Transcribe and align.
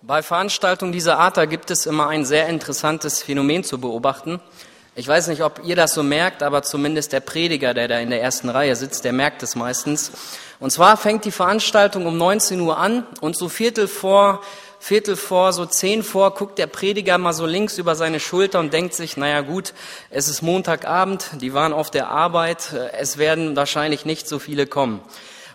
Bei 0.00 0.22
Veranstaltungen 0.22 0.92
dieser 0.92 1.18
Art, 1.18 1.36
da 1.36 1.44
gibt 1.44 1.72
es 1.72 1.84
immer 1.84 2.06
ein 2.06 2.24
sehr 2.24 2.46
interessantes 2.48 3.20
Phänomen 3.20 3.64
zu 3.64 3.80
beobachten. 3.80 4.40
Ich 4.94 5.08
weiß 5.08 5.26
nicht, 5.26 5.42
ob 5.42 5.60
ihr 5.64 5.74
das 5.74 5.92
so 5.92 6.04
merkt, 6.04 6.44
aber 6.44 6.62
zumindest 6.62 7.12
der 7.12 7.18
Prediger, 7.18 7.74
der 7.74 7.88
da 7.88 7.98
in 7.98 8.10
der 8.10 8.22
ersten 8.22 8.48
Reihe 8.48 8.76
sitzt, 8.76 9.04
der 9.04 9.12
merkt 9.12 9.42
es 9.42 9.56
meistens. 9.56 10.12
Und 10.60 10.70
zwar 10.70 10.96
fängt 10.98 11.24
die 11.24 11.32
Veranstaltung 11.32 12.06
um 12.06 12.16
19 12.16 12.60
Uhr 12.60 12.78
an 12.78 13.08
und 13.20 13.36
so 13.36 13.48
Viertel 13.48 13.88
vor, 13.88 14.40
Viertel 14.78 15.16
vor, 15.16 15.52
so 15.52 15.66
zehn 15.66 16.04
vor, 16.04 16.32
guckt 16.32 16.60
der 16.60 16.68
Prediger 16.68 17.18
mal 17.18 17.32
so 17.32 17.44
links 17.44 17.76
über 17.76 17.96
seine 17.96 18.20
Schulter 18.20 18.60
und 18.60 18.72
denkt 18.72 18.94
sich, 18.94 19.16
naja 19.16 19.40
gut, 19.40 19.74
es 20.10 20.28
ist 20.28 20.42
Montagabend, 20.42 21.28
die 21.40 21.54
waren 21.54 21.72
auf 21.72 21.90
der 21.90 22.08
Arbeit, 22.08 22.72
es 22.96 23.18
werden 23.18 23.56
wahrscheinlich 23.56 24.04
nicht 24.04 24.28
so 24.28 24.38
viele 24.38 24.68
kommen. 24.68 25.00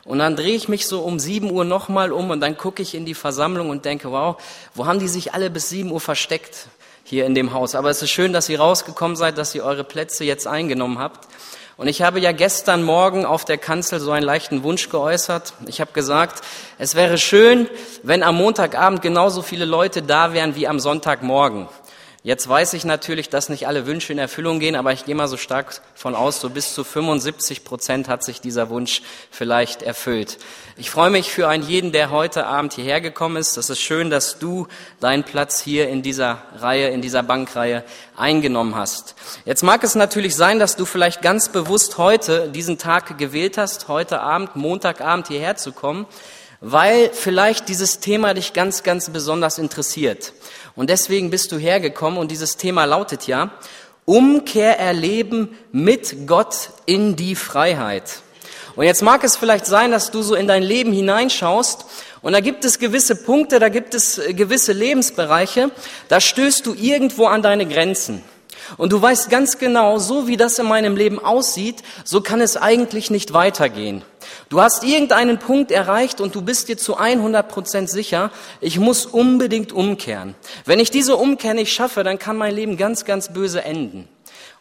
Und 0.05 0.19
dann 0.19 0.35
drehe 0.35 0.55
ich 0.55 0.67
mich 0.67 0.85
so 0.85 1.01
um 1.01 1.17
sieben 1.17 1.49
Uhr 1.49 1.63
nochmal 1.63 2.11
um 2.11 2.29
und 2.29 2.41
dann 2.41 2.57
gucke 2.57 2.81
ich 2.81 2.93
in 2.93 3.05
die 3.05 3.13
Versammlung 3.13 3.69
und 3.69 3.85
denke, 3.85 4.11
wow, 4.11 4.35
wo 4.75 4.85
haben 4.85 4.99
die 4.99 5.07
sich 5.07 5.33
alle 5.33 5.49
bis 5.49 5.69
sieben 5.69 5.91
Uhr 5.91 6.01
versteckt 6.01 6.67
hier 7.05 7.25
in 7.25 7.35
dem 7.35 7.53
Haus? 7.53 7.73
Aber 7.73 7.89
es 7.89 8.01
ist 8.01 8.11
schön, 8.11 8.33
dass 8.33 8.49
ihr 8.49 8.59
rausgekommen 8.59 9.15
seid, 9.15 9.37
dass 9.37 9.55
ihr 9.55 9.63
eure 9.63 9.85
Plätze 9.85 10.25
jetzt 10.25 10.45
eingenommen 10.45 10.99
habt. 10.99 11.27
Und 11.75 11.87
ich 11.87 12.01
habe 12.01 12.19
ja 12.19 12.33
gestern 12.33 12.83
Morgen 12.83 13.25
auf 13.25 13.45
der 13.45 13.57
Kanzel 13.57 13.99
so 13.99 14.11
einen 14.11 14.25
leichten 14.25 14.63
Wunsch 14.63 14.89
geäußert. 14.89 15.53
Ich 15.67 15.81
habe 15.81 15.91
gesagt, 15.93 16.43
es 16.77 16.95
wäre 16.95 17.17
schön, 17.17 17.67
wenn 18.03 18.23
am 18.23 18.35
Montagabend 18.35 19.01
genauso 19.01 19.41
viele 19.41 19.65
Leute 19.65 20.01
da 20.03 20.33
wären 20.33 20.55
wie 20.55 20.67
am 20.67 20.79
Sonntagmorgen. 20.79 21.67
Jetzt 22.25 22.47
weiß 22.47 22.71
ich 22.75 22.85
natürlich, 22.85 23.27
dass 23.27 23.49
nicht 23.49 23.67
alle 23.67 23.85
Wünsche 23.85 24.13
in 24.13 24.17
Erfüllung 24.17 24.61
gehen, 24.61 24.77
aber 24.77 24.93
ich 24.93 25.03
gehe 25.03 25.13
mal 25.13 25.27
so 25.27 25.35
stark 25.35 25.81
von 25.93 26.15
aus, 26.15 26.39
so 26.39 26.49
bis 26.49 26.73
zu 26.73 26.85
75 26.85 27.65
Prozent 27.65 28.07
hat 28.07 28.23
sich 28.23 28.39
dieser 28.39 28.69
Wunsch 28.69 29.01
vielleicht 29.29 29.81
erfüllt. 29.81 30.37
Ich 30.77 30.89
freue 30.89 31.09
mich 31.09 31.33
für 31.33 31.49
einen 31.49 31.67
jeden, 31.67 31.91
der 31.91 32.11
heute 32.11 32.45
Abend 32.45 32.71
hierher 32.71 33.01
gekommen 33.01 33.35
ist. 33.35 33.57
Es 33.57 33.69
ist 33.69 33.81
schön, 33.81 34.09
dass 34.09 34.39
du 34.39 34.69
deinen 35.01 35.25
Platz 35.25 35.59
hier 35.59 35.89
in 35.89 36.01
dieser 36.01 36.41
Reihe, 36.55 36.87
in 36.87 37.01
dieser 37.01 37.23
Bankreihe 37.23 37.83
eingenommen 38.15 38.75
hast. 38.75 39.15
Jetzt 39.43 39.63
mag 39.63 39.83
es 39.83 39.93
natürlich 39.93 40.37
sein, 40.37 40.59
dass 40.59 40.77
du 40.77 40.85
vielleicht 40.85 41.21
ganz 41.21 41.49
bewusst 41.49 41.97
heute 41.97 42.47
diesen 42.47 42.77
Tag 42.77 43.17
gewählt 43.17 43.57
hast, 43.57 43.89
heute 43.89 44.21
Abend, 44.21 44.55
Montagabend 44.55 45.27
hierher 45.27 45.57
zu 45.57 45.73
kommen, 45.73 46.05
weil 46.61 47.09
vielleicht 47.11 47.67
dieses 47.67 47.99
Thema 47.99 48.33
dich 48.33 48.53
ganz, 48.53 48.83
ganz 48.83 49.09
besonders 49.09 49.57
interessiert. 49.57 50.31
Und 50.75 50.89
deswegen 50.89 51.29
bist 51.29 51.51
du 51.51 51.57
hergekommen 51.57 52.19
und 52.19 52.31
dieses 52.31 52.57
Thema 52.57 52.85
lautet 52.85 53.27
ja, 53.27 53.51
Umkehr 54.05 54.79
erleben 54.79 55.57
mit 55.71 56.27
Gott 56.27 56.71
in 56.85 57.15
die 57.15 57.35
Freiheit. 57.35 58.21
Und 58.75 58.85
jetzt 58.85 59.03
mag 59.03 59.23
es 59.23 59.37
vielleicht 59.37 59.67
sein, 59.67 59.91
dass 59.91 60.09
du 60.09 60.23
so 60.23 60.33
in 60.33 60.47
dein 60.47 60.63
Leben 60.63 60.91
hineinschaust 60.91 61.85
und 62.23 62.33
da 62.33 62.39
gibt 62.39 62.65
es 62.65 62.79
gewisse 62.79 63.15
Punkte, 63.15 63.59
da 63.59 63.69
gibt 63.69 63.93
es 63.93 64.17
äh, 64.17 64.33
gewisse 64.33 64.71
Lebensbereiche, 64.71 65.69
da 66.07 66.19
stößt 66.19 66.65
du 66.65 66.73
irgendwo 66.73 67.25
an 67.25 67.41
deine 67.41 67.67
Grenzen. 67.67 68.23
Und 68.77 68.93
du 68.93 69.01
weißt 69.01 69.29
ganz 69.29 69.57
genau, 69.57 69.99
so 69.99 70.25
wie 70.25 70.37
das 70.37 70.57
in 70.57 70.65
meinem 70.65 70.95
Leben 70.95 71.19
aussieht, 71.19 71.83
so 72.05 72.21
kann 72.21 72.41
es 72.41 72.55
eigentlich 72.55 73.11
nicht 73.11 73.33
weitergehen. 73.33 74.03
Du 74.53 74.61
hast 74.61 74.83
irgendeinen 74.83 75.39
Punkt 75.39 75.71
erreicht 75.71 76.21
und 76.21 76.35
du 76.35 76.43
bist 76.43 76.69
dir 76.69 76.77
zu 76.77 76.95
100 76.95 77.49
Prozent 77.49 77.89
sicher, 77.89 78.29
ich 78.61 78.77
muss 78.77 79.07
unbedingt 79.07 79.71
umkehren. 79.71 80.35
Wenn 80.65 80.79
ich 80.79 80.91
diese 80.91 81.15
Umkehr 81.15 81.55
nicht 81.55 81.73
schaffe, 81.73 82.03
dann 82.03 82.19
kann 82.19 82.37
mein 82.37 82.53
Leben 82.53 82.77
ganz, 82.77 83.03
ganz 83.03 83.33
böse 83.33 83.63
enden. 83.63 84.07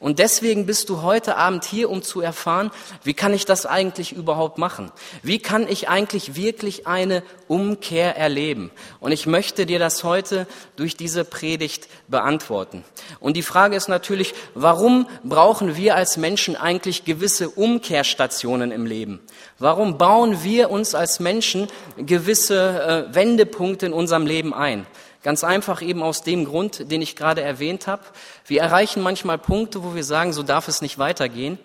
Und 0.03 0.19
deswegen 0.19 0.67
bist 0.67 0.89
du 0.89 1.03
heute 1.03 1.37
Abend 1.37 1.65
hier, 1.65 1.89
um 1.89 2.03
zu 2.03 2.21
erfahren, 2.21 2.73
wie 3.05 3.15
kann 3.15 3.33
ich 3.33 3.45
das 3.45 3.67
eigentlich 3.67 4.11
überhaupt 4.11 4.59
machen? 4.59 4.91
Wie 5.23 5.39
kann 5.39 5.69
ich 5.69 5.89
eigentlich 5.89 6.35
wirklich 6.35 6.89
eine 6.89 7.23
Umkehr 7.47 8.17
erleben? 8.17 8.73
Und 8.99 9.13
ich 9.13 9.27
möchte 9.27 9.65
dir 9.65 9.79
das 9.79 10.03
heute 10.03 10.49
durch 10.75 10.97
diese 10.97 11.25
Predigt 11.25 11.87
beantworten. 12.09 12.83
Und 13.21 13.37
die 13.37 13.45
Frage 13.45 13.77
ist 13.77 13.89
natürlich, 13.89 14.35
warum 14.55 15.07
brauchen 15.23 15.77
wir 15.77 15.95
als 15.95 16.17
Menschen 16.17 16.57
eigentlich 16.57 17.05
gewisse 17.05 17.49
Umkehrstationen 17.49 18.73
im 18.73 18.87
Leben? 18.87 19.21
Warum 19.61 19.99
bauen 19.99 20.43
wir 20.43 20.73
uns 20.73 20.97
als 20.97 21.21
Menschen 21.21 21.69
gewisse 21.97 23.07
äh, 23.09 23.15
Wendepunkte 23.15 23.87
in 23.87 23.93
unserem 23.93 24.27
Leben 24.27 24.53
ein? 24.53 24.85
Ganz 25.23 25.45
einfach 25.45 25.83
eben 25.83 26.03
aus 26.03 26.23
dem 26.23 26.45
Grund, 26.45 26.91
den 26.91 27.01
ich 27.01 27.15
gerade 27.15 27.43
erwähnt 27.43 27.87
habe. 27.87 28.03
Wir 28.47 28.61
erreichen 28.61 29.03
manchmal 29.03 29.39
Punkte, 29.39 29.85
wo 29.85 29.95
wir 29.95 30.05
sagen, 30.05 30.33
so 30.33 30.43
darf 30.43 30.69
es 30.69 30.83
nicht 30.83 30.99
weitergehen. 30.99 31.59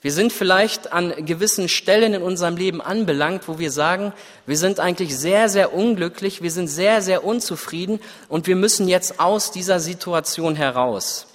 Wir 0.00 0.12
sind 0.12 0.32
vielleicht 0.32 0.92
an 0.92 1.12
gewissen 1.26 1.68
Stellen 1.68 2.14
in 2.14 2.22
unserem 2.22 2.56
Leben 2.56 2.80
anbelangt, 2.80 3.48
wo 3.48 3.58
wir 3.58 3.72
sagen, 3.72 4.12
wir 4.46 4.56
sind 4.56 4.78
eigentlich 4.78 5.16
sehr, 5.16 5.48
sehr 5.48 5.74
unglücklich, 5.74 6.40
wir 6.40 6.52
sind 6.52 6.68
sehr, 6.68 7.02
sehr 7.02 7.24
unzufrieden 7.24 7.98
und 8.28 8.46
wir 8.46 8.54
müssen 8.54 8.86
jetzt 8.86 9.18
aus 9.18 9.50
dieser 9.50 9.80
Situation 9.80 10.54
heraus. 10.54 11.26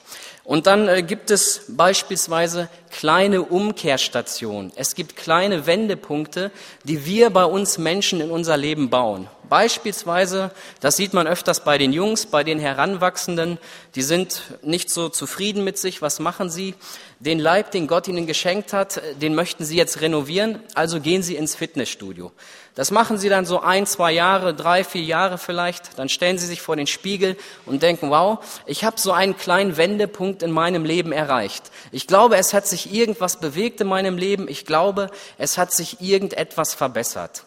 Und 0.45 0.67
dann 0.67 0.87
äh, 0.87 1.03
gibt 1.03 1.31
es 1.31 1.65
beispielsweise 1.69 2.69
kleine 2.91 3.41
Umkehrstationen. 3.41 4.71
Es 4.75 4.93
gibt 4.95 5.15
kleine 5.15 5.65
Wendepunkte, 5.65 6.51
die 6.83 7.05
wir 7.05 7.29
bei 7.29 7.45
uns 7.45 7.77
Menschen 7.77 8.19
in 8.19 8.29
unser 8.29 8.57
Leben 8.57 8.89
bauen. 8.89 9.27
Beispielsweise, 9.53 10.49
das 10.79 10.95
sieht 10.95 11.13
man 11.13 11.27
öfters 11.27 11.63
bei 11.63 11.77
den 11.77 11.93
Jungs, 11.93 12.25
bei 12.25 12.43
den 12.43 12.57
Heranwachsenden, 12.57 13.59
die 13.93 14.01
sind 14.01 14.41
nicht 14.63 14.89
so 14.89 15.09
zufrieden 15.09 15.63
mit 15.63 15.77
sich. 15.77 16.01
Was 16.01 16.19
machen 16.19 16.49
sie? 16.49 16.73
Den 17.19 17.37
Leib, 17.37 17.69
den 17.69 17.85
Gott 17.85 18.07
ihnen 18.07 18.25
geschenkt 18.25 18.73
hat, 18.73 18.99
den 19.21 19.35
möchten 19.35 19.63
sie 19.63 19.77
jetzt 19.77 20.01
renovieren, 20.01 20.59
also 20.73 20.99
gehen 20.99 21.21
sie 21.21 21.35
ins 21.35 21.53
Fitnessstudio. 21.53 22.31
Das 22.73 22.89
machen 22.89 23.19
sie 23.19 23.29
dann 23.29 23.45
so 23.45 23.59
ein, 23.59 23.85
zwei 23.85 24.11
Jahre, 24.11 24.55
drei, 24.55 24.83
vier 24.83 25.03
Jahre 25.03 25.37
vielleicht. 25.37 25.99
Dann 25.99 26.09
stellen 26.09 26.39
sie 26.39 26.47
sich 26.47 26.63
vor 26.63 26.75
den 26.75 26.87
Spiegel 26.87 27.37
und 27.67 27.83
denken, 27.83 28.09
wow, 28.09 28.39
ich 28.65 28.83
habe 28.83 28.99
so 28.99 29.11
einen 29.11 29.37
kleinen 29.37 29.77
Wendepunkt 29.77 30.41
in 30.41 30.49
meinem 30.49 30.83
Leben 30.83 31.11
erreicht. 31.11 31.69
Ich 31.91 32.07
glaube, 32.07 32.37
es 32.37 32.55
hat 32.55 32.65
sich 32.65 32.91
irgendwas 32.91 33.39
bewegt 33.39 33.81
in 33.81 33.87
meinem 33.87 34.17
Leben. 34.17 34.47
Ich 34.47 34.65
glaube, 34.65 35.11
es 35.37 35.59
hat 35.59 35.71
sich 35.71 36.01
irgendetwas 36.01 36.73
verbessert. 36.73 37.43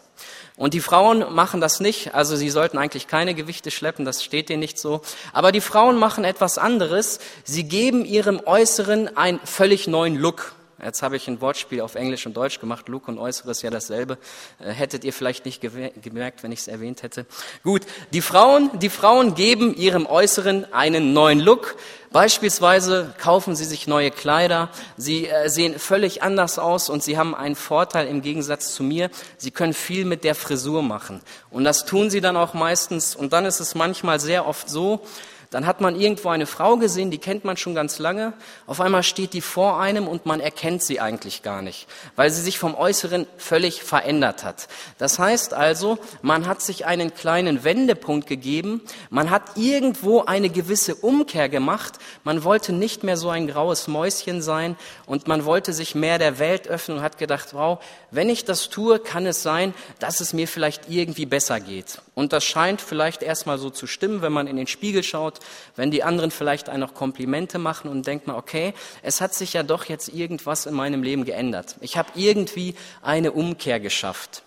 Und 0.57 0.73
die 0.73 0.81
Frauen 0.81 1.33
machen 1.33 1.61
das 1.61 1.79
nicht, 1.79 2.15
also 2.15 2.35
sie 2.35 2.49
sollten 2.49 2.79
eigentlich 2.79 3.07
keine 3.07 3.35
Gewichte 3.35 3.69
schleppen, 3.69 4.05
das 4.05 4.23
steht 4.23 4.49
denen 4.49 4.59
nicht 4.59 4.79
so. 4.79 5.01
Aber 5.31 5.51
die 5.51 5.61
Frauen 5.61 5.97
machen 5.97 6.23
etwas 6.23 6.57
anderes, 6.57 7.19
sie 7.43 7.65
geben 7.65 8.03
ihrem 8.03 8.41
Äußeren 8.43 9.15
einen 9.15 9.39
völlig 9.45 9.87
neuen 9.87 10.15
Look. 10.15 10.56
Jetzt 10.83 11.01
habe 11.01 11.15
ich 11.15 11.27
ein 11.27 11.41
Wortspiel 11.41 11.81
auf 11.81 11.95
Englisch 11.95 12.27
und 12.27 12.37
Deutsch 12.37 12.59
gemacht. 12.59 12.87
Look 12.87 13.07
und 13.07 13.17
Äußeres 13.17 13.63
ja 13.63 13.71
dasselbe. 13.71 14.17
Äh, 14.59 14.71
hättet 14.71 15.03
ihr 15.03 15.13
vielleicht 15.13 15.45
nicht 15.45 15.61
gemerkt, 15.61 16.43
wenn 16.43 16.51
ich 16.51 16.59
es 16.59 16.67
erwähnt 16.67 17.01
hätte. 17.01 17.25
Gut, 17.63 17.81
die 18.13 18.21
Frauen, 18.21 18.69
die 18.79 18.89
Frauen 18.89 19.33
geben 19.33 19.75
ihrem 19.75 20.05
Äußeren 20.05 20.71
einen 20.73 21.13
neuen 21.13 21.39
Look. 21.39 21.75
Beispielsweise 22.11 23.13
kaufen 23.17 23.55
sie 23.55 23.65
sich 23.65 23.87
neue 23.87 24.11
Kleider. 24.11 24.69
Sie 24.97 25.27
äh, 25.27 25.49
sehen 25.49 25.79
völlig 25.79 26.21
anders 26.21 26.59
aus 26.59 26.89
und 26.89 27.01
sie 27.01 27.17
haben 27.17 27.33
einen 27.33 27.55
Vorteil 27.55 28.07
im 28.07 28.21
Gegensatz 28.21 28.73
zu 28.73 28.83
mir. 28.83 29.09
Sie 29.37 29.51
können 29.51 29.73
viel 29.73 30.05
mit 30.05 30.23
der 30.23 30.35
Frisur 30.35 30.83
machen. 30.83 31.21
Und 31.49 31.63
das 31.63 31.85
tun 31.85 32.11
sie 32.11 32.21
dann 32.21 32.37
auch 32.37 32.53
meistens. 32.53 33.15
Und 33.15 33.33
dann 33.33 33.45
ist 33.45 33.59
es 33.59 33.73
manchmal 33.73 34.19
sehr 34.19 34.47
oft 34.47 34.69
so, 34.69 35.01
dann 35.49 35.65
hat 35.65 35.79
man 35.81 35.99
irgendwo 35.99 36.29
eine 36.29 36.45
Frau 36.45 36.77
gesehen, 36.77 37.11
die 37.11 37.17
kennt 37.17 37.45
man 37.45 37.57
schon 37.57 37.73
ganz 37.73 37.99
lange. 37.99 38.33
Auf 38.65 38.81
einmal 38.81 39.03
steht 39.03 39.33
die 39.33 39.41
vor 39.41 39.79
einem 39.79 40.07
und 40.07 40.25
man 40.25 40.39
erkennt 40.39 40.83
sie 40.83 40.99
eigentlich 40.99 41.41
gar 41.41 41.61
nicht, 41.61 41.87
weil 42.15 42.29
sie 42.31 42.41
sich 42.41 42.59
vom 42.59 42.75
Äußeren 42.75 43.27
völlig 43.37 43.83
verändert 43.83 44.43
hat. 44.43 44.67
Das 44.97 45.19
heißt 45.19 45.53
also, 45.53 45.97
man 46.21 46.47
hat 46.47 46.61
sich 46.61 46.85
einen 46.85 47.13
kleinen 47.13 47.63
Wendepunkt 47.63 48.27
gegeben, 48.27 48.81
man 49.09 49.29
hat 49.29 49.43
irgendwo 49.55 50.21
eine 50.21 50.49
gewisse 50.49 50.95
Umkehr 50.95 51.49
gemacht, 51.49 51.93
man 52.23 52.43
wollte 52.43 52.73
nicht 52.73 53.03
mehr 53.03 53.17
so 53.17 53.29
ein 53.29 53.47
graues 53.47 53.87
Mäuschen 53.87 54.41
sein 54.41 54.75
und 55.05 55.27
man 55.27 55.45
wollte 55.45 55.73
sich 55.73 55.95
mehr 55.95 56.19
der 56.19 56.39
Welt 56.39 56.67
öffnen 56.67 56.97
und 56.97 57.03
hat 57.03 57.17
gedacht, 57.17 57.53
wow, 57.53 57.79
wenn 58.11 58.29
ich 58.29 58.45
das 58.45 58.69
tue, 58.69 58.99
kann 58.99 59.25
es 59.25 59.43
sein, 59.43 59.73
dass 59.99 60.19
es 60.19 60.33
mir 60.33 60.47
vielleicht 60.47 60.89
irgendwie 60.89 61.25
besser 61.25 61.59
geht. 61.59 62.01
Und 62.15 62.33
das 62.33 62.45
scheint 62.45 62.81
vielleicht 62.81 63.21
erstmal 63.21 63.57
so 63.57 63.69
zu 63.69 63.87
stimmen, 63.87 64.21
wenn 64.21 64.33
man 64.33 64.47
in 64.47 64.55
den 64.55 64.67
Spiegel 64.67 65.03
schaut 65.03 65.39
wenn 65.75 65.91
die 65.91 66.03
anderen 66.03 66.31
vielleicht 66.31 66.69
einen 66.69 66.81
noch 66.81 66.93
Komplimente 66.93 67.59
machen 67.59 67.89
und 67.89 68.07
denkt 68.07 68.27
man, 68.27 68.35
okay, 68.35 68.73
es 69.01 69.21
hat 69.21 69.33
sich 69.33 69.53
ja 69.53 69.63
doch 69.63 69.85
jetzt 69.85 70.09
irgendwas 70.09 70.65
in 70.65 70.73
meinem 70.73 71.03
Leben 71.03 71.25
geändert. 71.25 71.75
Ich 71.81 71.97
habe 71.97 72.09
irgendwie 72.15 72.75
eine 73.01 73.31
Umkehr 73.31 73.79
geschafft. 73.79 74.43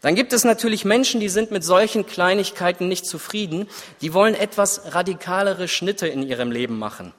Dann 0.00 0.14
gibt 0.14 0.32
es 0.32 0.44
natürlich 0.44 0.84
Menschen, 0.84 1.20
die 1.20 1.28
sind 1.28 1.50
mit 1.50 1.64
solchen 1.64 2.06
Kleinigkeiten 2.06 2.86
nicht 2.88 3.06
zufrieden. 3.06 3.68
Die 4.00 4.14
wollen 4.14 4.34
etwas 4.34 4.94
radikalere 4.94 5.66
Schnitte 5.66 6.06
in 6.06 6.22
ihrem 6.22 6.52
Leben 6.52 6.78
machen. 6.78 7.12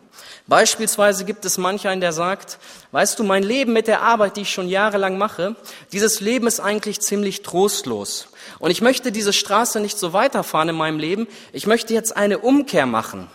Beispielsweise 0.48 1.26
gibt 1.26 1.46
es 1.46 1.58
manch 1.58 1.88
einen, 1.88 2.02
der 2.02 2.14
sagt, 2.14 2.58
weißt 2.92 3.20
du, 3.20 3.24
mein 3.24 3.44
Leben 3.44 3.74
mit 3.74 3.88
der 3.88 4.02
Arbeit, 4.02 4.38
die 4.38 4.42
ich 4.42 4.52
schon 4.52 4.70
jahrelang 4.70 5.18
mache, 5.18 5.56
dieses 5.92 6.22
Leben 6.22 6.48
ist 6.48 6.60
eigentlich 6.60 7.02
ziemlich 7.02 7.42
trostlos. 7.42 8.30
Und 8.60 8.72
ich 8.72 8.82
möchte 8.82 9.12
diese 9.12 9.34
Straße 9.34 9.80
nicht 9.80 9.98
so 9.98 10.14
weiterfahren 10.14 10.70
in 10.70 10.76
meinem 10.76 11.00
Leben. 11.00 11.28
Ich 11.54 11.68
möchte 11.68 11.94
jetzt 11.94 12.16
eine 12.16 12.40
Umkehr 12.40 12.86
machen. 12.86 13.30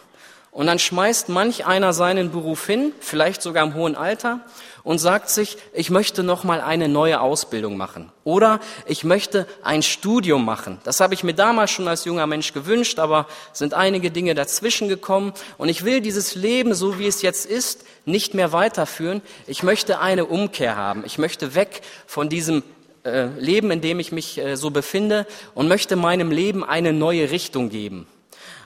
Und 0.52 0.66
dann 0.66 0.78
schmeißt 0.78 1.31
manch 1.31 1.64
einer 1.64 1.94
seinen 1.94 2.31
Beruf 2.31 2.66
hin, 2.66 2.93
vielleicht 3.00 3.40
sogar 3.40 3.64
im 3.64 3.72
hohen 3.72 3.96
Alter, 3.96 4.40
und 4.84 4.99
sagt 4.99 5.31
sich, 5.31 5.56
ich 5.72 5.88
möchte 5.88 6.22
noch 6.22 6.44
mal 6.44 6.60
eine 6.60 6.88
neue 6.88 7.22
Ausbildung 7.22 7.78
machen 7.78 8.12
oder 8.25 8.60
ich 8.84 9.02
möchte 9.02 9.46
ein 9.62 9.82
Studium 9.82 10.44
machen. 10.44 10.78
Das 10.84 11.00
habe 11.00 11.14
ich 11.14 11.25
mir 11.25 11.32
damals 11.32 11.70
schon 11.70 11.88
als 11.88 12.04
junger 12.04 12.26
Mensch 12.26 12.52
gewünscht, 12.52 12.99
aber 12.99 13.26
sind 13.54 13.72
einige 13.72 14.10
Dinge 14.10 14.34
dazwischen 14.34 14.88
gekommen 14.88 15.32
und 15.56 15.70
ich 15.70 15.87
will 15.87 16.02
dieses 16.02 16.34
Leben, 16.34 16.75
so 16.75 16.99
wie 16.99 17.06
es 17.06 17.22
jetzt 17.22 17.46
ist, 17.46 17.87
nicht 18.04 18.34
mehr 18.34 18.52
weiterführen. 18.52 19.22
Ich 19.46 19.62
möchte 19.62 20.00
eine 20.00 20.26
Umkehr 20.26 20.76
haben. 20.76 21.02
Ich 21.06 21.16
möchte 21.16 21.54
weg 21.54 21.81
von 22.06 22.28
diesem 22.28 22.62
äh, 23.04 23.26
Leben, 23.38 23.70
in 23.70 23.81
dem 23.81 24.00
ich 24.00 24.12
mich 24.12 24.37
äh, 24.37 24.56
so 24.56 24.70
befinde 24.70 25.26
und 25.54 25.69
möchte 25.69 25.96
meinem 25.96 26.31
Leben 26.31 26.62
eine 26.62 26.93
neue 26.93 27.31
Richtung 27.31 27.70
geben. 27.70 28.06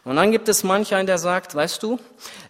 Und 0.07 0.15
dann 0.15 0.31
gibt 0.31 0.49
es 0.49 0.63
manch 0.63 0.95
einen, 0.95 1.09
der 1.09 1.19
sagt, 1.19 1.57
weißt 1.57 1.83
du, 1.83 1.99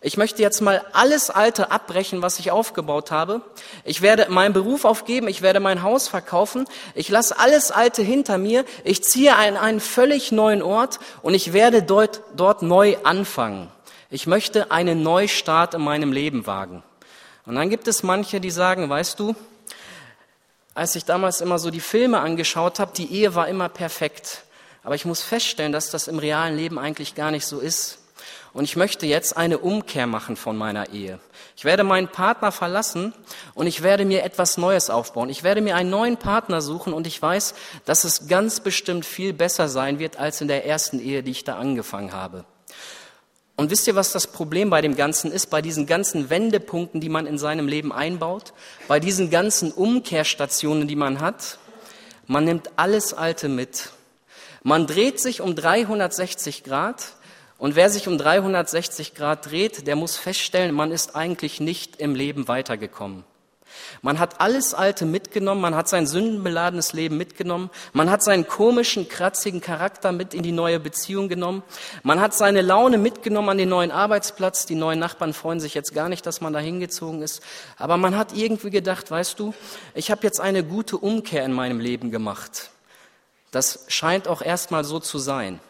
ich 0.02 0.18
möchte 0.18 0.42
jetzt 0.42 0.60
mal 0.60 0.84
alles 0.92 1.30
Alte 1.30 1.70
abbrechen, 1.70 2.20
was 2.20 2.38
ich 2.38 2.50
aufgebaut 2.50 3.10
habe. 3.10 3.40
Ich 3.82 4.02
werde 4.02 4.26
meinen 4.28 4.52
Beruf 4.52 4.84
aufgeben, 4.84 5.26
ich 5.26 5.40
werde 5.40 5.58
mein 5.58 5.82
Haus 5.82 6.06
verkaufen, 6.06 6.68
ich 6.94 7.08
lasse 7.08 7.38
alles 7.38 7.70
Alte 7.70 8.02
hinter 8.02 8.36
mir, 8.36 8.66
ich 8.84 9.02
ziehe 9.02 9.34
an 9.34 9.56
einen 9.56 9.80
völlig 9.80 10.32
neuen 10.32 10.60
Ort 10.60 10.98
und 11.22 11.32
ich 11.32 11.54
werde 11.54 11.82
dort, 11.82 12.20
dort 12.36 12.60
neu 12.60 12.98
anfangen. 13.04 13.68
Ich 14.10 14.26
möchte 14.26 14.70
einen 14.70 15.02
Neustart 15.02 15.72
in 15.72 15.80
meinem 15.80 16.12
Leben 16.12 16.46
wagen. 16.46 16.82
Und 17.46 17.54
dann 17.54 17.70
gibt 17.70 17.88
es 17.88 18.02
manche, 18.02 18.38
die 18.38 18.50
sagen, 18.50 18.90
weißt 18.90 19.18
du, 19.18 19.34
als 20.74 20.94
ich 20.94 21.06
damals 21.06 21.40
immer 21.40 21.58
so 21.58 21.70
die 21.70 21.80
Filme 21.80 22.20
angeschaut 22.20 22.80
habe, 22.80 22.92
die 22.94 23.10
Ehe 23.10 23.34
war 23.34 23.48
immer 23.48 23.70
perfekt. 23.70 24.42
Aber 24.86 24.94
ich 24.94 25.04
muss 25.04 25.20
feststellen, 25.20 25.72
dass 25.72 25.90
das 25.90 26.06
im 26.06 26.20
realen 26.20 26.56
Leben 26.56 26.78
eigentlich 26.78 27.16
gar 27.16 27.32
nicht 27.32 27.44
so 27.44 27.58
ist. 27.58 27.98
Und 28.52 28.62
ich 28.62 28.76
möchte 28.76 29.04
jetzt 29.04 29.36
eine 29.36 29.58
Umkehr 29.58 30.06
machen 30.06 30.36
von 30.36 30.56
meiner 30.56 30.90
Ehe. 30.90 31.18
Ich 31.56 31.64
werde 31.64 31.82
meinen 31.82 32.06
Partner 32.06 32.52
verlassen 32.52 33.12
und 33.54 33.66
ich 33.66 33.82
werde 33.82 34.04
mir 34.04 34.22
etwas 34.22 34.58
Neues 34.58 34.88
aufbauen. 34.88 35.28
Ich 35.28 35.42
werde 35.42 35.60
mir 35.60 35.74
einen 35.74 35.90
neuen 35.90 36.18
Partner 36.18 36.60
suchen 36.60 36.92
und 36.92 37.08
ich 37.08 37.20
weiß, 37.20 37.54
dass 37.84 38.04
es 38.04 38.28
ganz 38.28 38.60
bestimmt 38.60 39.04
viel 39.04 39.32
besser 39.32 39.68
sein 39.68 39.98
wird 39.98 40.20
als 40.20 40.40
in 40.40 40.46
der 40.46 40.64
ersten 40.64 41.00
Ehe, 41.00 41.24
die 41.24 41.32
ich 41.32 41.42
da 41.42 41.56
angefangen 41.56 42.12
habe. 42.12 42.44
Und 43.56 43.72
wisst 43.72 43.88
ihr, 43.88 43.96
was 43.96 44.12
das 44.12 44.28
Problem 44.28 44.70
bei 44.70 44.82
dem 44.82 44.94
Ganzen 44.94 45.32
ist? 45.32 45.50
Bei 45.50 45.62
diesen 45.62 45.86
ganzen 45.86 46.30
Wendepunkten, 46.30 47.00
die 47.00 47.08
man 47.08 47.26
in 47.26 47.38
seinem 47.38 47.66
Leben 47.66 47.90
einbaut, 47.90 48.52
bei 48.86 49.00
diesen 49.00 49.30
ganzen 49.30 49.72
Umkehrstationen, 49.72 50.86
die 50.86 50.94
man 50.94 51.18
hat, 51.18 51.58
man 52.28 52.44
nimmt 52.44 52.70
alles 52.76 53.14
Alte 53.14 53.48
mit 53.48 53.90
man 54.66 54.88
dreht 54.88 55.20
sich 55.20 55.40
um 55.40 55.54
360 55.54 56.64
Grad 56.64 57.12
und 57.56 57.76
wer 57.76 57.88
sich 57.88 58.08
um 58.08 58.18
360 58.18 59.14
Grad 59.14 59.48
dreht, 59.48 59.86
der 59.86 59.94
muss 59.94 60.16
feststellen, 60.16 60.74
man 60.74 60.90
ist 60.90 61.14
eigentlich 61.14 61.60
nicht 61.60 62.00
im 62.00 62.16
Leben 62.16 62.48
weitergekommen. 62.48 63.22
Man 64.02 64.18
hat 64.18 64.40
alles 64.40 64.74
Alte 64.74 65.06
mitgenommen, 65.06 65.60
man 65.60 65.76
hat 65.76 65.88
sein 65.88 66.08
sündenbeladenes 66.08 66.94
Leben 66.94 67.16
mitgenommen, 67.16 67.70
man 67.92 68.10
hat 68.10 68.24
seinen 68.24 68.48
komischen, 68.48 69.08
kratzigen 69.08 69.60
Charakter 69.60 70.10
mit 70.10 70.34
in 70.34 70.42
die 70.42 70.50
neue 70.50 70.80
Beziehung 70.80 71.28
genommen, 71.28 71.62
man 72.02 72.20
hat 72.20 72.34
seine 72.34 72.60
Laune 72.60 72.98
mitgenommen 72.98 73.50
an 73.50 73.58
den 73.58 73.68
neuen 73.68 73.92
Arbeitsplatz, 73.92 74.66
die 74.66 74.74
neuen 74.74 74.98
Nachbarn 74.98 75.32
freuen 75.32 75.60
sich 75.60 75.74
jetzt 75.74 75.94
gar 75.94 76.08
nicht, 76.08 76.26
dass 76.26 76.40
man 76.40 76.52
da 76.52 76.58
hingezogen 76.58 77.22
ist, 77.22 77.40
aber 77.78 77.98
man 77.98 78.16
hat 78.16 78.36
irgendwie 78.36 78.70
gedacht, 78.70 79.12
weißt 79.12 79.38
du, 79.38 79.54
ich 79.94 80.10
habe 80.10 80.24
jetzt 80.24 80.40
eine 80.40 80.64
gute 80.64 80.96
Umkehr 80.96 81.44
in 81.44 81.52
meinem 81.52 81.78
Leben 81.78 82.10
gemacht. 82.10 82.70
Das 83.50 83.84
scheint 83.88 84.28
auch 84.28 84.42
erstmal 84.42 84.84
so 84.84 85.00
zu 85.00 85.18
sein. 85.18 85.60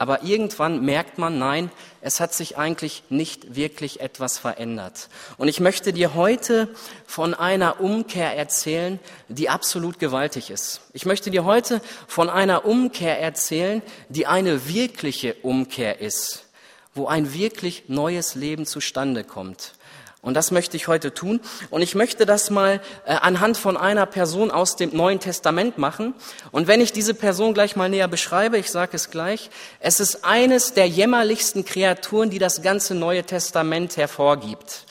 Aber 0.00 0.22
irgendwann 0.22 0.84
merkt 0.84 1.18
man, 1.18 1.40
nein, 1.40 1.72
es 2.00 2.20
hat 2.20 2.32
sich 2.32 2.56
eigentlich 2.56 3.02
nicht 3.08 3.56
wirklich 3.56 3.98
etwas 4.00 4.38
verändert. 4.38 5.08
Und 5.38 5.48
ich 5.48 5.58
möchte 5.58 5.92
dir 5.92 6.14
heute 6.14 6.68
von 7.04 7.34
einer 7.34 7.80
Umkehr 7.80 8.36
erzählen, 8.36 9.00
die 9.28 9.48
absolut 9.48 9.98
gewaltig 9.98 10.50
ist. 10.50 10.82
Ich 10.92 11.04
möchte 11.04 11.32
dir 11.32 11.44
heute 11.44 11.82
von 12.06 12.30
einer 12.30 12.64
Umkehr 12.64 13.20
erzählen, 13.20 13.82
die 14.08 14.28
eine 14.28 14.68
wirkliche 14.68 15.34
Umkehr 15.42 16.00
ist, 16.00 16.44
wo 16.94 17.08
ein 17.08 17.34
wirklich 17.34 17.88
neues 17.88 18.36
Leben 18.36 18.66
zustande 18.66 19.24
kommt. 19.24 19.72
Und 20.20 20.34
das 20.34 20.50
möchte 20.50 20.76
ich 20.76 20.88
heute 20.88 21.14
tun. 21.14 21.40
Und 21.70 21.80
ich 21.80 21.94
möchte 21.94 22.26
das 22.26 22.50
mal 22.50 22.80
äh, 23.06 23.12
anhand 23.12 23.56
von 23.56 23.76
einer 23.76 24.04
Person 24.04 24.50
aus 24.50 24.74
dem 24.74 24.94
Neuen 24.94 25.20
Testament 25.20 25.78
machen. 25.78 26.14
Und 26.50 26.66
wenn 26.66 26.80
ich 26.80 26.92
diese 26.92 27.14
Person 27.14 27.54
gleich 27.54 27.76
mal 27.76 27.88
näher 27.88 28.08
beschreibe, 28.08 28.58
ich 28.58 28.70
sage 28.70 28.96
es 28.96 29.10
gleich, 29.10 29.48
es 29.78 30.00
ist 30.00 30.24
eines 30.24 30.74
der 30.74 30.88
jämmerlichsten 30.88 31.64
Kreaturen, 31.64 32.30
die 32.30 32.40
das 32.40 32.62
ganze 32.62 32.96
Neue 32.96 33.22
Testament 33.22 33.96
hervorgibt. 33.96 34.86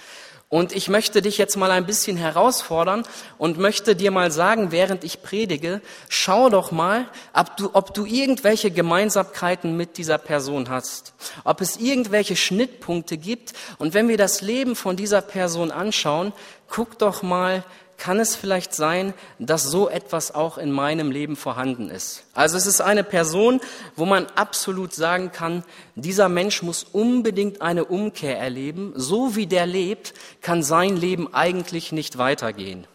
Und 0.49 0.73
ich 0.73 0.87
möchte 0.87 1.21
dich 1.21 1.37
jetzt 1.37 1.57
mal 1.57 1.71
ein 1.71 1.85
bisschen 1.85 2.15
herausfordern 2.15 3.03
und 3.37 3.57
möchte 3.57 3.97
dir 3.97 4.11
mal 4.11 4.31
sagen, 4.31 4.71
während 4.71 5.03
ich 5.03 5.21
predige, 5.21 5.81
schau 6.07 6.49
doch 6.49 6.71
mal, 6.71 7.05
ob 7.33 7.57
du, 7.57 7.69
ob 7.73 7.93
du 7.93 8.05
irgendwelche 8.05 8.71
Gemeinsamkeiten 8.71 9.75
mit 9.75 9.97
dieser 9.97 10.17
Person 10.17 10.69
hast, 10.69 11.13
ob 11.43 11.59
es 11.59 11.75
irgendwelche 11.75 12.37
Schnittpunkte 12.37 13.17
gibt. 13.17 13.51
Und 13.77 13.93
wenn 13.93 14.07
wir 14.07 14.17
das 14.17 14.41
Leben 14.41 14.77
von 14.77 14.95
dieser 14.95 15.21
Person 15.21 15.69
anschauen, 15.69 16.31
guck 16.69 16.97
doch 16.97 17.23
mal, 17.23 17.65
kann 17.97 18.19
es 18.19 18.35
vielleicht 18.35 18.73
sein, 18.73 19.13
dass 19.39 19.63
so 19.63 19.89
etwas 19.89 20.33
auch 20.33 20.57
in 20.57 20.71
meinem 20.71 21.11
Leben 21.11 21.35
vorhanden 21.35 21.89
ist. 21.89 22.23
Also 22.33 22.57
es 22.57 22.67
ist 22.67 22.79
eine 22.79 23.03
Person, 23.03 23.59
wo 23.95 24.05
man 24.05 24.27
absolut 24.35 24.93
sagen 24.93 25.31
kann, 25.31 25.63
dieser 25.95 26.29
Mensch 26.29 26.61
muss 26.61 26.83
unbedingt 26.83 27.61
eine 27.61 27.85
Umkehr 27.85 28.37
erleben. 28.37 28.93
So 28.95 29.35
wie 29.35 29.47
der 29.47 29.65
lebt, 29.65 30.13
kann 30.41 30.63
sein 30.63 30.95
Leben 30.95 31.33
eigentlich 31.33 31.91
nicht 31.91 32.17
weitergehen. 32.17 32.87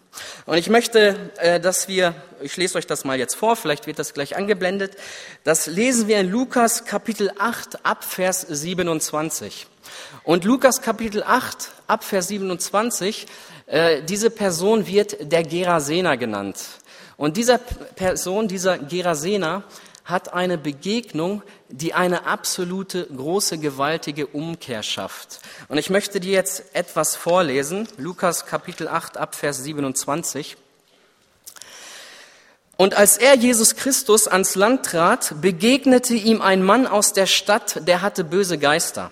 Und 0.45 0.59
ich 0.59 0.69
möchte, 0.69 1.33
äh, 1.39 1.59
dass 1.59 1.89
wir, 1.89 2.15
ich 2.43 2.57
lese 2.57 2.77
euch 2.77 2.87
das 2.87 3.05
mal 3.05 3.19
jetzt 3.19 3.35
vor, 3.35 3.57
vielleicht 3.57 3.87
wird 3.87 3.99
das 3.99 4.13
gleich 4.13 4.37
angeblendet, 4.37 4.97
das 5.43 5.67
lesen 5.67 6.07
wir 6.07 6.21
in 6.21 6.31
Lukas 6.31 6.85
Kapitel 6.85 7.33
8 7.39 7.85
ab 7.85 8.05
Vers 8.05 8.43
27. 8.43 9.67
Und 10.25 10.45
Lukas 10.45 10.83
Kapitel 10.83 11.23
8 11.23 11.71
ab 11.87 12.05
Vers 12.05 12.29
27 12.29 13.27
äh, 13.73 14.03
diese 14.03 14.29
Person 14.29 14.87
wird 14.87 15.33
der 15.33 15.45
Gerasener 15.45 16.19
genannt. 16.19 16.59
Und 17.17 17.39
dieser 17.39 17.57
Person, 17.57 18.47
dieser 18.47 18.77
Gerasener, 18.77 19.65
hat 20.05 20.35
eine 20.35 20.59
Begegnung, 20.59 21.43
die 21.71 21.95
eine 21.95 22.27
absolute, 22.27 23.07
große, 23.07 23.57
gewaltige 23.57 24.27
Umkehr 24.27 24.83
schafft. 24.83 25.41
Und 25.69 25.79
ich 25.79 25.89
möchte 25.89 26.21
dir 26.21 26.33
jetzt 26.33 26.75
etwas 26.75 27.17
vorlesen. 27.17 27.89
Lukas 27.97 28.45
Kapitel 28.45 28.89
8 28.89 29.17
ab 29.17 29.35
Vers 29.35 29.63
27. 29.63 30.59
Und 32.77 32.95
als 32.95 33.17
er 33.17 33.37
Jesus 33.37 33.77
Christus 33.77 34.29
ans 34.29 34.55
Land 34.55 34.85
trat, 34.85 35.41
begegnete 35.41 36.15
ihm 36.15 36.43
ein 36.43 36.63
Mann 36.63 36.87
aus 36.87 37.15
der 37.15 37.27
Stadt, 37.27 37.89
der 37.89 38.03
hatte 38.03 38.23
böse 38.23 38.59
Geister. 38.59 39.11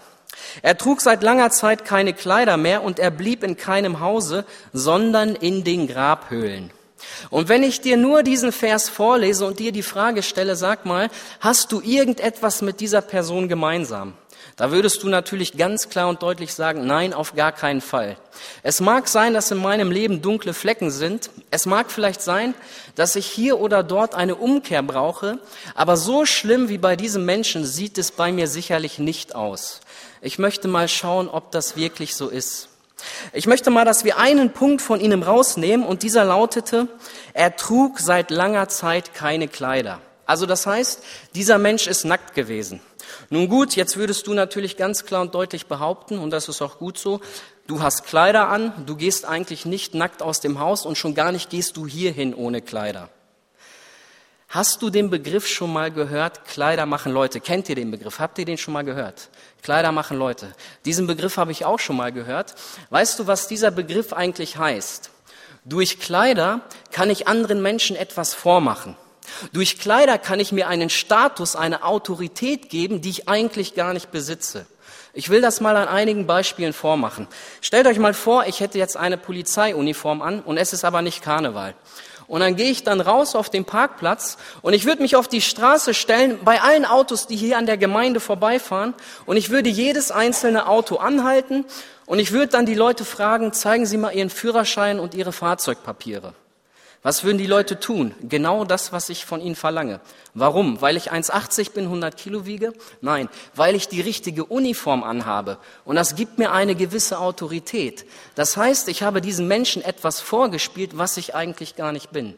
Er 0.63 0.77
trug 0.77 1.01
seit 1.01 1.23
langer 1.23 1.51
Zeit 1.51 1.85
keine 1.85 2.13
Kleider 2.13 2.57
mehr 2.57 2.83
und 2.83 2.99
er 2.99 3.11
blieb 3.11 3.43
in 3.45 3.57
keinem 3.57 4.01
Hause, 4.01 4.45
sondern 4.73 5.35
in 5.35 5.65
den 5.65 5.87
Grabhöhlen. 5.87 6.71
Und 7.31 7.49
wenn 7.49 7.63
ich 7.63 7.81
dir 7.81 7.97
nur 7.97 8.23
diesen 8.23 8.53
Vers 8.53 8.89
vorlese 8.89 9.47
und 9.47 9.59
dir 9.59 9.73
die 9.73 9.83
Frage 9.83 10.23
stelle, 10.23 10.57
sag 10.57 10.87
mal, 10.87 11.09
hast 11.41 11.73
du 11.73 11.81
irgendetwas 11.81 12.63
mit 12.63 12.81
dieser 12.81 13.01
Person 13.01 13.49
gemeinsam? 13.49 14.15
Da 14.61 14.71
würdest 14.71 15.03
du 15.03 15.09
natürlich 15.09 15.57
ganz 15.57 15.89
klar 15.89 16.11
und 16.11 16.23
deutlich 16.23 16.53
sagen, 16.53 16.87
nein, 16.87 17.15
auf 17.15 17.35
gar 17.35 17.51
keinen 17.51 17.81
Fall. 17.81 18.19
Es 18.63 18.83
mag 18.83 19.09
sein, 19.09 19.33
dass 19.33 19.51
in 19.51 19.57
meinem 19.57 19.91
Leben 19.91 20.21
dunkle 20.21 20.53
Flecken 20.53 20.91
sind. 20.91 21.31
Es 21.51 21.65
mag 21.65 21.91
vielleicht 21.91 22.21
sein, 22.21 22.53
dass 22.95 23.17
ich 23.17 23.25
hier 23.25 23.59
oder 23.59 23.83
dort 23.83 24.15
eine 24.15 24.35
Umkehr 24.35 24.83
brauche. 24.83 25.39
Aber 25.75 25.97
so 25.97 26.27
schlimm 26.27 26.69
wie 26.69 26.77
bei 26.77 26.95
diesem 26.95 27.25
Menschen 27.25 27.65
sieht 27.65 27.97
es 27.97 28.11
bei 28.11 28.33
mir 28.33 28.49
sicherlich 28.49 28.99
nicht 28.99 29.35
aus. 29.35 29.81
Ich 30.21 30.39
möchte 30.39 30.69
mal 30.69 30.89
schauen, 30.89 31.31
ob 31.31 31.51
das 31.53 31.77
wirklich 31.77 32.15
so 32.15 32.29
ist. 32.29 32.69
Ich 33.33 33.47
möchte 33.47 33.71
mal, 33.71 33.87
dass 33.87 34.05
wir 34.05 34.19
einen 34.19 34.53
Punkt 34.53 34.83
von 34.83 35.01
ihnen 35.01 35.23
rausnehmen 35.23 35.87
und 35.87 36.03
dieser 36.03 36.27
lautete, 36.27 36.87
er 37.33 37.57
trug 37.57 37.99
seit 37.99 38.31
langer 38.31 38.69
Zeit 38.69 39.15
keine 39.15 39.49
Kleider. 39.49 40.03
Also 40.27 40.45
das 40.45 40.67
heißt, 40.67 41.03
dieser 41.35 41.57
Mensch 41.57 41.87
ist 41.87 42.05
nackt 42.05 42.35
gewesen. 42.35 42.83
Nun 43.33 43.49
gut, 43.49 43.77
jetzt 43.77 43.97
würdest 43.97 44.27
du 44.27 44.35
natürlich 44.35 44.77
ganz 44.77 45.05
klar 45.05 45.23
und 45.23 45.37
deutlich 45.37 45.67
behaupten, 45.67 46.19
und 46.19 46.31
das 46.31 46.49
ist 46.49 46.61
auch 46.61 46.79
gut 46.79 46.99
so, 46.99 47.21
du 47.69 47.81
hast 47.81 48.05
Kleider 48.05 48.49
an, 48.49 48.73
du 48.87 48.97
gehst 48.97 49.25
eigentlich 49.25 49.65
nicht 49.65 49.95
nackt 49.95 50.21
aus 50.21 50.41
dem 50.41 50.59
Haus 50.59 50.85
und 50.85 50.99
schon 50.99 51.15
gar 51.15 51.31
nicht 51.31 51.49
gehst 51.49 51.77
du 51.77 51.87
hierhin 51.87 52.35
ohne 52.35 52.61
Kleider. 52.61 53.09
Hast 54.49 54.83
du 54.83 54.91
den 54.91 55.11
Begriff 55.11 55.47
schon 55.47 55.73
mal 55.73 55.93
gehört? 55.93 56.45
Kleider 56.45 56.85
machen 56.85 57.13
Leute. 57.13 57.39
Kennt 57.39 57.69
ihr 57.69 57.77
den 57.77 57.93
Begriff? 57.93 58.19
Habt 58.19 58.37
ihr 58.41 58.45
den 58.45 58.59
schon 58.59 58.75
mal 58.75 58.83
gehört? 58.83 59.29
Kleider 59.63 59.93
machen 59.93 60.19
Leute. 60.19 60.53
Diesen 60.85 61.07
Begriff 61.07 61.37
habe 61.37 61.53
ich 61.53 61.65
auch 61.65 61.79
schon 61.79 61.97
mal 61.97 62.11
gehört. 62.11 62.57
Weißt 62.91 63.17
du, 63.21 63.29
was 63.29 63.47
dieser 63.47 63.71
Begriff 63.71 64.13
eigentlich 64.13 64.57
heißt? 64.57 65.11
Durch 65.65 66.01
Kleider 66.01 66.63
kann 66.91 67.11
ich 67.11 67.29
anderen 67.29 67.63
Menschen 67.63 67.95
etwas 67.95 68.35
vormachen. 68.35 68.97
Durch 69.53 69.79
Kleider 69.79 70.19
kann 70.19 70.41
ich 70.41 70.53
mir 70.53 70.69
einen 70.69 70.91
Status, 70.91 71.57
eine 71.57 71.85
Autorität 71.85 72.71
geben, 72.71 73.01
die 73.01 73.11
ich 73.11 73.29
eigentlich 73.29 73.75
gar 73.75 73.93
nicht 73.93 74.11
besitze. 74.11 74.67
Ich 75.13 75.29
will 75.29 75.41
das 75.41 75.61
mal 75.61 75.77
an 75.77 75.89
einigen 75.89 76.27
Beispielen 76.27 76.73
vormachen. 76.73 77.27
Stellt 77.61 77.87
euch 77.87 77.99
mal 77.99 78.15
vor, 78.15 78.47
ich 78.47 78.61
hätte 78.61 78.79
jetzt 78.79 78.97
eine 78.97 79.17
Polizeiuniform 79.17 80.23
an 80.23 80.41
und 80.41 80.57
es 80.57 80.73
ist 80.73 80.85
aber 80.85 81.03
nicht 81.03 81.23
Karneval. 81.23 81.75
Und 82.29 82.41
dann 82.41 82.55
gehe 82.55 82.71
ich 82.71 82.85
dann 82.85 83.01
raus 83.01 83.35
auf 83.35 83.51
den 83.51 83.65
Parkplatz 83.65 84.39
und 84.63 84.73
ich 84.73 84.85
würde 84.85 85.03
mich 85.03 85.17
auf 85.17 85.27
die 85.27 85.41
Straße 85.41 85.95
stellen 85.95 86.39
bei 86.45 86.61
allen 86.61 86.85
Autos, 86.85 87.27
die 87.27 87.35
hier 87.35 87.59
an 87.59 87.67
der 87.67 87.77
Gemeinde 87.77 88.21
vorbeifahren 88.21 88.95
und 89.27 89.37
ich 89.37 89.51
würde 89.51 89.69
jedes 89.69 90.13
einzelne 90.13 90.69
Auto 90.69 90.99
anhalten 90.99 91.65
und 92.07 92.21
ich 92.21 92.31
würde 92.31 92.53
dann 92.53 92.67
die 92.67 92.77
Leute 92.77 93.05
fragen, 93.05 93.53
zeigen 93.53 93.85
Sie 93.85 93.97
mal 93.97 94.15
Ihren 94.15 94.31
Führerschein 94.31 95.01
und 95.01 95.15
Ihre 95.15 95.33
Fahrzeugpapiere. 95.33 96.35
Was 97.03 97.25
würden 97.25 97.39
die 97.39 97.47
Leute 97.47 97.81
tun? 97.81 98.15
Genau 98.21 98.67
das, 98.67 98.93
was 98.93 99.09
ich 99.09 99.25
von 99.25 99.41
ihnen 99.41 99.57
verlange. 99.57 100.01
Warum? 100.35 100.83
Weil 100.83 100.99
ich 100.99 101.11
1,80 101.11 101.73
bin, 101.73 101.85
100 101.85 102.15
Kilo 102.15 102.45
wiege? 102.45 102.75
Nein, 103.01 103.31
weil 103.55 103.75
ich 103.75 103.89
die 103.89 104.03
richtige 104.03 104.45
Uniform 104.45 105.03
anhabe. 105.03 105.57
Und 105.87 105.97
das 105.97 106.15
gibt 106.15 106.39
mir 106.39 106.53
eine 106.53 106.75
gewisse 106.75 107.19
Autorität. 107.19 108.05
Das 108.35 108.59
heißt, 108.59 108.89
ich 108.89 109.03
habe 109.03 109.23
diesen 109.23 109.49
Menschen 109.49 109.83
etwas 109.83 110.21
vorgespielt, 110.21 110.99
was 110.99 111.17
ich 111.17 111.35
eigentlich 111.35 111.75
gar 111.75 111.93
nicht 111.93 112.11
bin. 112.11 112.37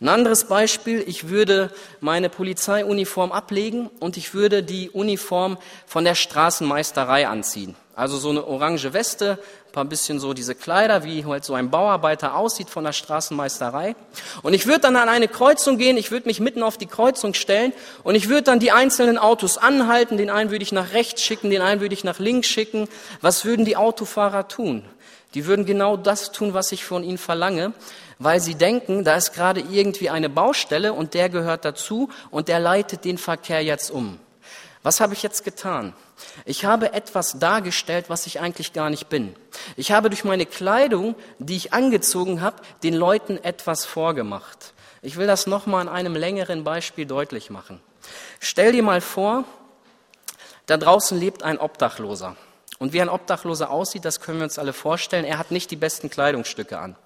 Ein 0.00 0.08
anderes 0.08 0.44
Beispiel, 0.44 1.04
ich 1.06 1.28
würde 1.28 1.70
meine 2.00 2.28
Polizeiuniform 2.28 3.32
ablegen 3.32 3.90
und 4.00 4.16
ich 4.16 4.34
würde 4.34 4.62
die 4.62 4.90
Uniform 4.90 5.58
von 5.86 6.04
der 6.04 6.14
Straßenmeisterei 6.14 7.28
anziehen. 7.28 7.76
Also 7.94 8.16
so 8.16 8.30
eine 8.30 8.46
orange 8.46 8.94
Weste, 8.94 9.38
ein 9.68 9.72
paar 9.72 9.84
bisschen 9.84 10.18
so 10.18 10.32
diese 10.32 10.54
Kleider, 10.54 11.04
wie 11.04 11.26
halt 11.26 11.44
so 11.44 11.52
ein 11.52 11.70
Bauarbeiter 11.70 12.36
aussieht 12.36 12.70
von 12.70 12.84
der 12.84 12.92
Straßenmeisterei. 12.92 13.94
Und 14.42 14.54
ich 14.54 14.66
würde 14.66 14.80
dann 14.80 14.96
an 14.96 15.10
eine 15.10 15.28
Kreuzung 15.28 15.76
gehen, 15.76 15.98
ich 15.98 16.10
würde 16.10 16.26
mich 16.26 16.40
mitten 16.40 16.62
auf 16.62 16.78
die 16.78 16.86
Kreuzung 16.86 17.34
stellen 17.34 17.74
und 18.02 18.14
ich 18.14 18.30
würde 18.30 18.44
dann 18.44 18.60
die 18.60 18.72
einzelnen 18.72 19.18
Autos 19.18 19.58
anhalten. 19.58 20.16
Den 20.16 20.30
einen 20.30 20.50
würde 20.50 20.62
ich 20.62 20.72
nach 20.72 20.94
rechts 20.94 21.22
schicken, 21.22 21.50
den 21.50 21.60
einen 21.60 21.82
würde 21.82 21.94
ich 21.94 22.02
nach 22.02 22.18
links 22.18 22.48
schicken. 22.48 22.88
Was 23.20 23.44
würden 23.44 23.66
die 23.66 23.76
Autofahrer 23.76 24.48
tun? 24.48 24.84
Die 25.34 25.46
würden 25.46 25.66
genau 25.66 25.96
das 25.96 26.32
tun, 26.32 26.54
was 26.54 26.72
ich 26.72 26.84
von 26.84 27.04
ihnen 27.04 27.18
verlange, 27.18 27.72
weil 28.22 28.40
sie 28.40 28.54
denken, 28.54 29.04
da 29.04 29.16
ist 29.16 29.32
gerade 29.32 29.60
irgendwie 29.60 30.10
eine 30.10 30.28
Baustelle 30.28 30.92
und 30.92 31.14
der 31.14 31.28
gehört 31.28 31.64
dazu 31.64 32.08
und 32.30 32.48
der 32.48 32.60
leitet 32.60 33.04
den 33.04 33.18
Verkehr 33.18 33.62
jetzt 33.62 33.90
um. 33.90 34.18
Was 34.82 35.00
habe 35.00 35.14
ich 35.14 35.22
jetzt 35.22 35.44
getan? 35.44 35.92
Ich 36.44 36.64
habe 36.64 36.92
etwas 36.92 37.38
dargestellt, 37.38 38.06
was 38.08 38.26
ich 38.26 38.40
eigentlich 38.40 38.72
gar 38.72 38.90
nicht 38.90 39.08
bin. 39.08 39.34
Ich 39.76 39.92
habe 39.92 40.08
durch 40.08 40.24
meine 40.24 40.46
Kleidung, 40.46 41.14
die 41.38 41.56
ich 41.56 41.72
angezogen 41.72 42.40
habe, 42.40 42.56
den 42.82 42.94
Leuten 42.94 43.38
etwas 43.42 43.84
vorgemacht. 43.84 44.72
Ich 45.02 45.16
will 45.16 45.26
das 45.26 45.46
nochmal 45.46 45.82
an 45.82 45.88
einem 45.88 46.14
längeren 46.14 46.64
Beispiel 46.64 47.06
deutlich 47.06 47.50
machen. 47.50 47.80
Stell 48.40 48.72
dir 48.72 48.82
mal 48.82 49.00
vor, 49.00 49.44
da 50.66 50.76
draußen 50.76 51.18
lebt 51.18 51.42
ein 51.42 51.58
Obdachloser. 51.58 52.36
Und 52.82 52.92
wie 52.92 53.00
ein 53.00 53.08
Obdachloser 53.08 53.70
aussieht, 53.70 54.04
das 54.04 54.18
können 54.18 54.38
wir 54.38 54.44
uns 54.44 54.58
alle 54.58 54.72
vorstellen. 54.72 55.24
Er 55.24 55.38
hat 55.38 55.52
nicht 55.52 55.70
die 55.70 55.76
besten 55.76 56.10
Kleidungsstücke 56.10 56.80
an. 56.80 56.96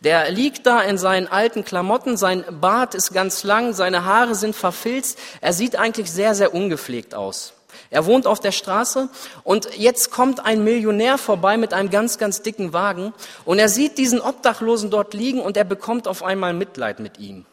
Der 0.00 0.30
liegt 0.30 0.66
da 0.66 0.82
in 0.82 0.98
seinen 0.98 1.26
alten 1.26 1.64
Klamotten, 1.64 2.18
sein 2.18 2.44
Bart 2.60 2.94
ist 2.94 3.14
ganz 3.14 3.42
lang, 3.42 3.72
seine 3.72 4.04
Haare 4.04 4.34
sind 4.34 4.54
verfilzt. 4.54 5.18
Er 5.40 5.54
sieht 5.54 5.76
eigentlich 5.76 6.12
sehr, 6.12 6.34
sehr 6.34 6.52
ungepflegt 6.52 7.14
aus. 7.14 7.54
Er 7.88 8.04
wohnt 8.04 8.26
auf 8.26 8.40
der 8.40 8.52
Straße 8.52 9.08
und 9.42 9.74
jetzt 9.78 10.10
kommt 10.10 10.44
ein 10.44 10.64
Millionär 10.64 11.16
vorbei 11.16 11.56
mit 11.56 11.72
einem 11.72 11.88
ganz, 11.88 12.18
ganz 12.18 12.42
dicken 12.42 12.74
Wagen 12.74 13.14
und 13.46 13.58
er 13.58 13.70
sieht 13.70 13.96
diesen 13.96 14.20
Obdachlosen 14.20 14.90
dort 14.90 15.14
liegen 15.14 15.40
und 15.40 15.56
er 15.56 15.64
bekommt 15.64 16.08
auf 16.08 16.22
einmal 16.22 16.52
Mitleid 16.52 17.00
mit 17.00 17.18
ihm. 17.18 17.46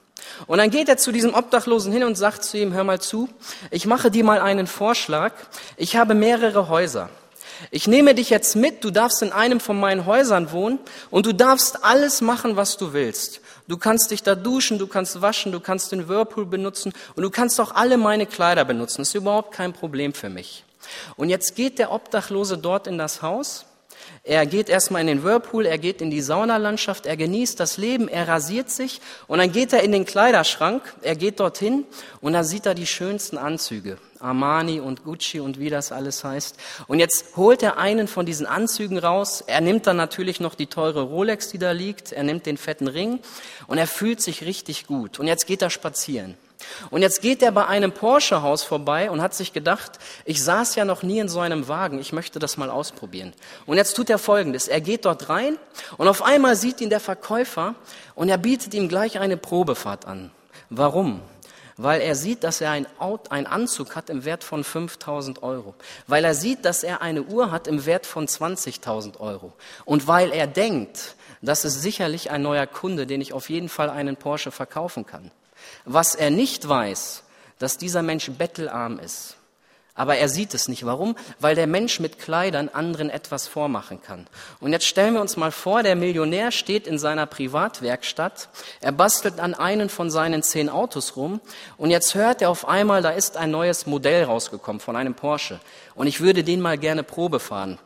Und 0.47 0.57
dann 0.57 0.69
geht 0.69 0.89
er 0.89 0.97
zu 0.97 1.13
diesem 1.13 1.33
Obdachlosen 1.33 1.93
hin 1.93 2.03
und 2.03 2.15
sagt 2.15 2.43
zu 2.43 2.57
ihm, 2.57 2.73
hör 2.73 2.83
mal 2.83 2.99
zu, 2.99 3.29
ich 3.71 3.85
mache 3.85 4.11
dir 4.11 4.25
mal 4.25 4.41
einen 4.41 4.67
Vorschlag. 4.67 5.31
Ich 5.77 5.95
habe 5.95 6.13
mehrere 6.13 6.67
Häuser. 6.67 7.09
Ich 7.71 7.87
nehme 7.87 8.15
dich 8.15 8.29
jetzt 8.29 8.55
mit, 8.55 8.83
du 8.83 8.91
darfst 8.91 9.21
in 9.21 9.31
einem 9.31 9.59
von 9.59 9.79
meinen 9.79 10.05
Häusern 10.05 10.51
wohnen 10.51 10.79
und 11.09 11.25
du 11.25 11.33
darfst 11.33 11.83
alles 11.83 12.21
machen, 12.21 12.55
was 12.55 12.77
du 12.77 12.93
willst. 12.93 13.41
Du 13.67 13.77
kannst 13.77 14.11
dich 14.11 14.23
da 14.23 14.35
duschen, 14.35 14.79
du 14.79 14.87
kannst 14.87 15.21
waschen, 15.21 15.51
du 15.51 15.59
kannst 15.59 15.91
den 15.91 16.07
Whirlpool 16.07 16.45
benutzen 16.45 16.93
und 17.15 17.23
du 17.23 17.29
kannst 17.29 17.59
auch 17.61 17.75
alle 17.75 17.97
meine 17.97 18.25
Kleider 18.25 18.65
benutzen. 18.65 19.01
Das 19.01 19.09
ist 19.09 19.15
überhaupt 19.15 19.53
kein 19.53 19.73
Problem 19.73 20.13
für 20.13 20.29
mich. 20.29 20.63
Und 21.17 21.29
jetzt 21.29 21.55
geht 21.55 21.77
der 21.77 21.91
Obdachlose 21.91 22.57
dort 22.57 22.87
in 22.87 22.97
das 22.97 23.21
Haus 23.21 23.65
er 24.29 24.45
geht 24.45 24.69
erstmal 24.69 25.01
in 25.01 25.07
den 25.07 25.23
Whirlpool, 25.23 25.65
er 25.65 25.79
geht 25.79 26.03
in 26.03 26.11
die 26.11 26.21
Saunalandschaft, 26.21 27.07
er 27.07 27.17
genießt 27.17 27.59
das 27.59 27.77
Leben, 27.77 28.07
er 28.07 28.27
rasiert 28.27 28.69
sich 28.69 29.01
und 29.25 29.39
dann 29.39 29.51
geht 29.51 29.73
er 29.73 29.81
in 29.81 29.91
den 29.91 30.05
Kleiderschrank, 30.05 30.83
er 31.01 31.15
geht 31.15 31.39
dorthin 31.39 31.83
und 32.21 32.33
da 32.33 32.43
sieht 32.43 32.67
er 32.67 32.75
die 32.75 32.85
schönsten 32.85 33.39
Anzüge. 33.39 33.97
Armani 34.19 34.81
und 34.81 35.03
Gucci 35.03 35.39
und 35.39 35.59
wie 35.59 35.71
das 35.71 35.91
alles 35.91 36.23
heißt. 36.23 36.57
Und 36.87 36.99
jetzt 36.99 37.37
holt 37.37 37.63
er 37.63 37.77
einen 37.77 38.07
von 38.07 38.27
diesen 38.27 38.45
Anzügen 38.45 38.99
raus. 38.99 39.43
Er 39.47 39.61
nimmt 39.61 39.87
dann 39.87 39.97
natürlich 39.97 40.39
noch 40.39 40.53
die 40.53 40.67
teure 40.67 41.01
Rolex, 41.01 41.49
die 41.49 41.57
da 41.57 41.71
liegt. 41.71 42.11
Er 42.11 42.23
nimmt 42.23 42.45
den 42.45 42.57
fetten 42.57 42.87
Ring 42.87 43.21
und 43.65 43.79
er 43.79 43.87
fühlt 43.87 44.21
sich 44.21 44.43
richtig 44.43 44.85
gut. 44.85 45.19
Und 45.19 45.27
jetzt 45.27 45.47
geht 45.47 45.61
er 45.61 45.69
spazieren. 45.69 46.35
Und 46.89 47.01
jetzt 47.01 47.21
geht 47.21 47.41
er 47.41 47.51
bei 47.51 47.65
einem 47.67 47.91
Porsche-Haus 47.91 48.63
vorbei 48.63 49.09
und 49.09 49.21
hat 49.21 49.33
sich 49.33 49.53
gedacht, 49.53 49.99
ich 50.25 50.43
saß 50.43 50.75
ja 50.75 50.85
noch 50.85 51.03
nie 51.03 51.19
in 51.19 51.29
so 51.29 51.39
einem 51.39 51.67
Wagen, 51.67 51.99
ich 51.99 52.13
möchte 52.13 52.39
das 52.39 52.57
mal 52.57 52.69
ausprobieren. 52.69 53.33
Und 53.65 53.77
jetzt 53.77 53.95
tut 53.95 54.09
er 54.09 54.17
Folgendes, 54.17 54.67
er 54.67 54.81
geht 54.81 55.05
dort 55.05 55.29
rein 55.29 55.57
und 55.97 56.07
auf 56.07 56.21
einmal 56.21 56.55
sieht 56.55 56.81
ihn 56.81 56.89
der 56.89 56.99
Verkäufer 56.99 57.75
und 58.15 58.29
er 58.29 58.37
bietet 58.37 58.73
ihm 58.73 58.89
gleich 58.89 59.19
eine 59.19 59.37
Probefahrt 59.37 60.05
an. 60.05 60.31
Warum? 60.69 61.21
Weil 61.81 62.01
er 62.01 62.15
sieht, 62.15 62.43
dass 62.43 62.59
er 62.59 62.71
einen 62.71 63.45
Anzug 63.47 63.95
hat 63.95 64.09
im 64.09 64.25
Wert 64.25 64.43
von 64.43 64.65
5000 64.65 65.41
Euro. 65.43 65.75
Weil 66.07 66.25
er 66.25 66.35
sieht, 66.35 66.65
dass 66.65 66.83
er 66.83 67.01
eine 67.01 67.23
Uhr 67.23 67.51
hat 67.51 67.67
im 67.67 67.85
Wert 67.85 68.05
von 68.05 68.27
20.000 68.27 69.21
Euro. 69.21 69.53
Und 69.85 70.05
weil 70.05 70.33
er 70.33 70.45
denkt, 70.45 71.15
das 71.41 71.63
ist 71.63 71.81
sicherlich 71.81 72.31
ein 72.31 72.41
neuer 72.41 72.67
Kunde, 72.67 73.07
den 73.07 73.21
ich 73.21 73.31
auf 73.31 73.49
jeden 73.49 73.69
Fall 73.69 73.89
einen 73.89 74.17
Porsche 74.17 74.51
verkaufen 74.51 75.05
kann. 75.05 75.31
Was 75.85 76.15
er 76.15 76.29
nicht 76.29 76.67
weiß, 76.67 77.23
dass 77.59 77.77
dieser 77.77 78.01
Mensch 78.01 78.29
bettelarm 78.31 78.99
ist. 78.99 79.35
Aber 79.99 80.15
er 80.15 80.29
sieht 80.29 80.53
es 80.53 80.69
nicht. 80.69 80.85
Warum? 80.85 81.17
Weil 81.41 81.55
der 81.55 81.67
Mensch 81.67 81.99
mit 81.99 82.19
Kleidern 82.19 82.69
anderen 82.69 83.09
etwas 83.09 83.49
vormachen 83.49 84.01
kann. 84.01 84.27
Und 84.61 84.71
jetzt 84.71 84.85
stellen 84.85 85.15
wir 85.15 85.19
uns 85.19 85.35
mal 85.35 85.51
vor, 85.51 85.83
der 85.83 85.97
Millionär 85.97 86.51
steht 86.51 86.87
in 86.87 86.97
seiner 86.97 87.25
Privatwerkstatt, 87.25 88.47
er 88.79 88.93
bastelt 88.93 89.41
an 89.41 89.53
einen 89.53 89.89
von 89.89 90.09
seinen 90.09 90.41
zehn 90.41 90.69
Autos 90.69 91.17
rum 91.17 91.41
und 91.75 91.89
jetzt 91.89 92.15
hört 92.15 92.41
er 92.41 92.49
auf 92.49 92.65
einmal, 92.65 93.01
da 93.01 93.09
ist 93.09 93.35
ein 93.35 93.51
neues 93.51 93.87
Modell 93.87 94.23
rausgekommen 94.23 94.79
von 94.79 94.95
einem 94.95 95.15
Porsche 95.15 95.59
und 95.95 96.07
ich 96.07 96.21
würde 96.21 96.45
den 96.45 96.61
mal 96.61 96.77
gerne 96.77 97.03
Probe 97.03 97.41
fahren. 97.41 97.77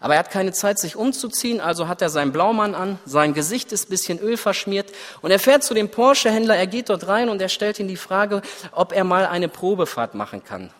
Aber 0.00 0.14
er 0.14 0.20
hat 0.20 0.30
keine 0.30 0.52
Zeit, 0.52 0.78
sich 0.78 0.96
umzuziehen, 0.96 1.60
also 1.60 1.88
hat 1.88 2.02
er 2.02 2.10
seinen 2.10 2.32
Blaumann 2.32 2.74
an, 2.74 2.98
sein 3.04 3.34
Gesicht 3.34 3.72
ist 3.72 3.88
bisschen 3.88 4.18
Öl 4.18 4.36
verschmiert 4.36 4.92
und 5.22 5.30
er 5.30 5.38
fährt 5.38 5.64
zu 5.64 5.74
dem 5.74 5.90
Porsche-Händler, 5.90 6.56
er 6.56 6.66
geht 6.66 6.88
dort 6.88 7.08
rein 7.08 7.28
und 7.28 7.42
er 7.42 7.48
stellt 7.48 7.78
ihm 7.78 7.88
die 7.88 7.96
Frage, 7.96 8.42
ob 8.72 8.92
er 8.92 9.04
mal 9.04 9.26
eine 9.26 9.48
Probefahrt 9.48 10.14
machen 10.14 10.44
kann. 10.44 10.70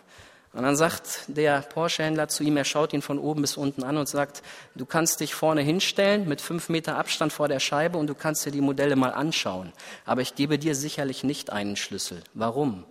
Und 0.53 0.63
dann 0.63 0.75
sagt 0.75 1.21
der 1.27 1.61
Porsche-Händler 1.61 2.27
zu 2.27 2.43
ihm, 2.43 2.57
er 2.57 2.65
schaut 2.65 2.91
ihn 2.91 3.01
von 3.01 3.19
oben 3.19 3.41
bis 3.41 3.55
unten 3.55 3.83
an 3.83 3.95
und 3.95 4.09
sagt, 4.09 4.41
du 4.75 4.85
kannst 4.85 5.21
dich 5.21 5.33
vorne 5.33 5.61
hinstellen 5.61 6.27
mit 6.27 6.41
fünf 6.41 6.67
Meter 6.67 6.97
Abstand 6.97 7.31
vor 7.31 7.47
der 7.47 7.61
Scheibe 7.61 7.97
und 7.97 8.07
du 8.07 8.15
kannst 8.15 8.45
dir 8.45 8.51
die 8.51 8.59
Modelle 8.59 8.97
mal 8.97 9.13
anschauen. 9.13 9.71
Aber 10.05 10.21
ich 10.21 10.35
gebe 10.35 10.59
dir 10.59 10.75
sicherlich 10.75 11.23
nicht 11.23 11.51
einen 11.51 11.77
Schlüssel. 11.77 12.21
Warum? 12.33 12.83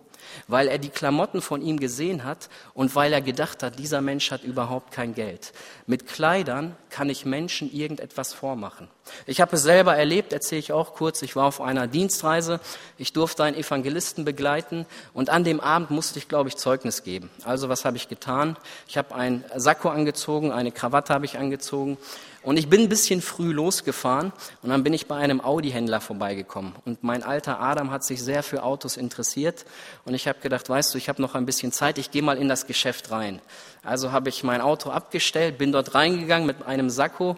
Weil 0.47 0.67
er 0.67 0.77
die 0.77 0.89
Klamotten 0.89 1.41
von 1.41 1.61
ihm 1.61 1.79
gesehen 1.79 2.23
hat 2.23 2.49
und 2.73 2.95
weil 2.95 3.13
er 3.13 3.21
gedacht 3.21 3.63
hat, 3.63 3.79
dieser 3.79 4.01
Mensch 4.01 4.31
hat 4.31 4.43
überhaupt 4.43 4.91
kein 4.91 5.13
Geld. 5.13 5.53
Mit 5.87 6.07
Kleidern 6.07 6.75
kann 6.89 7.09
ich 7.09 7.25
Menschen 7.25 7.71
irgendetwas 7.71 8.33
vormachen. 8.33 8.87
Ich 9.25 9.41
habe 9.41 9.55
es 9.55 9.63
selber 9.63 9.95
erlebt, 9.95 10.33
erzähle 10.33 10.59
ich 10.59 10.71
auch 10.71 10.93
kurz. 10.93 11.21
Ich 11.21 11.35
war 11.35 11.45
auf 11.45 11.61
einer 11.61 11.87
Dienstreise, 11.87 12.59
ich 12.97 13.13
durfte 13.13 13.43
einen 13.43 13.57
Evangelisten 13.57 14.25
begleiten 14.25 14.85
und 15.13 15.29
an 15.29 15.43
dem 15.43 15.59
Abend 15.59 15.91
musste 15.91 16.19
ich, 16.19 16.27
glaube 16.27 16.49
ich, 16.49 16.57
Zeugnis 16.57 17.03
geben. 17.03 17.29
Also 17.43 17.69
was 17.69 17.85
habe 17.85 17.97
ich 17.97 18.07
getan? 18.07 18.57
Ich 18.87 18.97
habe 18.97 19.15
einen 19.15 19.43
Sakko 19.55 19.89
angezogen, 19.89 20.51
eine 20.51 20.71
Krawatte 20.71 21.13
habe 21.13 21.25
ich 21.25 21.37
angezogen 21.37 21.97
und 22.43 22.57
ich 22.57 22.69
bin 22.69 22.81
ein 22.81 22.89
bisschen 22.89 23.21
früh 23.21 23.51
losgefahren 23.51 24.33
und 24.63 24.69
dann 24.69 24.83
bin 24.83 24.93
ich 24.93 25.07
bei 25.07 25.15
einem 25.15 25.41
Audi-Händler 25.41 26.01
vorbeigekommen. 26.01 26.73
Und 26.85 27.03
mein 27.03 27.21
alter 27.21 27.59
Adam 27.59 27.91
hat 27.91 28.03
sich 28.03 28.23
sehr 28.23 28.41
für 28.41 28.63
Autos 28.63 28.97
interessiert. 28.97 29.65
Und 30.05 30.15
ich 30.15 30.27
habe 30.27 30.39
gedacht, 30.39 30.67
weißt 30.67 30.93
du, 30.93 30.97
ich 30.97 31.07
habe 31.07 31.21
noch 31.21 31.35
ein 31.35 31.45
bisschen 31.45 31.71
Zeit, 31.71 31.99
ich 31.99 32.09
gehe 32.09 32.23
mal 32.23 32.37
in 32.37 32.49
das 32.49 32.65
Geschäft 32.65 33.11
rein. 33.11 33.41
Also 33.83 34.11
habe 34.11 34.29
ich 34.29 34.43
mein 34.43 34.61
Auto 34.61 34.89
abgestellt, 34.89 35.59
bin 35.59 35.71
dort 35.71 35.93
reingegangen 35.93 36.47
mit 36.47 36.65
einem 36.65 36.89
Sakko 36.89 37.37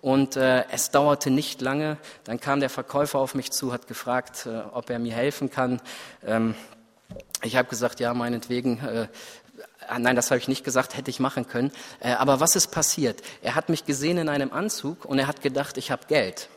und 0.00 0.36
äh, 0.36 0.64
es 0.70 0.90
dauerte 0.90 1.30
nicht 1.30 1.60
lange. 1.60 1.96
Dann 2.22 2.38
kam 2.38 2.60
der 2.60 2.70
Verkäufer 2.70 3.18
auf 3.18 3.34
mich 3.34 3.50
zu, 3.50 3.72
hat 3.72 3.88
gefragt, 3.88 4.46
äh, 4.46 4.60
ob 4.72 4.88
er 4.88 5.00
mir 5.00 5.14
helfen 5.14 5.50
kann. 5.50 5.80
Ähm, 6.24 6.54
ich 7.42 7.56
habe 7.56 7.68
gesagt, 7.68 8.00
ja, 8.00 8.14
meinetwegen, 8.14 8.78
äh, 8.80 9.08
nein, 9.98 10.16
das 10.16 10.30
habe 10.30 10.38
ich 10.38 10.48
nicht 10.48 10.64
gesagt, 10.64 10.96
hätte 10.96 11.10
ich 11.10 11.20
machen 11.20 11.46
können. 11.46 11.72
Äh, 12.00 12.12
aber 12.12 12.40
was 12.40 12.56
ist 12.56 12.68
passiert? 12.68 13.22
Er 13.42 13.54
hat 13.54 13.68
mich 13.68 13.84
gesehen 13.84 14.18
in 14.18 14.28
einem 14.28 14.52
Anzug 14.52 15.04
und 15.04 15.18
er 15.18 15.26
hat 15.26 15.42
gedacht, 15.42 15.76
ich 15.76 15.90
habe 15.90 16.06
Geld. 16.06 16.48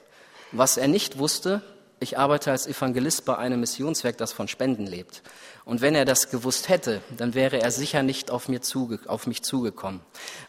Was 0.52 0.78
er 0.78 0.88
nicht 0.88 1.18
wusste, 1.18 1.62
ich 2.00 2.18
arbeite 2.18 2.52
als 2.52 2.68
Evangelist 2.68 3.26
bei 3.26 3.38
einem 3.38 3.60
Missionswerk, 3.60 4.18
das 4.18 4.32
von 4.32 4.48
Spenden 4.48 4.86
lebt. 4.86 5.24
Und 5.66 5.82
wenn 5.82 5.96
er 5.96 6.06
das 6.06 6.30
gewusst 6.30 6.70
hätte, 6.70 7.02
dann 7.18 7.34
wäre 7.34 7.60
er 7.60 7.72
sicher 7.72 8.04
nicht 8.04 8.30
auf, 8.30 8.48
mir 8.48 8.62
zuge 8.62 9.00
auf 9.08 9.28
mich 9.28 9.44
zugekommen. 9.44 10.02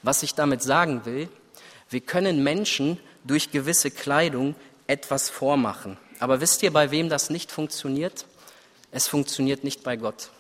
Was 0.03 0.23
ich 0.23 0.35
damit 0.35 0.63
sagen 0.63 1.07
will, 1.07 1.29
wir 1.89 2.01
können 2.01 2.45
Menschen 2.45 3.01
durch 3.25 3.51
gewisse 3.51 3.91
Kleidung 3.91 4.55
etwas 4.87 5.31
vormachen. 5.31 5.97
Aber 6.21 6.41
wisst 6.41 6.63
ihr, 6.63 6.73
bei 6.73 6.91
wem 6.91 7.09
das 7.09 7.31
nicht 7.31 7.51
funktioniert? 7.51 8.27
Es 8.91 9.09
funktioniert 9.09 9.65
nicht 9.65 9.83
bei 9.83 9.97
Gott. 9.97 10.31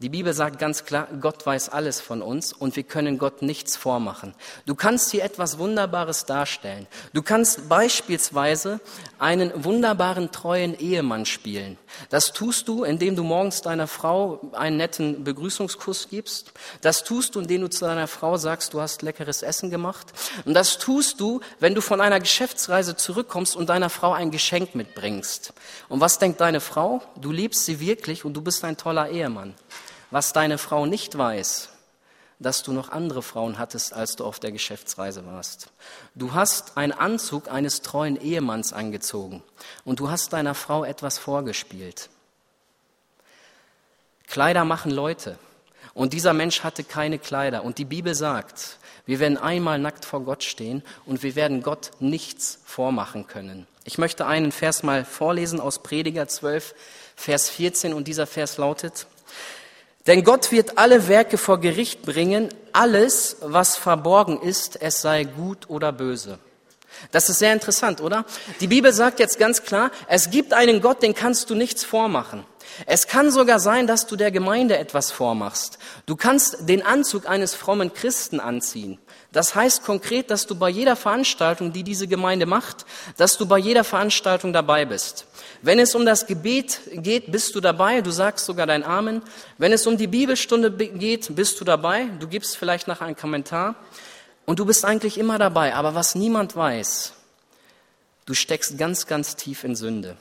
Die 0.00 0.10
Bibel 0.10 0.32
sagt 0.32 0.60
ganz 0.60 0.84
klar, 0.84 1.08
Gott 1.20 1.44
weiß 1.44 1.70
alles 1.70 2.00
von 2.00 2.22
uns 2.22 2.52
und 2.52 2.76
wir 2.76 2.84
können 2.84 3.18
Gott 3.18 3.42
nichts 3.42 3.76
vormachen. 3.76 4.32
Du 4.64 4.76
kannst 4.76 5.10
hier 5.10 5.24
etwas 5.24 5.58
Wunderbares 5.58 6.24
darstellen. 6.24 6.86
Du 7.14 7.22
kannst 7.22 7.68
beispielsweise 7.68 8.78
einen 9.18 9.64
wunderbaren, 9.64 10.30
treuen 10.30 10.78
Ehemann 10.78 11.26
spielen. 11.26 11.78
Das 12.10 12.32
tust 12.32 12.68
du, 12.68 12.84
indem 12.84 13.16
du 13.16 13.24
morgens 13.24 13.60
deiner 13.60 13.88
Frau 13.88 14.40
einen 14.52 14.76
netten 14.76 15.24
Begrüßungskuss 15.24 16.08
gibst. 16.08 16.52
Das 16.80 17.02
tust 17.02 17.34
du, 17.34 17.40
indem 17.40 17.62
du 17.62 17.68
zu 17.68 17.84
deiner 17.84 18.06
Frau 18.06 18.36
sagst, 18.36 18.74
du 18.74 18.80
hast 18.80 19.02
leckeres 19.02 19.42
Essen 19.42 19.68
gemacht. 19.68 20.12
Und 20.44 20.54
das 20.54 20.78
tust 20.78 21.18
du, 21.18 21.40
wenn 21.58 21.74
du 21.74 21.80
von 21.80 22.00
einer 22.00 22.20
Geschäftsreise 22.20 22.94
zurückkommst 22.94 23.56
und 23.56 23.68
deiner 23.68 23.90
Frau 23.90 24.12
ein 24.12 24.30
Geschenk 24.30 24.76
mitbringst. 24.76 25.52
Und 25.88 26.00
was 26.00 26.20
denkt 26.20 26.40
deine 26.40 26.60
Frau? 26.60 27.02
Du 27.20 27.32
liebst 27.32 27.64
sie 27.64 27.80
wirklich 27.80 28.24
und 28.24 28.34
du 28.34 28.42
bist 28.42 28.62
ein 28.62 28.76
toller 28.76 29.10
Ehemann. 29.10 29.54
Was 30.10 30.32
deine 30.32 30.58
Frau 30.58 30.86
nicht 30.86 31.16
weiß, 31.16 31.68
dass 32.38 32.62
du 32.62 32.72
noch 32.72 32.90
andere 32.90 33.22
Frauen 33.22 33.58
hattest, 33.58 33.92
als 33.92 34.16
du 34.16 34.24
auf 34.24 34.38
der 34.38 34.52
Geschäftsreise 34.52 35.26
warst. 35.26 35.70
Du 36.14 36.34
hast 36.34 36.76
einen 36.76 36.92
Anzug 36.92 37.50
eines 37.50 37.82
treuen 37.82 38.20
Ehemanns 38.20 38.72
angezogen 38.72 39.42
und 39.84 40.00
du 40.00 40.10
hast 40.10 40.32
deiner 40.32 40.54
Frau 40.54 40.84
etwas 40.84 41.18
vorgespielt. 41.18 42.08
Kleider 44.28 44.64
machen 44.64 44.90
Leute. 44.90 45.38
Und 45.94 46.12
dieser 46.12 46.32
Mensch 46.32 46.62
hatte 46.62 46.84
keine 46.84 47.18
Kleider. 47.18 47.64
Und 47.64 47.78
die 47.78 47.84
Bibel 47.84 48.14
sagt, 48.14 48.78
wir 49.04 49.18
werden 49.18 49.38
einmal 49.38 49.78
nackt 49.78 50.04
vor 50.04 50.20
Gott 50.20 50.44
stehen 50.44 50.82
und 51.06 51.22
wir 51.22 51.34
werden 51.34 51.62
Gott 51.62 51.90
nichts 51.98 52.60
vormachen 52.64 53.26
können. 53.26 53.66
Ich 53.84 53.98
möchte 53.98 54.26
einen 54.26 54.52
Vers 54.52 54.82
mal 54.82 55.04
vorlesen 55.04 55.60
aus 55.60 55.82
Prediger 55.82 56.28
12, 56.28 56.74
Vers 57.16 57.48
14 57.48 57.94
und 57.94 58.06
dieser 58.06 58.26
Vers 58.26 58.58
lautet, 58.58 59.06
denn 60.08 60.24
Gott 60.24 60.50
wird 60.50 60.78
alle 60.78 61.06
Werke 61.06 61.36
vor 61.36 61.60
Gericht 61.60 62.02
bringen, 62.02 62.48
alles, 62.72 63.36
was 63.42 63.76
verborgen 63.76 64.40
ist, 64.40 64.80
es 64.80 65.02
sei 65.02 65.24
gut 65.24 65.68
oder 65.68 65.92
böse. 65.92 66.38
Das 67.12 67.28
ist 67.28 67.38
sehr 67.38 67.52
interessant, 67.52 68.00
oder? 68.00 68.24
Die 68.60 68.66
Bibel 68.66 68.92
sagt 68.92 69.20
jetzt 69.20 69.38
ganz 69.38 69.62
klar, 69.62 69.90
es 70.08 70.30
gibt 70.30 70.54
einen 70.54 70.80
Gott, 70.80 71.02
den 71.02 71.14
kannst 71.14 71.50
du 71.50 71.54
nichts 71.54 71.84
vormachen. 71.84 72.44
Es 72.86 73.06
kann 73.06 73.30
sogar 73.30 73.60
sein, 73.60 73.86
dass 73.86 74.06
du 74.06 74.16
der 74.16 74.30
Gemeinde 74.30 74.78
etwas 74.78 75.10
vormachst. 75.10 75.78
Du 76.06 76.16
kannst 76.16 76.68
den 76.68 76.82
Anzug 76.82 77.28
eines 77.28 77.54
frommen 77.54 77.92
Christen 77.92 78.40
anziehen. 78.40 78.98
Das 79.32 79.54
heißt 79.54 79.82
konkret, 79.82 80.30
dass 80.30 80.46
du 80.46 80.54
bei 80.54 80.70
jeder 80.70 80.96
Veranstaltung, 80.96 81.72
die 81.72 81.82
diese 81.82 82.08
Gemeinde 82.08 82.46
macht, 82.46 82.86
dass 83.16 83.36
du 83.36 83.46
bei 83.46 83.58
jeder 83.58 83.84
Veranstaltung 83.84 84.52
dabei 84.52 84.84
bist. 84.86 85.26
Wenn 85.60 85.78
es 85.78 85.94
um 85.94 86.06
das 86.06 86.26
Gebet 86.26 86.80
geht, 86.92 87.30
bist 87.30 87.54
du 87.54 87.60
dabei, 87.60 88.00
du 88.00 88.10
sagst 88.10 88.46
sogar 88.46 88.66
dein 88.66 88.84
Amen. 88.84 89.22
Wenn 89.58 89.72
es 89.72 89.86
um 89.86 89.96
die 89.96 90.06
Bibelstunde 90.06 90.70
geht, 90.70 91.34
bist 91.34 91.60
du 91.60 91.64
dabei, 91.64 92.06
du 92.20 92.28
gibst 92.28 92.56
vielleicht 92.56 92.88
nach 92.88 93.00
einen 93.00 93.16
Kommentar 93.16 93.74
und 94.46 94.58
du 94.58 94.64
bist 94.64 94.84
eigentlich 94.84 95.18
immer 95.18 95.38
dabei. 95.38 95.74
Aber 95.74 95.94
was 95.94 96.14
niemand 96.14 96.56
weiß, 96.56 97.12
du 98.24 98.34
steckst 98.34 98.78
ganz, 98.78 99.06
ganz 99.06 99.36
tief 99.36 99.64
in 99.64 99.74
Sünde. 99.74 100.16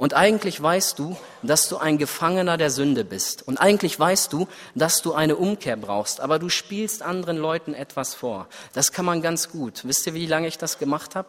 Und 0.00 0.14
eigentlich 0.14 0.62
weißt 0.62 0.98
du, 0.98 1.14
dass 1.42 1.68
du 1.68 1.76
ein 1.76 1.98
Gefangener 1.98 2.56
der 2.56 2.70
Sünde 2.70 3.04
bist. 3.04 3.46
Und 3.46 3.58
eigentlich 3.58 4.00
weißt 4.00 4.32
du, 4.32 4.48
dass 4.74 5.02
du 5.02 5.12
eine 5.12 5.36
Umkehr 5.36 5.76
brauchst. 5.76 6.22
Aber 6.22 6.38
du 6.38 6.48
spielst 6.48 7.02
anderen 7.02 7.36
Leuten 7.36 7.74
etwas 7.74 8.14
vor. 8.14 8.48
Das 8.72 8.92
kann 8.92 9.04
man 9.04 9.20
ganz 9.20 9.50
gut. 9.50 9.82
Wisst 9.84 10.06
ihr, 10.06 10.14
wie 10.14 10.24
lange 10.24 10.48
ich 10.48 10.56
das 10.56 10.78
gemacht 10.78 11.16
habe? 11.16 11.28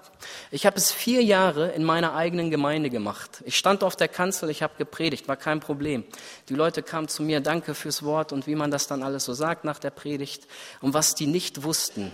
Ich 0.51 0.65
habe 0.65 0.77
es 0.77 0.89
vier 0.89 1.21
Jahre 1.21 1.71
in 1.71 1.83
meiner 1.83 2.15
eigenen 2.15 2.49
Gemeinde 2.49 2.89
gemacht. 2.89 3.43
Ich 3.45 3.57
stand 3.57 3.83
auf 3.83 3.97
der 3.97 4.07
Kanzel, 4.07 4.49
ich 4.49 4.63
habe 4.63 4.75
gepredigt, 4.77 5.27
war 5.27 5.35
kein 5.35 5.59
Problem. 5.59 6.05
Die 6.47 6.55
Leute 6.55 6.81
kamen 6.81 7.09
zu 7.09 7.23
mir, 7.23 7.41
danke 7.41 7.75
fürs 7.75 8.03
Wort 8.03 8.31
und 8.31 8.47
wie 8.47 8.55
man 8.55 8.71
das 8.71 8.87
dann 8.87 9.03
alles 9.03 9.25
so 9.25 9.33
sagt 9.33 9.65
nach 9.65 9.79
der 9.79 9.89
Predigt. 9.89 10.47
Und 10.79 10.93
was 10.93 11.13
die 11.13 11.27
nicht 11.27 11.63
wussten, 11.63 12.09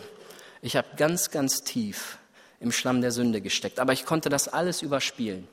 ich 0.63 0.75
habe 0.75 0.87
ganz, 0.97 1.29
ganz 1.29 1.61
tief 1.61 2.17
im 2.59 2.71
Schlamm 2.71 3.01
der 3.01 3.11
Sünde 3.11 3.41
gesteckt. 3.41 3.79
Aber 3.79 3.93
ich 3.93 4.05
konnte 4.05 4.29
das 4.29 4.47
alles 4.47 4.81
überspielen. 4.81 5.47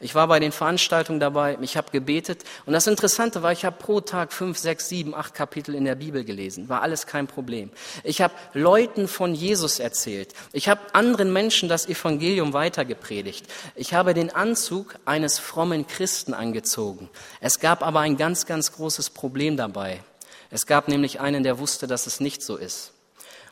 Ich 0.00 0.14
war 0.14 0.28
bei 0.28 0.38
den 0.38 0.52
Veranstaltungen 0.52 1.18
dabei, 1.18 1.56
ich 1.60 1.76
habe 1.76 1.90
gebetet. 1.90 2.44
Und 2.66 2.74
das 2.74 2.86
Interessante 2.86 3.42
war, 3.42 3.52
ich 3.52 3.64
habe 3.64 3.76
pro 3.78 4.00
Tag 4.00 4.32
fünf, 4.32 4.58
sechs, 4.58 4.88
sieben, 4.88 5.14
acht 5.14 5.34
Kapitel 5.34 5.74
in 5.74 5.84
der 5.84 5.94
Bibel 5.94 6.24
gelesen. 6.24 6.68
War 6.68 6.82
alles 6.82 7.06
kein 7.06 7.26
Problem. 7.26 7.70
Ich 8.02 8.20
habe 8.20 8.34
Leuten 8.52 9.08
von 9.08 9.34
Jesus 9.34 9.78
erzählt. 9.78 10.34
Ich 10.52 10.68
habe 10.68 10.80
anderen 10.92 11.32
Menschen 11.32 11.68
das 11.68 11.88
Evangelium 11.88 12.52
weitergepredigt. 12.52 13.46
Ich 13.74 13.94
habe 13.94 14.14
den 14.14 14.34
Anzug 14.34 14.96
eines 15.04 15.38
frommen 15.38 15.86
Christen 15.86 16.34
angezogen. 16.34 17.08
Es 17.40 17.58
gab 17.58 17.82
aber 17.82 18.00
ein 18.00 18.16
ganz, 18.16 18.46
ganz 18.46 18.72
großes 18.72 19.10
Problem 19.10 19.56
dabei. 19.56 20.02
Es 20.50 20.66
gab 20.66 20.88
nämlich 20.88 21.20
einen, 21.20 21.42
der 21.42 21.58
wusste, 21.58 21.86
dass 21.86 22.06
es 22.06 22.20
nicht 22.20 22.42
so 22.42 22.56
ist. 22.56 22.92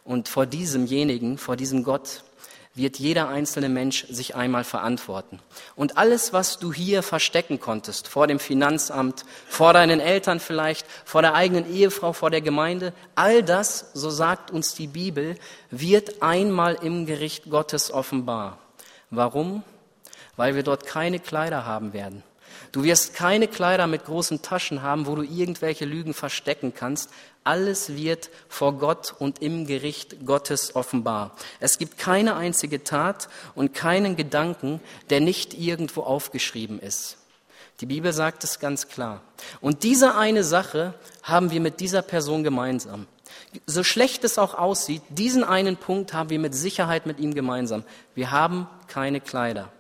Und 0.05 0.29
vor 0.29 0.47
diesemjenigen, 0.47 1.39
vor 1.39 1.57
diesem 1.57 1.85
Gott, 1.85 2.25
wird 2.75 2.99
jeder 2.99 3.29
einzelne 3.29 3.69
Mensch 3.69 4.07
sich 4.09 4.35
einmal 4.35 4.65
verantworten. 4.65 5.39
Und 5.77 5.99
alles, 5.99 6.33
was 6.33 6.59
du 6.59 6.73
hier 6.73 7.03
verstecken 7.03 7.61
konntest, 7.61 8.09
vor 8.09 8.27
dem 8.27 8.39
Finanzamt, 8.39 9.25
vor 9.47 9.75
deinen 9.75 10.01
Eltern 10.01 10.41
vielleicht, 10.41 10.87
vor 11.05 11.21
der 11.21 11.35
eigenen 11.35 11.71
Ehefrau, 11.71 12.13
vor 12.13 12.31
der 12.31 12.41
Gemeinde, 12.41 12.95
all 13.15 13.43
das, 13.43 13.91
so 13.93 14.09
sagt 14.09 14.51
uns 14.51 14.75
die 14.75 14.87
Bibel, 14.87 15.37
wird 15.71 16.23
einmal 16.23 16.75
im 16.75 17.05
Gericht 17.05 17.51
Gottes 17.51 17.91
offenbar. 17.91 18.59
Warum? 19.11 19.63
Weil 20.37 20.55
wir 20.55 20.63
dort 20.63 20.87
keine 20.87 21.19
Kleider 21.19 21.67
haben 21.67 21.93
werden. 21.93 22.23
Du 22.73 22.85
wirst 22.85 23.15
keine 23.15 23.49
Kleider 23.49 23.87
mit 23.87 24.05
großen 24.05 24.43
Taschen 24.43 24.83
haben, 24.83 25.07
wo 25.07 25.15
du 25.15 25.23
irgendwelche 25.23 25.85
Lügen 25.85 26.15
verstecken 26.15 26.73
kannst, 26.75 27.11
alles 27.45 27.97
wird 27.97 28.31
vor 28.49 28.79
Gott 28.79 29.15
und 29.19 29.43
im 29.43 29.67
Gericht 29.67 30.25
Gottes 30.25 30.77
offenbar. 30.77 31.37
Es 31.61 31.79
gibt 31.79 31.99
keine 31.99 32.37
einzige 32.37 32.85
Tat 32.85 33.29
und 33.55 33.75
keinen 33.75 34.17
Gedanken, 34.17 34.81
der 35.11 35.21
nicht 35.21 35.55
irgendwo 35.55 36.03
aufgeschrieben 36.03 36.79
ist. 36.79 37.17
Die 37.81 37.87
Bibel 37.87 38.13
sagt 38.13 38.45
es 38.45 38.61
ganz 38.61 38.87
klar. 38.87 39.23
Und 39.61 39.83
diese 39.83 40.15
eine 40.15 40.45
Sache 40.45 40.95
haben 41.25 41.51
wir 41.51 41.61
mit 41.61 41.81
dieser 41.81 42.03
Person 42.03 42.45
gemeinsam. 42.45 43.07
So 43.67 43.83
schlecht 43.83 44.23
es 44.25 44.39
auch 44.39 44.55
aussieht, 44.55 45.03
diesen 45.09 45.43
einen 45.43 45.77
Punkt 45.77 46.13
haben 46.13 46.31
wir 46.31 46.39
mit 46.39 46.55
Sicherheit 46.55 47.07
mit 47.07 47.19
ihm 47.19 47.35
gemeinsam. 47.35 47.83
Wir 48.15 48.31
haben 48.31 48.69
keine 48.87 49.21
Kleider. 49.21 49.73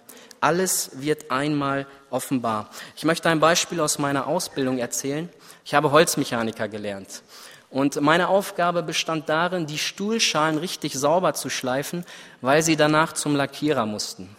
Alles 0.42 0.90
wird 0.94 1.31
einmal 1.31 1.87
offenbar. 2.11 2.68
Ich 2.96 3.05
möchte 3.05 3.28
ein 3.28 3.38
Beispiel 3.38 3.78
aus 3.78 4.00
meiner 4.00 4.26
Ausbildung 4.26 4.78
erzählen. 4.78 5.28
Ich 5.64 5.72
habe 5.72 5.92
Holzmechaniker 5.92 6.66
gelernt. 6.66 7.22
Und 7.70 8.00
meine 8.00 8.26
Aufgabe 8.26 8.83
bestand 8.83 9.28
darin, 9.28 9.66
die 9.66 9.78
Stuhlschalen 9.78 10.59
richtig 10.59 10.94
sauber 10.94 11.35
zu 11.35 11.48
schleifen, 11.48 12.05
weil 12.40 12.62
sie 12.62 12.74
danach 12.74 13.12
zum 13.12 13.37
Lackierer 13.37 13.87
mussten. 13.87 14.37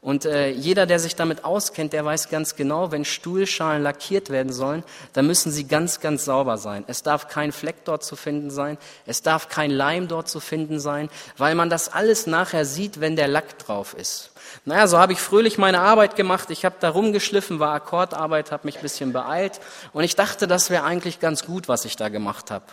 Und 0.00 0.26
äh, 0.26 0.50
jeder, 0.50 0.86
der 0.86 0.98
sich 0.98 1.14
damit 1.14 1.44
auskennt, 1.44 1.92
der 1.92 2.04
weiß 2.04 2.28
ganz 2.30 2.56
genau, 2.56 2.90
wenn 2.90 3.04
Stuhlschalen 3.04 3.82
lackiert 3.82 4.30
werden 4.30 4.52
sollen, 4.52 4.82
dann 5.12 5.26
müssen 5.26 5.52
sie 5.52 5.68
ganz, 5.68 6.00
ganz 6.00 6.26
sauber 6.26 6.58
sein. 6.58 6.84
Es 6.88 7.04
darf 7.04 7.28
kein 7.28 7.52
Fleck 7.52 7.86
dort 7.86 8.04
zu 8.04 8.16
finden 8.16 8.50
sein, 8.50 8.76
es 9.06 9.22
darf 9.22 9.48
kein 9.48 9.70
Leim 9.70 10.08
dort 10.08 10.28
zu 10.28 10.40
finden 10.40 10.80
sein, 10.80 11.08
weil 11.38 11.54
man 11.54 11.70
das 11.70 11.90
alles 11.90 12.26
nachher 12.26 12.66
sieht, 12.66 13.00
wenn 13.00 13.16
der 13.16 13.28
Lack 13.28 13.58
drauf 13.60 13.94
ist. 13.94 14.33
Naja, 14.66 14.86
so 14.86 14.98
habe 14.98 15.12
ich 15.12 15.20
fröhlich 15.20 15.58
meine 15.58 15.80
Arbeit 15.80 16.16
gemacht. 16.16 16.48
Ich 16.50 16.64
habe 16.64 16.76
da 16.80 16.88
rumgeschliffen, 16.88 17.58
war 17.58 17.74
Akkordarbeit, 17.74 18.50
habe 18.50 18.66
mich 18.66 18.76
ein 18.76 18.82
bisschen 18.82 19.12
beeilt. 19.12 19.60
Und 19.92 20.04
ich 20.04 20.16
dachte, 20.16 20.46
das 20.46 20.70
wäre 20.70 20.84
eigentlich 20.84 21.20
ganz 21.20 21.44
gut, 21.44 21.68
was 21.68 21.84
ich 21.84 21.96
da 21.96 22.08
gemacht 22.08 22.50
habe. 22.50 22.64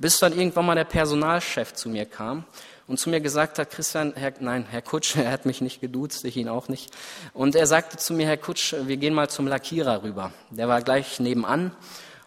Bis 0.00 0.18
dann 0.18 0.36
irgendwann 0.36 0.66
mal 0.66 0.74
der 0.74 0.82
Personalchef 0.82 1.74
zu 1.74 1.90
mir 1.90 2.06
kam 2.06 2.44
und 2.88 2.98
zu 2.98 3.08
mir 3.08 3.20
gesagt 3.20 3.60
hat, 3.60 3.70
Christian, 3.70 4.14
Herr, 4.16 4.32
nein, 4.40 4.66
Herr 4.68 4.82
Kutsch, 4.82 5.14
er 5.16 5.30
hat 5.30 5.46
mich 5.46 5.60
nicht 5.60 5.80
geduzt, 5.80 6.24
ich 6.24 6.36
ihn 6.36 6.48
auch 6.48 6.66
nicht. 6.66 6.90
Und 7.34 7.54
er 7.54 7.68
sagte 7.68 7.98
zu 7.98 8.14
mir, 8.14 8.26
Herr 8.26 8.36
Kutsch, 8.36 8.74
wir 8.76 8.96
gehen 8.96 9.14
mal 9.14 9.28
zum 9.28 9.46
Lackierer 9.46 10.02
rüber. 10.02 10.32
Der 10.50 10.66
war 10.66 10.82
gleich 10.82 11.20
nebenan. 11.20 11.70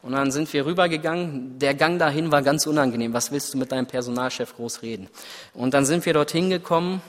Und 0.03 0.13
dann 0.13 0.31
sind 0.31 0.51
wir 0.53 0.65
rübergegangen. 0.65 1.59
Der 1.59 1.73
Gang 1.73 1.99
dahin 1.99 2.31
war 2.31 2.41
ganz 2.43 2.65
unangenehm. 2.65 3.13
Was 3.13 3.31
willst 3.33 3.53
du 3.53 3.57
mit 3.57 3.73
deinem 3.73 3.87
Personalchef 3.87 4.55
groß 4.55 4.83
reden? 4.83 5.09
Und 5.53 5.73
dann 5.73 5.85
sind 5.85 6.05
wir 6.05 6.13
dorthin 6.13 6.49
gekommen 6.49 7.01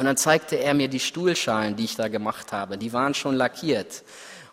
und 0.00 0.06
dann 0.06 0.16
zeigte 0.16 0.56
er 0.56 0.72
mir 0.72 0.88
die 0.88 0.98
Stuhlschalen, 0.98 1.76
die 1.76 1.84
ich 1.84 1.94
da 1.94 2.08
gemacht 2.08 2.52
habe. 2.52 2.78
Die 2.78 2.94
waren 2.94 3.12
schon 3.12 3.34
lackiert. 3.34 4.02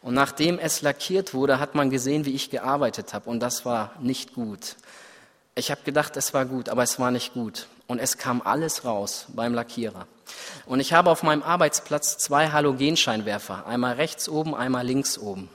Und 0.01 0.13
nachdem 0.13 0.59
es 0.59 0.81
lackiert 0.81 1.33
wurde, 1.33 1.57
hat 1.57 1.73
man 1.73 1.89
gesehen, 1.89 2.25
wie 2.25 2.35
ich 2.35 2.49
gearbeitet 2.49 3.13
habe. 3.13 3.29
Und 3.29 3.39
das 3.39 3.63
war 3.63 3.93
nicht 4.01 4.33
gut. 4.33 4.75
Ich 5.55 5.71
habe 5.71 5.79
gedacht, 5.85 6.17
es 6.17 6.33
war 6.33 6.43
gut, 6.43 6.67
aber 6.67 6.83
es 6.83 6.99
war 6.99 7.11
nicht 7.11 7.33
gut. 7.33 7.67
Und 7.87 7.99
es 7.99 8.17
kam 8.17 8.41
alles 8.41 8.83
raus 8.83 9.27
beim 9.29 9.53
Lackierer. 9.53 10.05
Und 10.65 10.81
ich 10.81 10.91
habe 10.91 11.09
auf 11.09 11.23
meinem 11.23 11.43
Arbeitsplatz 11.43 12.17
zwei 12.17 12.49
Halogenscheinwerfer, 12.49 13.65
einmal 13.67 13.93
rechts 13.93 14.27
oben, 14.27 14.53
einmal 14.53 14.85
links 14.85 15.17
oben. 15.17 15.47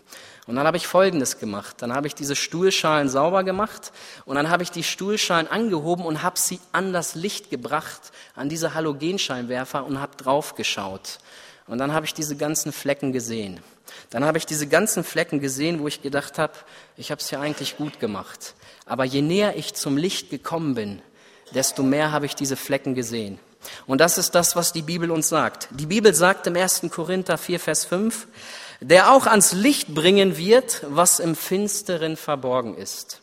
Und 0.46 0.56
dann 0.56 0.66
habe 0.66 0.76
ich 0.76 0.88
Folgendes 0.88 1.38
gemacht. 1.38 1.76
Dann 1.78 1.94
habe 1.94 2.08
ich 2.08 2.14
diese 2.14 2.34
Stuhlschalen 2.34 3.08
sauber 3.08 3.44
gemacht 3.44 3.92
und 4.24 4.34
dann 4.34 4.50
habe 4.50 4.64
ich 4.64 4.70
die 4.70 4.82
Stuhlschalen 4.82 5.46
angehoben 5.46 6.04
und 6.04 6.22
habe 6.22 6.38
sie 6.38 6.58
an 6.72 6.92
das 6.92 7.14
Licht 7.14 7.48
gebracht, 7.48 8.10
an 8.34 8.48
diese 8.48 8.74
Halogenscheinwerfer 8.74 9.84
und 9.84 10.00
habe 10.00 10.16
drauf 10.16 10.56
geschaut. 10.56 11.18
Und 11.68 11.78
dann 11.78 11.92
habe 11.92 12.06
ich 12.06 12.14
diese 12.14 12.36
ganzen 12.36 12.72
Flecken 12.72 13.12
gesehen. 13.12 13.60
Dann 14.10 14.24
habe 14.24 14.38
ich 14.38 14.46
diese 14.46 14.66
ganzen 14.66 15.04
Flecken 15.04 15.38
gesehen, 15.38 15.78
wo 15.80 15.86
ich 15.86 16.02
gedacht 16.02 16.38
habe, 16.38 16.54
ich 16.96 17.10
habe 17.10 17.20
es 17.20 17.30
ja 17.30 17.40
eigentlich 17.40 17.76
gut 17.76 18.00
gemacht. 18.00 18.54
Aber 18.84 19.04
je 19.04 19.22
näher 19.22 19.56
ich 19.56 19.74
zum 19.74 19.96
Licht 19.96 20.30
gekommen 20.30 20.74
bin, 20.74 21.02
desto 21.54 21.82
mehr 21.82 22.10
habe 22.10 22.26
ich 22.26 22.34
diese 22.34 22.56
Flecken 22.56 22.94
gesehen. 22.94 23.38
Und 23.86 24.00
das 24.00 24.18
ist 24.18 24.34
das, 24.34 24.56
was 24.56 24.72
die 24.72 24.82
Bibel 24.82 25.10
uns 25.10 25.28
sagt. 25.28 25.68
Die 25.70 25.86
Bibel 25.86 26.12
sagt 26.14 26.46
im 26.48 26.56
1. 26.56 26.82
Korinther 26.90 27.38
4, 27.38 27.60
Vers 27.60 27.84
5, 27.84 28.26
der 28.82 29.12
auch 29.12 29.26
ans 29.26 29.52
Licht 29.52 29.94
bringen 29.94 30.36
wird, 30.36 30.82
was 30.88 31.20
im 31.20 31.36
Finsteren 31.36 32.16
verborgen 32.16 32.76
ist. 32.76 33.20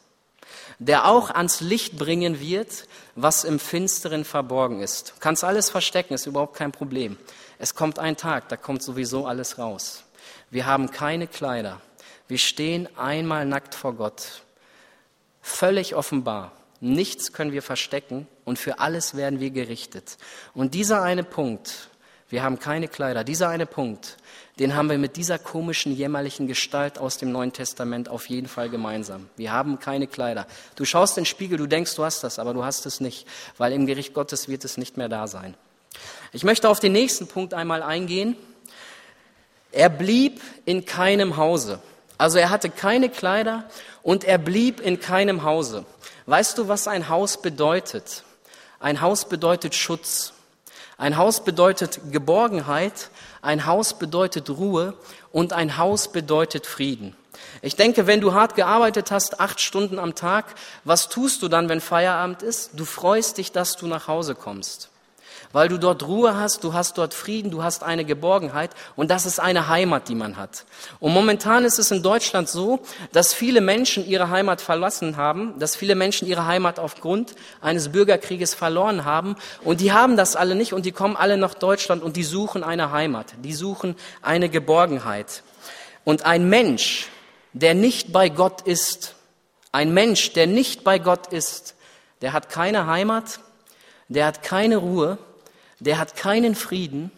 Der 0.80 1.06
auch 1.06 1.30
ans 1.30 1.60
Licht 1.60 1.98
bringen 1.98 2.39
wird, 2.39 2.88
was 3.15 3.43
im 3.43 3.60
Finsteren 3.60 4.24
verborgen 4.24 4.82
ist. 4.82 5.10
Du 5.10 5.13
kannst 5.19 5.43
alles 5.43 5.69
verstecken, 5.69 6.13
ist 6.13 6.26
überhaupt 6.26 6.56
kein 6.56 6.72
Problem. 6.72 7.17
Es 7.58 7.76
kommt 7.76 8.00
ein 8.00 8.15
Tag, 8.15 8.48
da 8.48 8.56
kommt 8.56 8.82
sowieso 8.82 9.26
alles 9.26 9.58
raus. 9.58 10.06
Wir 10.50 10.65
haben 10.65 10.91
keine 10.91 11.28
Kleider. 11.28 11.82
Wir 12.30 12.38
stehen 12.38 12.88
einmal 12.95 13.45
nackt 13.45 13.76
vor 13.76 13.95
Gott. 13.95 14.43
Völlig 15.41 15.93
offenbar. 15.93 16.54
Nichts 16.80 17.34
können 17.34 17.52
wir 17.52 17.62
verstecken 17.62 18.28
und 18.45 18.58
für 18.58 18.80
alles 18.80 19.17
werden 19.17 19.41
wir 19.41 19.50
gerichtet. 19.50 20.17
Und 20.54 20.74
dieser 20.74 21.02
eine 21.02 21.26
Punkt, 21.26 21.89
wir 22.30 22.43
haben 22.43 22.60
keine 22.60 22.88
Kleider, 22.88 23.26
dieser 23.26 23.50
eine 23.50 23.65
Punkt, 23.65 24.15
den 24.60 24.76
haben 24.76 24.89
wir 24.89 24.98
mit 24.98 25.15
dieser 25.15 25.39
komischen, 25.39 25.93
jämmerlichen 25.93 26.45
Gestalt 26.45 27.00
aus 27.00 27.17
dem 27.17 27.32
Neuen 27.32 27.54
Testament 27.54 28.10
auf 28.10 28.28
jeden 28.28 28.48
Fall 28.48 28.69
gemeinsam. 28.69 29.30
Wir 29.38 29.54
haben 29.54 29.80
keine 29.80 30.06
Kleider. 30.06 30.45
Du 30.76 30.84
schaust 30.84 31.17
in 31.17 31.22
den 31.22 31.28
Spiegel, 31.28 31.58
du 31.58 31.65
denkst, 31.65 31.95
du 31.95 32.04
hast 32.04 32.26
das, 32.26 32.39
aber 32.39 32.54
du 32.54 32.65
hast 32.65 32.86
es 32.86 33.00
nicht, 33.00 33.26
weil 33.58 33.72
im 33.72 33.86
Gericht 33.86 34.13
Gottes 34.13 34.50
wird 34.50 34.65
es 34.65 34.78
nicht 34.78 34.98
mehr 34.98 35.08
da 35.08 35.28
sein. 35.28 35.56
Ich 36.34 36.43
möchte 36.43 36.69
auf 36.69 36.82
den 36.82 36.91
nächsten 36.91 37.28
Punkt 37.28 37.54
einmal 37.54 37.82
eingehen. 37.82 38.36
Er 39.72 39.89
blieb 39.89 40.41
in 40.65 40.86
keinem 40.86 41.38
Hause. 41.38 41.80
Also 42.17 42.38
er 42.38 42.50
hatte 42.50 42.69
keine 42.69 43.08
Kleider 43.10 43.63
und 44.04 44.26
er 44.26 44.38
blieb 44.38 44.82
in 44.82 45.00
keinem 45.00 45.43
Hause. 45.43 45.86
Weißt 46.26 46.58
du, 46.58 46.67
was 46.67 46.88
ein 46.89 47.08
Haus 47.08 47.41
bedeutet? 47.41 48.24
Ein 48.80 49.00
Haus 49.00 49.30
bedeutet 49.30 49.74
Schutz. 49.74 50.34
Ein 50.98 51.15
Haus 51.15 51.45
bedeutet 51.45 52.12
Geborgenheit. 52.12 53.10
Ein 53.41 53.65
Haus 53.65 53.97
bedeutet 53.97 54.49
Ruhe. 54.49 54.93
Und 55.32 55.54
ein 55.54 55.78
Haus 55.78 56.12
bedeutet 56.12 56.65
Frieden. 56.65 57.15
Ich 57.62 57.75
denke, 57.75 58.08
wenn 58.08 58.21
du 58.21 58.34
hart 58.34 58.56
gearbeitet 58.56 59.12
hast, 59.12 59.39
acht 59.39 59.62
Stunden 59.62 59.99
am 59.99 60.15
Tag, 60.15 60.45
was 60.84 61.08
tust 61.10 61.41
du 61.41 61.47
dann, 61.47 61.69
wenn 61.69 61.82
Feierabend 61.82 62.41
ist? 62.41 62.71
Du 62.73 62.86
freust 62.86 63.38
dich, 63.38 63.52
dass 63.52 63.78
du 63.78 63.88
nach 63.88 64.08
Hause 64.08 64.36
kommst 64.36 64.89
weil 65.51 65.67
du 65.67 65.77
dort 65.77 66.07
Ruhe 66.07 66.35
hast, 66.35 66.63
du 66.63 66.73
hast 66.73 66.97
dort 66.97 67.13
Frieden, 67.13 67.49
du 67.51 67.63
hast 67.63 67.83
eine 67.83 68.05
Geborgenheit 68.05 68.71
und 68.95 69.09
das 69.09 69.25
ist 69.25 69.39
eine 69.39 69.67
Heimat, 69.67 70.07
die 70.07 70.15
man 70.15 70.38
hat. 70.38 70.65
Und 70.99 71.13
momentan 71.13 71.65
ist 71.65 71.79
es 71.79 71.91
in 71.91 72.03
Deutschland 72.03 72.49
so, 72.49 72.79
dass 73.12 73.33
viele 73.33 73.62
Menschen 73.62 74.07
ihre 74.07 74.29
Heimat 74.29 74.62
verlassen 74.62 75.17
haben, 75.17 75.57
dass 75.59 75.75
viele 75.75 75.95
Menschen 75.95 76.27
ihre 76.27 76.45
Heimat 76.45 76.79
aufgrund 76.79 77.35
eines 77.62 77.89
Bürgerkrieges 77.89 78.53
verloren 78.53 79.05
haben 79.05 79.35
und 79.63 79.81
die 79.81 79.91
haben 79.91 80.17
das 80.17 80.35
alle 80.35 80.55
nicht 80.55 80.73
und 80.73 80.85
die 80.85 80.91
kommen 80.91 81.15
alle 81.15 81.38
nach 81.38 81.55
Deutschland 81.55 82.03
und 82.03 82.15
die 82.15 82.23
suchen 82.23 82.63
eine 82.63 82.91
Heimat, 82.91 83.33
die 83.43 83.53
suchen 83.53 83.95
eine 84.21 84.49
Geborgenheit. 84.49 85.43
Und 86.05 86.25
ein 86.25 86.49
Mensch, 86.49 87.07
der 87.53 87.73
nicht 87.73 88.12
bei 88.12 88.29
Gott 88.29 88.62
ist, 88.62 89.15
ein 89.71 89.93
Mensch, 89.93 90.33
der 90.33 90.47
nicht 90.47 90.83
bei 90.83 90.99
Gott 90.99 91.27
ist, 91.27 91.75
der 92.21 92.33
hat 92.33 92.49
keine 92.49 92.88
Heimat, 92.88 93.39
der 94.07 94.25
hat 94.25 94.43
keine 94.43 94.77
Ruhe 94.77 95.17
der 95.79 95.97
hat 95.97 96.15
keinen 96.15 96.55
Frieden 96.55 97.11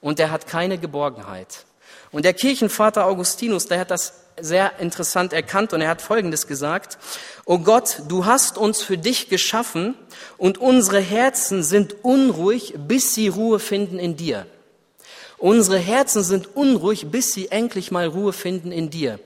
und 0.00 0.18
der 0.18 0.30
hat 0.30 0.46
keine 0.46 0.78
Geborgenheit. 0.78 1.64
Und 2.12 2.24
der 2.24 2.34
Kirchenvater 2.34 3.06
Augustinus, 3.06 3.66
der 3.66 3.80
hat 3.80 3.90
das 3.90 4.24
sehr 4.40 4.78
interessant 4.80 5.32
erkannt 5.32 5.72
und 5.72 5.80
er 5.80 5.88
hat 5.88 6.02
Folgendes 6.02 6.46
gesagt. 6.46 6.98
O 7.44 7.58
Gott, 7.58 8.02
du 8.08 8.24
hast 8.24 8.58
uns 8.58 8.82
für 8.82 8.98
dich 8.98 9.28
geschaffen 9.28 9.94
und 10.38 10.58
unsere 10.58 11.00
Herzen 11.00 11.62
sind 11.62 12.04
unruhig, 12.04 12.74
bis 12.76 13.14
sie 13.14 13.28
Ruhe 13.28 13.58
finden 13.58 13.98
in 13.98 14.16
dir. 14.16 14.46
Unsere 15.38 15.78
Herzen 15.78 16.22
sind 16.24 16.56
unruhig, 16.56 17.10
bis 17.10 17.32
sie 17.32 17.48
endlich 17.50 17.90
mal 17.90 18.06
Ruhe 18.06 18.32
finden 18.32 18.72
in 18.72 18.90
dir. 18.90 19.18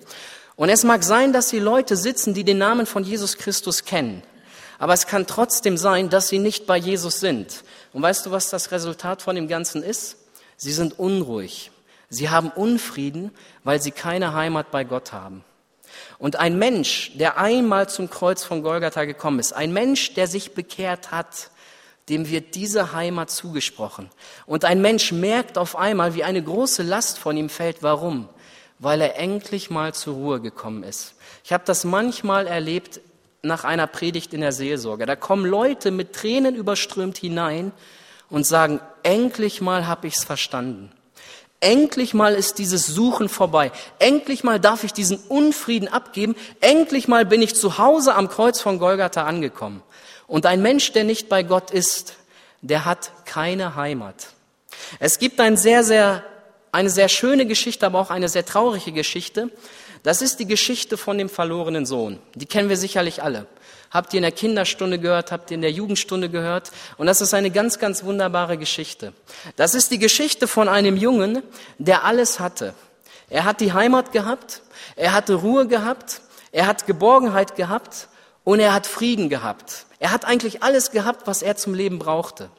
Und 0.57 0.69
es 0.69 0.83
mag 0.83 1.05
sein, 1.05 1.33
dass 1.33 1.51
hier 1.51 1.61
Leute 1.61 1.97
sitzen, 1.97 2.35
die 2.35 2.45
den 2.45 2.59
Namen 2.59 2.87
von 2.87 3.05
Jesus 3.05 3.37
Christus 3.37 3.85
kennen. 3.85 4.23
Aber 4.79 4.93
es 4.93 5.07
kann 5.07 5.27
trotzdem 5.27 5.77
sein, 5.77 6.09
dass 6.09 6.29
sie 6.29 6.39
nicht 6.39 6.67
bei 6.67 6.77
Jesus 6.77 7.21
sind. 7.21 7.65
Und 7.93 8.03
weißt 8.03 8.27
du, 8.27 8.31
was 8.31 8.51
das 8.51 8.71
Resultat 8.71 9.23
von 9.23 9.35
dem 9.35 9.49
Ganzen 9.49 9.83
ist? 9.83 10.17
Sie 10.57 10.73
sind 10.73 10.99
unruhig. 10.99 11.71
Sie 12.09 12.31
haben 12.31 12.51
Unfrieden, 12.51 13.33
weil 13.65 13.83
sie 13.83 13.91
keine 13.91 14.33
Heimat 14.33 14.71
bei 14.71 14.85
Gott 14.85 15.13
haben. 15.13 15.45
Und 16.19 16.37
ein 16.37 16.59
Mensch, 16.59 17.13
der 17.17 17.39
einmal 17.39 17.89
zum 17.89 18.09
Kreuz 18.09 18.45
von 18.45 18.63
Golgatha 18.63 19.05
gekommen 19.05 19.41
ist, 19.41 19.53
ein 19.53 19.73
Mensch, 19.73 20.15
der 20.15 20.27
sich 20.27 20.55
bekehrt 20.55 21.11
hat, 21.11 21.51
dem 22.09 22.29
wird 22.29 22.55
diese 22.55 22.93
Heimat 22.93 23.31
zugesprochen. 23.31 24.09
Und 24.47 24.65
ein 24.65 24.81
Mensch 24.81 25.13
merkt 25.13 25.59
auf 25.59 25.77
einmal, 25.77 26.15
wie 26.15 26.25
eine 26.25 26.43
große 26.43 26.83
Last 26.83 27.19
von 27.19 27.37
ihm 27.37 27.51
fällt. 27.51 27.83
Warum? 27.83 28.29
Weil 28.79 29.01
er 29.01 29.17
endlich 29.17 29.71
mal 29.71 29.93
zur 29.93 30.15
Ruhe 30.15 30.41
gekommen 30.41 30.85
ist. 30.85 31.15
Ich 31.45 31.53
habe 31.53 31.65
das 31.67 31.85
manchmal 31.85 32.47
erlebt 32.47 33.01
nach 33.43 33.65
einer 33.65 33.87
Predigt 33.87 34.35
in 34.35 34.41
der 34.41 34.53
Seelsorge. 34.53 35.07
Da 35.07 35.17
kommen 35.17 35.45
Leute 35.47 35.91
mit 35.91 36.13
Tränen 36.13 36.55
überströmt 36.55 37.19
hinein 37.19 37.73
und 38.31 38.45
sagen, 38.45 38.81
endlich 39.03 39.61
mal 39.61 39.87
habe 39.87 40.07
ich's 40.07 40.25
verstanden. 40.25 40.91
Endlich 41.61 42.15
mal 42.15 42.35
ist 42.35 42.59
dieses 42.59 42.87
Suchen 42.87 43.29
vorbei. 43.29 43.73
Endlich 43.99 44.45
mal 44.45 44.61
darf 44.61 44.85
ich 44.85 44.93
diesen 44.93 45.17
Unfrieden 45.17 45.89
abgeben. 45.89 46.37
Endlich 46.61 47.09
mal 47.09 47.27
bin 47.27 47.43
ich 47.43 47.57
zu 47.57 47.79
Hause 47.79 48.15
am 48.15 48.29
Kreuz 48.29 48.61
von 48.61 48.79
Golgatha 48.79 49.25
angekommen. 49.25 49.83
Und 50.29 50.47
ein 50.47 50.63
Mensch, 50.63 50.93
der 50.93 51.03
nicht 51.03 51.29
bei 51.29 51.43
Gott 51.43 51.73
ist, 51.73 52.15
der 52.61 52.85
hat 52.85 53.11
keine 53.25 53.75
Heimat. 53.75 54.29
Es 55.01 55.19
gibt 55.19 55.41
ein 55.41 55.57
sehr, 55.57 55.83
sehr, 55.83 56.23
eine 56.71 56.91
sehr 56.91 57.09
schöne 57.09 57.47
Geschichte, 57.47 57.87
aber 57.87 57.99
auch 57.99 58.11
eine 58.11 58.29
sehr 58.29 58.45
traurige 58.45 58.93
Geschichte. 58.93 59.51
Das 60.03 60.23
ist 60.23 60.39
die 60.39 60.47
Geschichte 60.47 60.97
von 60.97 61.19
dem 61.19 61.29
verlorenen 61.29 61.87
Sohn. 61.87 62.19
Die 62.35 62.47
kennen 62.47 62.69
wir 62.69 62.77
sicherlich 62.77 63.23
alle. 63.23 63.47
Habt 63.91 64.13
ihr 64.13 64.19
in 64.19 64.23
der 64.23 64.33
Kinderstunde 64.33 64.99
gehört, 64.99 65.33
habt 65.33 65.51
ihr 65.51 65.55
in 65.55 65.63
der 65.63 65.73
Jugendstunde 65.73 66.29
gehört. 66.29 66.71
Und 66.99 67.07
das 67.07 67.21
ist 67.21 67.33
eine 67.33 67.51
ganz, 67.51 67.79
ganz 67.79 68.05
wunderbare 68.05 68.59
Geschichte. 68.59 69.13
Das 69.57 69.75
ist 69.75 69.91
die 69.91 69.99
Geschichte 69.99 70.47
von 70.47 70.69
einem 70.69 70.97
Jungen, 70.97 71.43
der 71.79 72.05
alles 72.05 72.39
hatte. 72.39 72.75
Er 73.31 73.45
hat 73.45 73.61
die 73.61 73.73
Heimat 73.73 74.13
gehabt, 74.13 74.63
er 74.97 75.13
hatte 75.13 75.35
Ruhe 75.35 75.67
gehabt, 75.67 76.21
er 76.53 76.67
hat 76.67 76.87
Geborgenheit 76.87 77.57
gehabt 77.57 78.09
und 78.45 78.61
er 78.61 78.73
hat 78.73 78.87
Frieden 78.87 79.29
gehabt. 79.29 79.87
Er 79.99 80.11
hat 80.11 80.25
eigentlich 80.25 80.63
alles 80.63 80.91
gehabt, 80.91 81.27
was 81.27 81.43
er 81.43 81.57
zum 81.57 81.75
Leben 81.75 81.99
brauchte. 81.99 82.51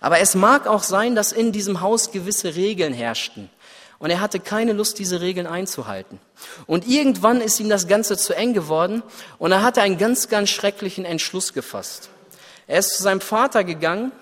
Aber 0.00 0.20
es 0.20 0.34
mag 0.34 0.66
auch 0.66 0.82
sein, 0.82 1.14
dass 1.14 1.32
in 1.32 1.52
diesem 1.52 1.80
Haus 1.80 2.10
gewisse 2.10 2.54
Regeln 2.54 2.92
herrschten. 2.92 3.50
Und 3.98 4.10
er 4.10 4.20
hatte 4.20 4.38
keine 4.38 4.72
Lust, 4.72 4.98
diese 4.98 5.20
Regeln 5.20 5.46
einzuhalten. 5.46 6.20
Und 6.66 6.86
irgendwann 6.86 7.40
ist 7.40 7.58
ihm 7.58 7.68
das 7.68 7.88
Ganze 7.88 8.16
zu 8.16 8.34
eng 8.34 8.54
geworden 8.54 9.02
und 9.38 9.50
er 9.50 9.62
hatte 9.62 9.82
einen 9.82 9.98
ganz, 9.98 10.28
ganz 10.28 10.50
schrecklichen 10.50 11.04
Entschluss 11.04 11.52
gefasst. 11.52 12.08
Er 12.68 12.78
ist 12.78 12.96
zu 12.96 13.02
seinem 13.02 13.20
Vater 13.20 13.64
gegangen 13.64 14.12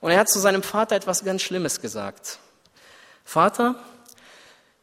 und 0.00 0.10
er 0.10 0.18
hat 0.18 0.28
zu 0.28 0.38
seinem 0.38 0.62
Vater 0.62 0.96
etwas 0.96 1.24
ganz 1.24 1.42
Schlimmes 1.42 1.80
gesagt. 1.80 2.38
Vater, 3.24 3.76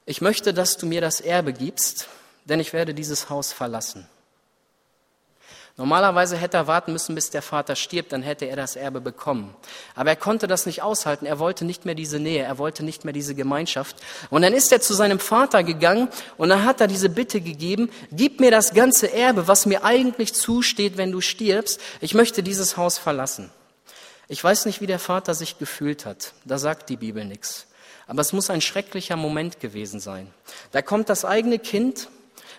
ich 0.05 0.21
möchte, 0.21 0.53
dass 0.53 0.77
du 0.77 0.85
mir 0.85 1.01
das 1.01 1.21
Erbe 1.21 1.53
gibst, 1.53 2.07
denn 2.45 2.59
ich 2.59 2.73
werde 2.73 2.93
dieses 2.93 3.29
Haus 3.29 3.51
verlassen. 3.51 4.07
Normalerweise 5.79 6.35
hätte 6.35 6.57
er 6.57 6.67
warten 6.67 6.91
müssen, 6.91 7.15
bis 7.15 7.29
der 7.29 7.41
Vater 7.41 7.73
stirbt, 7.77 8.11
dann 8.11 8.21
hätte 8.21 8.43
er 8.43 8.57
das 8.57 8.75
Erbe 8.75 8.99
bekommen. 8.99 9.55
Aber 9.95 10.09
er 10.09 10.17
konnte 10.17 10.45
das 10.45 10.65
nicht 10.65 10.81
aushalten. 10.81 11.25
Er 11.25 11.39
wollte 11.39 11.63
nicht 11.63 11.85
mehr 11.85 11.95
diese 11.95 12.19
Nähe, 12.19 12.43
er 12.43 12.57
wollte 12.57 12.83
nicht 12.83 13.05
mehr 13.05 13.13
diese 13.13 13.33
Gemeinschaft. 13.33 13.95
Und 14.29 14.41
dann 14.41 14.51
ist 14.51 14.73
er 14.73 14.81
zu 14.81 14.93
seinem 14.93 15.19
Vater 15.19 15.63
gegangen 15.63 16.09
und 16.35 16.49
dann 16.49 16.65
hat 16.65 16.81
er 16.81 16.87
diese 16.87 17.07
Bitte 17.07 17.39
gegeben, 17.39 17.89
gib 18.11 18.41
mir 18.41 18.51
das 18.51 18.73
ganze 18.73 19.13
Erbe, 19.13 19.47
was 19.47 19.65
mir 19.65 19.85
eigentlich 19.85 20.33
zusteht, 20.33 20.97
wenn 20.97 21.13
du 21.13 21.21
stirbst. 21.21 21.79
Ich 22.01 22.13
möchte 22.13 22.43
dieses 22.43 22.75
Haus 22.75 22.97
verlassen. 22.97 23.49
Ich 24.27 24.43
weiß 24.43 24.65
nicht, 24.65 24.81
wie 24.81 24.87
der 24.87 24.99
Vater 24.99 25.33
sich 25.33 25.59
gefühlt 25.59 26.05
hat. 26.05 26.33
Da 26.43 26.57
sagt 26.57 26.89
die 26.89 26.97
Bibel 26.97 27.23
nichts. 27.23 27.67
Aber 28.05 28.19
es 28.19 28.33
muss 28.33 28.49
ein 28.49 28.59
schrecklicher 28.59 29.15
Moment 29.15 29.61
gewesen 29.61 30.01
sein. 30.01 30.29
Da 30.73 30.81
kommt 30.81 31.07
das 31.07 31.23
eigene 31.23 31.57
Kind 31.57 32.09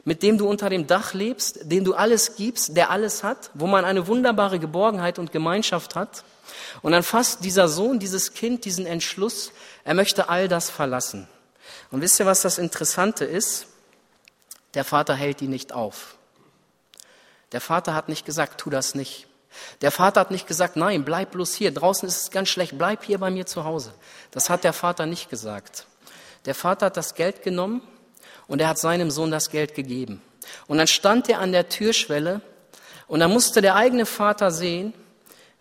mit 0.04 0.22
dem 0.22 0.38
du 0.38 0.48
unter 0.48 0.70
dem 0.70 0.86
Dach 0.86 1.14
lebst, 1.14 1.60
dem 1.70 1.84
du 1.84 1.94
alles 1.94 2.36
gibst, 2.36 2.76
der 2.76 2.90
alles 2.90 3.22
hat, 3.22 3.50
wo 3.54 3.66
man 3.66 3.84
eine 3.84 4.06
wunderbare 4.06 4.58
Geborgenheit 4.58 5.18
und 5.18 5.32
Gemeinschaft 5.32 5.94
hat. 5.94 6.24
Und 6.82 6.92
dann 6.92 7.02
fasst 7.02 7.44
dieser 7.44 7.68
Sohn, 7.68 7.98
dieses 7.98 8.34
Kind 8.34 8.64
diesen 8.64 8.86
Entschluss, 8.86 9.52
er 9.84 9.94
möchte 9.94 10.28
all 10.28 10.48
das 10.48 10.70
verlassen. 10.70 11.28
Und 11.90 12.00
wisst 12.00 12.18
ihr, 12.20 12.26
was 12.26 12.42
das 12.42 12.58
Interessante 12.58 13.24
ist? 13.24 13.66
Der 14.74 14.84
Vater 14.84 15.14
hält 15.14 15.42
ihn 15.42 15.50
nicht 15.50 15.72
auf. 15.72 16.16
Der 17.52 17.60
Vater 17.60 17.94
hat 17.94 18.08
nicht 18.08 18.24
gesagt, 18.24 18.60
tu 18.60 18.70
das 18.70 18.94
nicht. 18.94 19.26
Der 19.80 19.90
Vater 19.90 20.20
hat 20.20 20.30
nicht 20.30 20.46
gesagt, 20.46 20.76
nein, 20.76 21.04
bleib 21.04 21.32
bloß 21.32 21.54
hier. 21.54 21.72
Draußen 21.72 22.08
ist 22.08 22.22
es 22.22 22.30
ganz 22.30 22.48
schlecht, 22.48 22.78
bleib 22.78 23.04
hier 23.04 23.18
bei 23.18 23.30
mir 23.30 23.46
zu 23.46 23.64
Hause. 23.64 23.92
Das 24.30 24.48
hat 24.48 24.62
der 24.62 24.72
Vater 24.72 25.06
nicht 25.06 25.28
gesagt. 25.28 25.86
Der 26.44 26.54
Vater 26.54 26.86
hat 26.86 26.96
das 26.96 27.14
Geld 27.14 27.42
genommen 27.42 27.82
und 28.50 28.60
er 28.60 28.68
hat 28.68 28.78
seinem 28.78 29.12
Sohn 29.12 29.30
das 29.30 29.50
Geld 29.50 29.76
gegeben. 29.76 30.20
Und 30.66 30.78
dann 30.78 30.88
stand 30.88 31.28
er 31.28 31.38
an 31.38 31.52
der 31.52 31.68
Türschwelle 31.68 32.40
und 33.06 33.20
dann 33.20 33.30
musste 33.30 33.62
der 33.62 33.76
eigene 33.76 34.06
Vater 34.06 34.50
sehen, 34.50 34.92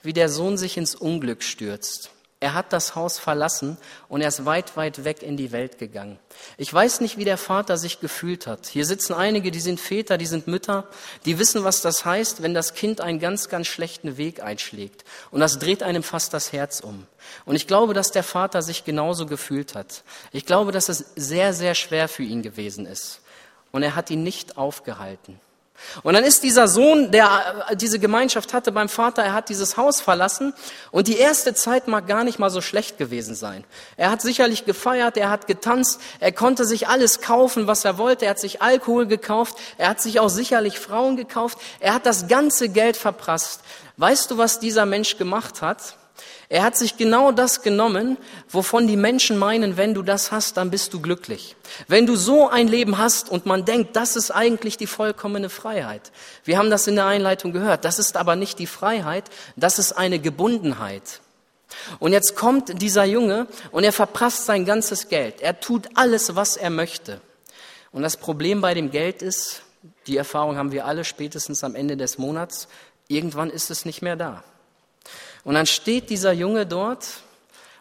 wie 0.01 0.11
der 0.11 0.27
Sohn 0.27 0.57
sich 0.57 0.75
ins 0.75 0.95
Unglück 0.95 1.43
stürzt. 1.43 2.09
Er 2.41 2.53
hat 2.53 2.71
das 2.71 2.95
Haus 2.95 3.19
verlassen 3.19 3.77
und 4.07 4.21
er 4.21 4.29
ist 4.29 4.45
weit, 4.45 4.77
weit 4.77 5.03
weg 5.03 5.23
in 5.23 5.35
die 5.35 5.51
Welt 5.51 5.77
gegangen. 5.77 6.17
Ich 6.55 6.73
weiß 6.73 7.01
nicht, 7.01 7.17
wie 7.17 7.25
der 7.25 7.37
Vater 7.37 7.75
sich 7.77 7.99
gefühlt 7.99 8.47
hat. 8.47 8.65
Hier 8.67 8.85
sitzen 8.85 9.13
einige, 9.13 9.51
die 9.51 9.59
sind 9.59 9.77
Väter, 9.77 10.17
die 10.17 10.25
sind 10.25 10.47
Mütter, 10.47 10.87
die 11.25 11.37
wissen, 11.37 11.65
was 11.65 11.81
das 11.81 12.05
heißt, 12.05 12.41
wenn 12.41 12.53
das 12.53 12.75
Kind 12.75 13.01
einen 13.01 13.19
ganz, 13.19 13.49
ganz 13.49 13.67
schlechten 13.67 14.15
Weg 14.15 14.41
einschlägt. 14.41 15.03
Und 15.31 15.41
das 15.41 15.59
dreht 15.59 15.83
einem 15.83 16.01
fast 16.01 16.33
das 16.33 16.53
Herz 16.53 16.79
um. 16.79 17.07
Und 17.43 17.57
ich 17.57 17.67
glaube, 17.67 17.93
dass 17.93 18.11
der 18.11 18.23
Vater 18.23 18.61
sich 18.61 18.85
genauso 18.85 19.25
gefühlt 19.25 19.75
hat. 19.75 20.03
Ich 20.31 20.45
glaube, 20.45 20.71
dass 20.71 20.87
es 20.87 21.11
sehr, 21.17 21.53
sehr 21.53 21.75
schwer 21.75 22.07
für 22.07 22.23
ihn 22.23 22.41
gewesen 22.41 22.85
ist. 22.85 23.19
Und 23.73 23.83
er 23.83 23.95
hat 23.95 24.09
ihn 24.11 24.23
nicht 24.23 24.57
aufgehalten. 24.57 25.41
Und 26.03 26.13
dann 26.13 26.23
ist 26.23 26.43
dieser 26.43 26.67
Sohn, 26.67 27.11
der 27.11 27.65
äh, 27.69 27.75
diese 27.75 27.99
Gemeinschaft 27.99 28.53
hatte 28.53 28.71
beim 28.71 28.89
Vater, 28.89 29.23
er 29.23 29.33
hat 29.33 29.49
dieses 29.49 29.77
Haus 29.77 30.01
verlassen 30.01 30.53
und 30.91 31.07
die 31.07 31.17
erste 31.17 31.53
Zeit 31.53 31.87
mag 31.87 32.07
gar 32.07 32.23
nicht 32.23 32.39
mal 32.39 32.49
so 32.49 32.61
schlecht 32.61 32.97
gewesen 32.97 33.35
sein. 33.35 33.63
Er 33.97 34.11
hat 34.11 34.21
sicherlich 34.21 34.65
gefeiert, 34.65 35.17
er 35.17 35.29
hat 35.29 35.47
getanzt, 35.47 35.99
er 36.19 36.31
konnte 36.31 36.65
sich 36.65 36.87
alles 36.87 37.21
kaufen, 37.21 37.67
was 37.67 37.85
er 37.85 37.97
wollte, 37.97 38.25
er 38.25 38.31
hat 38.31 38.39
sich 38.39 38.61
Alkohol 38.61 39.07
gekauft, 39.07 39.57
er 39.77 39.89
hat 39.89 40.01
sich 40.01 40.19
auch 40.19 40.29
sicherlich 40.29 40.79
Frauen 40.79 41.17
gekauft, 41.17 41.57
er 41.79 41.93
hat 41.93 42.05
das 42.05 42.27
ganze 42.27 42.69
Geld 42.69 42.97
verprasst. 42.97 43.61
Weißt 43.97 44.31
du, 44.31 44.37
was 44.37 44.59
dieser 44.59 44.85
Mensch 44.85 45.17
gemacht 45.17 45.61
hat? 45.61 45.95
Er 46.49 46.63
hat 46.63 46.75
sich 46.75 46.97
genau 46.97 47.31
das 47.31 47.61
genommen, 47.61 48.17
wovon 48.49 48.87
die 48.87 48.95
Menschen 48.97 49.37
meinen, 49.37 49.77
wenn 49.77 49.93
du 49.93 50.01
das 50.01 50.31
hast, 50.31 50.57
dann 50.57 50.71
bist 50.71 50.93
du 50.93 50.99
glücklich. 50.99 51.55
Wenn 51.87 52.07
du 52.07 52.15
so 52.15 52.49
ein 52.49 52.67
Leben 52.67 52.97
hast 52.97 53.29
und 53.29 53.45
man 53.45 53.65
denkt, 53.65 53.95
das 53.95 54.15
ist 54.15 54.31
eigentlich 54.31 54.77
die 54.77 54.87
vollkommene 54.87 55.49
Freiheit. 55.49 56.11
Wir 56.43 56.57
haben 56.57 56.71
das 56.71 56.87
in 56.87 56.95
der 56.95 57.05
Einleitung 57.05 57.51
gehört. 57.51 57.85
Das 57.85 57.99
ist 57.99 58.17
aber 58.17 58.35
nicht 58.35 58.57
die 58.57 58.67
Freiheit, 58.67 59.25
das 59.55 59.77
ist 59.77 59.93
eine 59.93 60.19
Gebundenheit. 60.19 61.21
Und 61.99 62.13
jetzt 62.13 62.35
kommt 62.35 62.81
dieser 62.81 63.05
Junge 63.05 63.47
und 63.71 63.83
er 63.83 63.93
verprasst 63.93 64.45
sein 64.45 64.65
ganzes 64.65 65.07
Geld. 65.07 65.41
Er 65.41 65.59
tut 65.59 65.87
alles, 65.93 66.35
was 66.35 66.57
er 66.57 66.71
möchte. 66.71 67.21
Und 67.91 68.01
das 68.01 68.17
Problem 68.17 68.61
bei 68.61 68.73
dem 68.73 68.91
Geld 68.91 69.21
ist, 69.21 69.61
die 70.07 70.17
Erfahrung 70.17 70.57
haben 70.57 70.71
wir 70.71 70.85
alle 70.85 71.05
spätestens 71.05 71.63
am 71.63 71.75
Ende 71.75 71.95
des 71.95 72.17
Monats, 72.17 72.67
irgendwann 73.07 73.49
ist 73.49 73.71
es 73.71 73.85
nicht 73.85 74.01
mehr 74.01 74.15
da. 74.15 74.43
Und 75.43 75.55
dann 75.55 75.65
steht 75.65 76.09
dieser 76.09 76.31
Junge 76.31 76.65
dort 76.65 77.05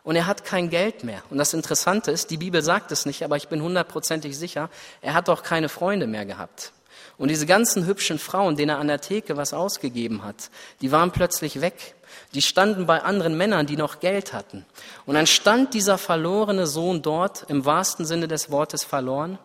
und 0.05 0.17
er 0.17 0.27
hat 0.27 0.45
kein 0.45 0.71
Geld 0.71 1.05
mehr. 1.05 1.23
Und 1.31 1.39
das 1.39 1.55
Interessante 1.55 2.11
ist, 2.11 2.31
die 2.31 2.37
Bibel 2.37 2.63
sagt 2.63 2.93
es 2.93 3.05
nicht, 3.05 3.23
aber 3.23 3.37
ich 3.37 3.49
bin 3.49 3.63
hundertprozentig 3.63 4.37
sicher, 4.39 4.71
er 5.03 5.15
hat 5.15 5.29
auch 5.29 5.43
keine 5.43 5.69
Freunde 5.69 6.07
mehr 6.07 6.25
gehabt. 6.25 6.73
Und 7.19 7.29
diese 7.29 7.47
ganzen 7.47 7.85
hübschen 7.85 8.21
Frauen, 8.21 8.57
denen 8.57 8.71
er 8.71 8.79
an 8.79 8.87
der 8.87 9.01
Theke 9.01 9.37
was 9.37 9.53
ausgegeben 9.53 10.25
hat, 10.25 10.51
die 10.81 10.93
waren 10.93 11.11
plötzlich 11.11 11.61
weg. 11.61 11.95
Die 12.33 12.43
standen 12.43 12.87
bei 12.87 13.03
anderen 13.03 13.37
Männern, 13.37 13.67
die 13.67 13.77
noch 13.77 13.99
Geld 13.99 14.33
hatten. 14.33 14.65
Und 15.05 15.17
dann 15.17 15.27
stand 15.27 15.75
dieser 15.75 15.99
verlorene 15.99 16.67
Sohn 16.67 17.03
dort, 17.03 17.45
im 17.49 17.65
wahrsten 17.65 18.07
Sinne 18.07 18.29
des 18.29 18.51
Wortes 18.51 18.85
verloren, 18.85 19.39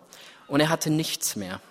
und 0.48 0.60
er 0.60 0.70
hatte 0.70 0.92
nichts 0.92 1.36
mehr. 1.36 1.62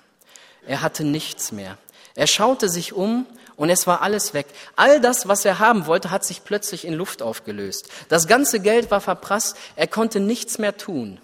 Er 0.66 0.82
hatte 0.82 1.04
nichts 1.04 1.52
mehr. 1.52 1.78
Er 2.14 2.26
schaute 2.26 2.68
sich 2.68 2.92
um 2.92 3.26
und 3.56 3.70
es 3.70 3.86
war 3.86 4.02
alles 4.02 4.34
weg. 4.34 4.46
All 4.76 5.00
das, 5.00 5.28
was 5.28 5.44
er 5.44 5.58
haben 5.58 5.86
wollte, 5.86 6.10
hat 6.10 6.24
sich 6.24 6.44
plötzlich 6.44 6.84
in 6.86 6.94
Luft 6.94 7.22
aufgelöst. 7.22 7.88
Das 8.08 8.26
ganze 8.26 8.60
Geld 8.60 8.90
war 8.90 9.00
verprasst, 9.00 9.56
er 9.76 9.86
konnte 9.86 10.20
nichts 10.20 10.58
mehr 10.58 10.76
tun. 10.76 11.20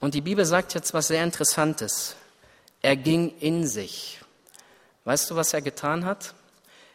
Und 0.00 0.14
die 0.14 0.20
Bibel 0.20 0.44
sagt 0.44 0.74
jetzt 0.74 0.94
was 0.94 1.08
sehr 1.08 1.22
Interessantes. 1.22 2.16
Er 2.80 2.96
ging 2.96 3.32
in 3.38 3.66
sich. 3.66 4.20
Weißt 5.04 5.30
du, 5.30 5.36
was 5.36 5.54
er 5.54 5.62
getan 5.62 6.04
hat? 6.04 6.34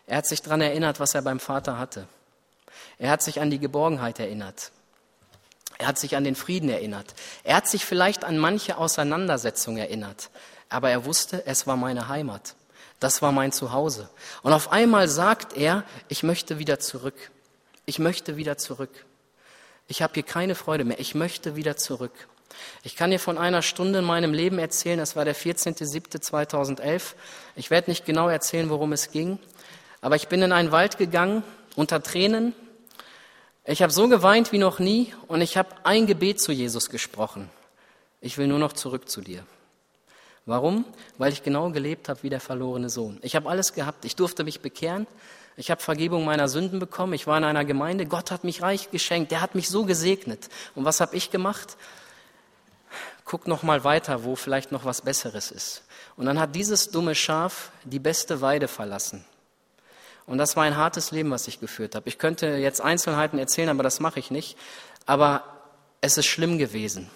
Er 0.07 0.17
hat 0.17 0.25
sich 0.25 0.41
daran 0.41 0.61
erinnert, 0.61 0.99
was 0.99 1.15
er 1.15 1.21
beim 1.21 1.39
Vater 1.39 1.77
hatte. 1.77 2.07
Er 2.97 3.09
hat 3.09 3.21
sich 3.21 3.39
an 3.39 3.49
die 3.49 3.59
Geborgenheit 3.59 4.19
erinnert. 4.19 4.71
Er 5.77 5.87
hat 5.87 5.97
sich 5.97 6.15
an 6.15 6.23
den 6.23 6.35
Frieden 6.35 6.69
erinnert. 6.69 7.13
Er 7.43 7.55
hat 7.55 7.67
sich 7.67 7.85
vielleicht 7.85 8.25
an 8.25 8.37
manche 8.37 8.77
Auseinandersetzungen 8.77 9.77
erinnert. 9.77 10.29
Aber 10.69 10.89
er 10.89 11.05
wusste, 11.05 11.45
es 11.45 11.65
war 11.67 11.77
meine 11.77 12.09
Heimat. 12.09 12.55
Das 12.99 13.21
war 13.21 13.31
mein 13.31 13.51
Zuhause. 13.51 14.09
Und 14.41 14.53
auf 14.53 14.71
einmal 14.71 15.07
sagt 15.07 15.55
er, 15.55 15.83
ich 16.07 16.23
möchte 16.23 16.57
wieder 16.57 16.79
zurück. 16.79 17.31
Ich 17.85 17.99
möchte 17.99 18.37
wieder 18.37 18.57
zurück. 18.57 19.05
Ich 19.87 20.01
habe 20.01 20.13
hier 20.15 20.23
keine 20.23 20.55
Freude 20.55 20.83
mehr. 20.83 20.99
Ich 20.99 21.15
möchte 21.15 21.55
wieder 21.55 21.77
zurück. 21.77 22.27
Ich 22.83 22.95
kann 22.95 23.11
dir 23.11 23.19
von 23.19 23.37
einer 23.37 23.61
Stunde 23.61 23.99
in 23.99 24.05
meinem 24.05 24.33
Leben 24.33 24.57
erzählen. 24.59 24.97
Das 24.97 25.15
war 25.15 25.25
der 25.25 25.35
14.07.2011. 25.35 27.13
Ich 27.55 27.69
werde 27.69 27.91
nicht 27.91 28.05
genau 28.05 28.29
erzählen, 28.29 28.69
worum 28.69 28.93
es 28.93 29.11
ging. 29.11 29.39
Aber 30.01 30.15
ich 30.15 30.27
bin 30.27 30.41
in 30.41 30.51
einen 30.51 30.71
Wald 30.71 30.97
gegangen, 30.97 31.43
unter 31.75 32.01
Tränen. 32.01 32.53
Ich 33.65 33.81
habe 33.81 33.93
so 33.93 34.07
geweint 34.07 34.51
wie 34.51 34.57
noch 34.57 34.79
nie 34.79 35.13
und 35.27 35.41
ich 35.41 35.57
habe 35.57 35.69
ein 35.83 36.07
Gebet 36.07 36.41
zu 36.41 36.51
Jesus 36.51 36.89
gesprochen. 36.89 37.49
Ich 38.21 38.37
will 38.37 38.47
nur 38.47 38.59
noch 38.59 38.73
zurück 38.73 39.09
zu 39.09 39.21
dir. 39.21 39.43
Warum? 40.47 40.85
Weil 41.17 41.33
ich 41.33 41.43
genau 41.43 41.69
gelebt 41.71 42.07
habe 42.07 42.23
wie 42.23 42.29
der 42.29 42.39
verlorene 42.39 42.89
Sohn. 42.89 43.19
Ich 43.21 43.35
habe 43.35 43.49
alles 43.49 43.73
gehabt. 43.73 44.05
Ich 44.05 44.15
durfte 44.15 44.45
mich 44.45 44.61
bekehren. 44.61 45.05
Ich 45.57 45.69
habe 45.69 45.81
Vergebung 45.81 46.23
meiner 46.23 46.47
Sünden 46.47 46.79
bekommen. 46.79 47.11
Ich 47.13 47.27
war 47.27 47.37
in 47.37 47.43
einer 47.43 47.65
Gemeinde. 47.65 48.05
Gott 48.05 48.31
hat 48.31 48.45
mich 48.45 48.61
reich 48.61 48.89
geschenkt. 48.89 49.31
Der 49.31 49.41
hat 49.41 49.55
mich 49.55 49.67
so 49.67 49.83
gesegnet. 49.83 50.47
Und 50.73 50.85
was 50.85 51.01
habe 51.01 51.17
ich 51.17 51.31
gemacht? 51.31 51.75
Guck 53.25 53.45
noch 53.47 53.61
mal 53.61 53.83
weiter, 53.83 54.23
wo 54.23 54.37
vielleicht 54.37 54.71
noch 54.71 54.85
was 54.85 55.01
Besseres 55.01 55.51
ist. 55.51 55.83
Und 56.15 56.27
dann 56.27 56.39
hat 56.39 56.55
dieses 56.55 56.91
dumme 56.91 57.13
Schaf 57.13 57.71
die 57.83 57.99
beste 57.99 58.39
Weide 58.39 58.69
verlassen. 58.69 59.25
Und 60.27 60.37
das 60.37 60.55
war 60.55 60.63
ein 60.63 60.77
hartes 60.77 61.11
Leben, 61.11 61.29
was 61.29 61.49
ich 61.49 61.59
geführt 61.59 61.93
habe. 61.93 62.07
Ich 62.07 62.19
könnte 62.19 62.47
jetzt 62.47 62.79
Einzelheiten 62.79 63.37
erzählen, 63.37 63.67
aber 63.67 63.83
das 63.83 63.99
mache 63.99 64.19
ich 64.19 64.31
nicht. 64.31 64.57
Aber 65.05 65.43
es 65.99 66.17
ist 66.17 66.25
schlimm 66.25 66.57
gewesen. 66.57 67.09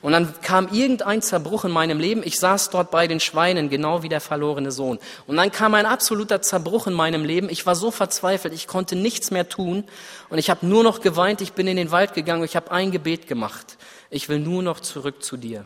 Und 0.00 0.12
dann 0.12 0.34
kam 0.42 0.68
irgendein 0.68 1.22
Zerbruch 1.22 1.64
in 1.64 1.70
meinem 1.70 1.98
Leben. 1.98 2.22
Ich 2.24 2.38
saß 2.38 2.70
dort 2.70 2.90
bei 2.90 3.06
den 3.06 3.20
Schweinen, 3.20 3.70
genau 3.70 4.02
wie 4.02 4.08
der 4.08 4.20
verlorene 4.20 4.72
Sohn. 4.72 4.98
Und 5.26 5.36
dann 5.36 5.52
kam 5.52 5.74
ein 5.74 5.86
absoluter 5.86 6.42
Zerbruch 6.42 6.86
in 6.86 6.94
meinem 6.94 7.24
Leben. 7.24 7.48
Ich 7.50 7.66
war 7.66 7.74
so 7.74 7.90
verzweifelt, 7.90 8.54
ich 8.54 8.66
konnte 8.66 8.96
nichts 8.96 9.30
mehr 9.30 9.48
tun. 9.48 9.84
Und 10.28 10.38
ich 10.38 10.50
habe 10.50 10.66
nur 10.66 10.82
noch 10.82 11.00
geweint, 11.00 11.40
ich 11.40 11.52
bin 11.52 11.66
in 11.66 11.76
den 11.76 11.90
Wald 11.90 12.14
gegangen, 12.14 12.44
ich 12.44 12.56
habe 12.56 12.70
ein 12.70 12.90
Gebet 12.90 13.26
gemacht. 13.26 13.76
Ich 14.10 14.28
will 14.28 14.38
nur 14.38 14.62
noch 14.62 14.80
zurück 14.80 15.22
zu 15.22 15.36
dir. 15.36 15.64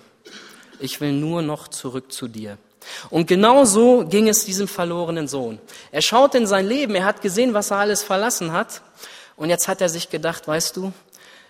Ich 0.79 1.01
will 1.01 1.13
nur 1.13 1.43
noch 1.43 1.69
zurück 1.69 2.13
zu 2.13 2.29
dir. 2.29 2.59
Und 3.11 3.27
genau 3.27 3.65
so 3.65 4.07
ging 4.07 4.29
es 4.29 4.45
diesem 4.45 4.69
verlorenen 4.69 5.29
Sohn. 5.29 5.59
Er 5.91 6.03
schaut 6.03 6.35
in 6.35 6.47
sein 6.47 6.67
Leben, 6.67 6.95
er 6.95 7.05
hat 7.05 7.23
gesehen, 7.23 7.55
was 7.55 7.71
er 7.71 7.79
alles 7.79 8.03
verlassen 8.03 8.53
hat. 8.53 8.83
Und 9.37 9.51
jetzt 9.51 9.69
hat 9.69 9.81
er 9.81 9.89
sich 9.89 10.09
gedacht, 10.09 10.49
weißt 10.49 10.77
du, 10.77 10.93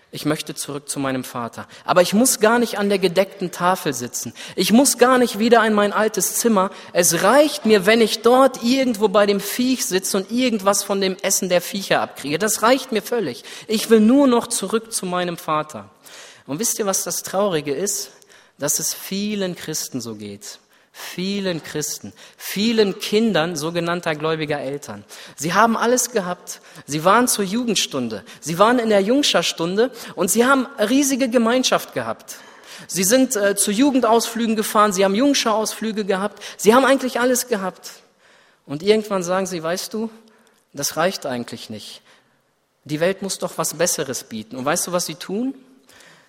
ich 0.09 0.25
möchte 0.25 0.55
zurück 0.55 0.87
zu 0.87 0.99
meinem 0.99 1.23
Vater. 1.23 1.67
Aber 1.83 2.01
ich 2.01 2.13
muss 2.13 2.39
gar 2.39 2.59
nicht 2.59 2.77
an 2.77 2.87
der 2.87 2.97
gedeckten 2.97 3.51
Tafel 3.51 3.93
sitzen. 3.93 4.33
Ich 4.55 4.71
muss 4.71 4.97
gar 4.97 5.17
nicht 5.17 5.37
wieder 5.37 5.65
in 5.65 5.73
mein 5.73 5.91
altes 5.91 6.35
Zimmer. 6.35 6.71
Es 6.93 7.23
reicht 7.23 7.65
mir, 7.65 7.85
wenn 7.85 7.99
ich 7.99 8.21
dort 8.21 8.63
irgendwo 8.63 9.09
bei 9.09 9.25
dem 9.25 9.41
Viech 9.41 9.85
sitze 9.85 10.17
und 10.17 10.31
irgendwas 10.31 10.83
von 10.83 11.01
dem 11.01 11.17
Essen 11.21 11.49
der 11.49 11.61
Viecher 11.61 12.01
abkriege. 12.01 12.39
Das 12.39 12.63
reicht 12.63 12.93
mir 12.93 13.01
völlig. 13.01 13.43
Ich 13.67 13.89
will 13.89 13.99
nur 13.99 14.27
noch 14.27 14.47
zurück 14.47 14.93
zu 14.93 15.05
meinem 15.05 15.37
Vater. 15.37 15.89
Und 16.45 16.59
wisst 16.59 16.79
ihr, 16.79 16.85
was 16.85 17.03
das 17.03 17.23
Traurige 17.23 17.73
ist? 17.73 18.11
Dass 18.57 18.79
es 18.79 18.93
vielen 18.93 19.55
Christen 19.55 19.99
so 19.99 20.15
geht 20.15 20.59
vielen 20.97 21.61
Christen, 21.63 22.11
vielen 22.37 22.97
Kindern 22.99 23.55
sogenannter 23.55 24.15
gläubiger 24.15 24.59
Eltern. 24.59 25.05
Sie 25.35 25.53
haben 25.53 25.77
alles 25.77 26.11
gehabt. 26.11 26.59
Sie 26.87 27.03
waren 27.03 27.27
zur 27.27 27.45
Jugendstunde, 27.45 28.23
sie 28.39 28.57
waren 28.57 28.79
in 28.79 28.89
der 28.89 29.01
Jungscharstunde 29.01 29.91
und 30.15 30.31
sie 30.31 30.45
haben 30.45 30.65
riesige 30.79 31.29
Gemeinschaft 31.29 31.93
gehabt. 31.93 32.37
Sie 32.87 33.03
sind 33.03 33.35
äh, 33.35 33.55
zu 33.55 33.71
Jugendausflügen 33.71 34.55
gefahren, 34.55 34.91
sie 34.91 35.05
haben 35.05 35.15
Jungscharausflüge 35.15 36.05
gehabt, 36.05 36.41
sie 36.57 36.73
haben 36.73 36.85
eigentlich 36.85 37.19
alles 37.19 37.47
gehabt. 37.47 37.91
Und 38.65 38.83
irgendwann 38.83 39.23
sagen 39.23 39.45
sie, 39.45 39.61
weißt 39.61 39.93
du, 39.93 40.09
das 40.73 40.97
reicht 40.97 41.25
eigentlich 41.25 41.69
nicht. 41.69 42.01
Die 42.85 42.99
Welt 42.99 43.21
muss 43.21 43.39
doch 43.39 43.57
was 43.57 43.75
Besseres 43.75 44.23
bieten. 44.23 44.55
Und 44.55 44.65
weißt 44.65 44.87
du, 44.87 44.91
was 44.91 45.05
sie 45.05 45.15
tun? 45.15 45.53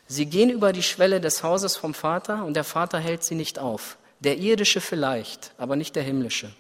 Sie 0.07 0.26
gehen 0.26 0.50
über 0.50 0.72
die 0.72 0.83
Schwelle 0.83 1.20
des 1.20 1.42
Hauses 1.42 1.76
vom 1.76 1.94
Vater 1.94 2.44
und 2.44 2.54
der 2.54 2.64
Vater 2.64 2.98
hält 2.98 3.24
sie 3.24 3.35
nicht 3.35 3.59
auf. 3.59 3.98
Der 4.20 4.38
irdische 4.38 4.81
vielleicht, 4.81 5.52
aber 5.59 5.76
nicht 5.76 5.94
der 5.96 6.02
himmlische. 6.02 6.50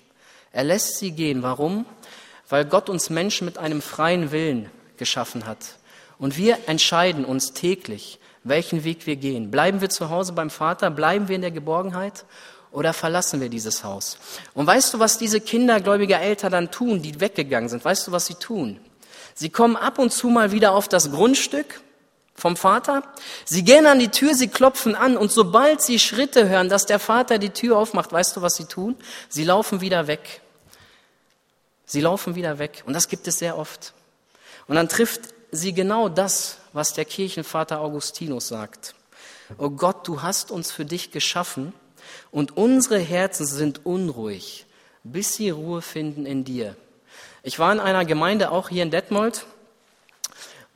Er 0.52 0.64
lässt 0.64 0.98
sie 0.98 1.12
gehen. 1.12 1.42
Warum? 1.42 1.86
Weil 2.48 2.64
Gott 2.64 2.88
uns 2.88 3.10
Menschen 3.10 3.44
mit 3.44 3.58
einem 3.58 3.82
freien 3.82 4.30
Willen 4.30 4.70
geschaffen 4.96 5.46
hat. 5.46 5.76
Und 6.18 6.36
wir 6.36 6.58
entscheiden 6.66 7.24
uns 7.24 7.52
täglich, 7.52 8.18
welchen 8.44 8.84
Weg 8.84 9.06
wir 9.06 9.16
gehen. 9.16 9.50
Bleiben 9.50 9.80
wir 9.80 9.88
zu 9.88 10.10
Hause 10.10 10.32
beim 10.32 10.50
Vater? 10.50 10.90
Bleiben 10.90 11.28
wir 11.28 11.36
in 11.36 11.42
der 11.42 11.50
Geborgenheit? 11.50 12.24
Oder 12.70 12.92
verlassen 12.92 13.40
wir 13.40 13.48
dieses 13.48 13.84
Haus? 13.84 14.18
Und 14.54 14.66
weißt 14.66 14.94
du, 14.94 14.98
was 14.98 15.18
diese 15.18 15.40
Kinder 15.40 15.80
gläubiger 15.80 16.20
Eltern 16.20 16.52
dann 16.52 16.70
tun, 16.70 17.02
die 17.02 17.20
weggegangen 17.20 17.68
sind? 17.68 17.84
Weißt 17.84 18.06
du, 18.06 18.12
was 18.12 18.26
sie 18.26 18.34
tun? 18.34 18.78
Sie 19.34 19.50
kommen 19.50 19.76
ab 19.76 19.98
und 19.98 20.12
zu 20.12 20.28
mal 20.28 20.52
wieder 20.52 20.72
auf 20.72 20.88
das 20.88 21.10
Grundstück 21.10 21.80
vom 22.38 22.56
Vater. 22.56 23.02
Sie 23.44 23.64
gehen 23.64 23.86
an 23.86 23.98
die 23.98 24.08
Tür, 24.08 24.34
sie 24.34 24.48
klopfen 24.48 24.94
an 24.94 25.16
und 25.16 25.32
sobald 25.32 25.82
sie 25.82 25.98
Schritte 25.98 26.48
hören, 26.48 26.68
dass 26.68 26.86
der 26.86 26.98
Vater 26.98 27.38
die 27.38 27.50
Tür 27.50 27.76
aufmacht, 27.76 28.12
weißt 28.12 28.36
du, 28.36 28.42
was 28.42 28.54
sie 28.54 28.66
tun? 28.66 28.96
Sie 29.28 29.44
laufen 29.44 29.80
wieder 29.80 30.06
weg. 30.06 30.40
Sie 31.84 32.00
laufen 32.00 32.34
wieder 32.34 32.58
weg. 32.58 32.84
Und 32.86 32.92
das 32.92 33.08
gibt 33.08 33.26
es 33.26 33.38
sehr 33.38 33.58
oft. 33.58 33.92
Und 34.68 34.76
dann 34.76 34.88
trifft 34.88 35.22
sie 35.50 35.72
genau 35.72 36.08
das, 36.08 36.58
was 36.72 36.92
der 36.92 37.04
Kirchenvater 37.04 37.80
Augustinus 37.80 38.48
sagt. 38.48 38.94
Oh 39.56 39.70
Gott, 39.70 40.06
du 40.06 40.22
hast 40.22 40.50
uns 40.50 40.70
für 40.70 40.84
dich 40.84 41.10
geschaffen 41.10 41.72
und 42.30 42.56
unsere 42.56 42.98
Herzen 42.98 43.46
sind 43.46 43.84
unruhig, 43.86 44.66
bis 45.02 45.34
sie 45.34 45.50
Ruhe 45.50 45.82
finden 45.82 46.26
in 46.26 46.44
dir. 46.44 46.76
Ich 47.42 47.58
war 47.58 47.72
in 47.72 47.80
einer 47.80 48.04
Gemeinde, 48.04 48.50
auch 48.50 48.68
hier 48.68 48.82
in 48.82 48.90
Detmold, 48.90 49.46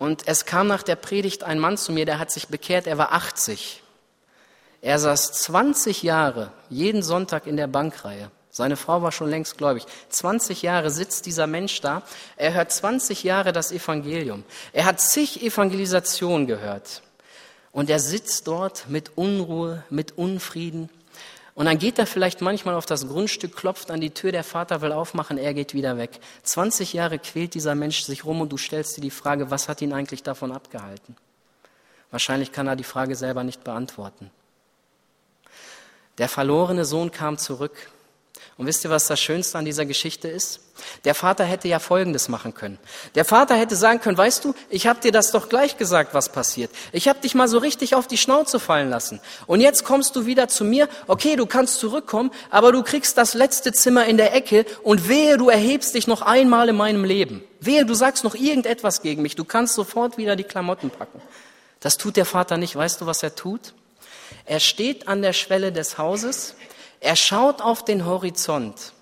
und 0.03 0.27
es 0.27 0.47
kam 0.47 0.67
nach 0.67 0.83
der 0.83 0.97
Predigt 0.97 1.45
ein 1.45 1.61
Mann 1.61 1.79
zu 1.79 1.93
mir, 1.93 2.05
der 2.05 2.19
hat 2.19 2.33
sich 2.33 2.49
bekehrt, 2.49 2.89
er 2.89 2.99
war 2.99 3.13
80. 3.13 3.85
Er 4.81 4.99
saß 4.99 5.31
20 5.45 6.03
Jahre 6.03 6.51
jeden 6.69 7.05
Sonntag 7.05 7.47
in 7.47 7.57
der 7.57 7.69
Bankreihe. 7.69 8.33
Seine 8.51 8.77
Frau 8.77 9.03
war 9.03 9.13
schon 9.13 9.31
längst 9.31 9.59
gläubig. 9.59 9.87
20 10.09 10.63
Jahre 10.63 10.91
sitzt 10.91 11.27
dieser 11.27 11.47
Mensch 11.47 11.81
da. 11.83 12.03
Er 12.37 12.53
hört 12.53 12.73
20 12.73 13.23
Jahre 13.23 13.53
das 13.53 13.71
Evangelium. 13.71 14.43
Er 14.73 14.87
hat 14.87 15.01
zig 15.01 15.41
Evangelisationen 15.41 16.49
gehört. 16.49 17.03
Und 17.71 17.89
er 17.89 18.01
sitzt 18.01 18.49
dort 18.49 18.89
mit 18.89 19.17
Unruhe, 19.17 19.85
mit 19.89 20.19
Unfrieden. 20.19 20.91
Und 21.55 21.67
dann 21.67 21.79
geht 21.79 21.99
er 21.99 22.07
vielleicht 22.07 22.41
manchmal 22.41 22.75
auf 22.75 22.87
das 22.87 23.07
Grundstück, 23.07 23.55
klopft 23.55 23.91
an 23.91 24.01
die 24.01 24.11
Tür, 24.11 24.33
der 24.33 24.45
Vater 24.45 24.81
will 24.81 24.93
aufmachen, 24.93 25.37
er 25.37 25.53
geht 25.53 25.75
wieder 25.75 25.99
weg. 25.99 26.19
20 26.45 26.95
Jahre 26.95 27.19
quält 27.19 27.55
dieser 27.55 27.75
Mensch 27.75 28.03
sich 28.03 28.25
rum 28.25 28.41
und 28.41 28.51
du 28.51 28.57
stellst 28.57 28.97
dir 28.97 29.03
die 29.03 29.11
Frage, 29.11 29.51
was 29.51 29.69
hat 29.69 29.83
ihn 29.83 29.93
eigentlich 29.93 30.23
davon 30.23 30.51
abgehalten? 30.51 31.17
Wahrscheinlich 32.11 32.53
kann 32.53 32.69
er 32.69 32.77
die 32.77 32.85
Frage 32.85 33.17
selber 33.17 33.45
nicht 33.45 33.65
beantworten. 33.65 34.31
Der 36.19 36.29
verlorene 36.29 36.85
Sohn 36.85 37.11
kam 37.11 37.37
zurück 37.39 37.91
und 38.59 38.67
wisst 38.67 38.85
ihr, 38.85 38.91
was 38.91 39.07
das 39.07 39.21
Schönste 39.21 39.59
an 39.59 39.65
dieser 39.65 39.87
Geschichte 39.87 40.29
ist? 40.29 40.61
Der 41.05 41.15
Vater 41.15 41.45
hätte 41.45 41.69
ja 41.69 41.79
Folgendes 41.79 42.29
machen 42.29 42.55
können. 42.55 42.79
Der 43.15 43.25
Vater 43.25 43.55
hätte 43.55 43.77
sagen 43.77 44.01
können, 44.01 44.19
weißt 44.19 44.45
du, 44.45 44.55
ich 44.69 44.87
habe 44.87 45.01
dir 45.01 45.13
das 45.13 45.31
doch 45.31 45.49
gleich 45.49 45.77
gesagt, 45.79 46.13
was 46.13 46.31
passiert. 46.31 46.71
Ich 46.93 47.09
habe 47.09 47.21
dich 47.21 47.35
mal 47.35 47.49
so 47.49 47.59
richtig 47.59 47.95
auf 47.95 48.07
die 48.07 48.19
Schnauze 48.19 48.61
fallen 48.61 48.91
lassen. 48.91 49.21
Und 49.47 49.61
jetzt 49.61 49.85
kommst 49.85 50.17
du 50.17 50.27
wieder 50.27 50.49
zu 50.49 50.65
mir. 50.65 50.89
Okay, 51.07 51.37
du 51.37 51.47
kannst 51.47 51.79
zurückkommen, 51.79 52.31
aber 52.51 52.73
du 52.73 52.83
kriegst 52.83 53.17
das 53.17 53.35
letzte 53.35 53.73
Zimmer 53.73 54.07
in 54.07 54.17
der 54.17 54.35
Ecke 54.35 54.67
und 54.83 55.09
wehe, 55.09 55.39
du 55.39 55.49
erhebst 55.49 55.95
dich 55.95 56.07
noch 56.07 56.23
einmal 56.23 56.69
in 56.69 56.77
meinem 56.77 57.05
Leben. 57.05 57.43
Wehe, 57.61 57.87
du 57.87 57.95
sagst 57.95 58.25
noch 58.25 58.35
irgendetwas 58.35 59.03
gegen 59.03 59.23
mich. 59.23 59.37
Du 59.37 59.45
kannst 59.45 59.75
sofort 59.75 60.19
wieder 60.19 60.37
die 60.37 60.45
Klamotten 60.45 60.91
packen. 60.91 61.23
Das 61.81 61.97
tut 61.97 62.17
der 62.17 62.27
Vater 62.27 62.59
nicht. 62.59 62.77
Weißt 62.77 63.01
du, 63.01 63.07
was 63.07 63.23
er 63.23 63.35
tut? 63.35 63.75
Er 64.45 64.61
steht 64.61 65.09
an 65.09 65.23
der 65.23 65.33
Schwelle 65.33 65.73
des 65.73 65.99
Hauses 65.99 66.55
er 67.03 67.17
schaut 67.17 67.61
auf 67.61 67.85
den 67.85 68.07
Horizont 68.07 68.93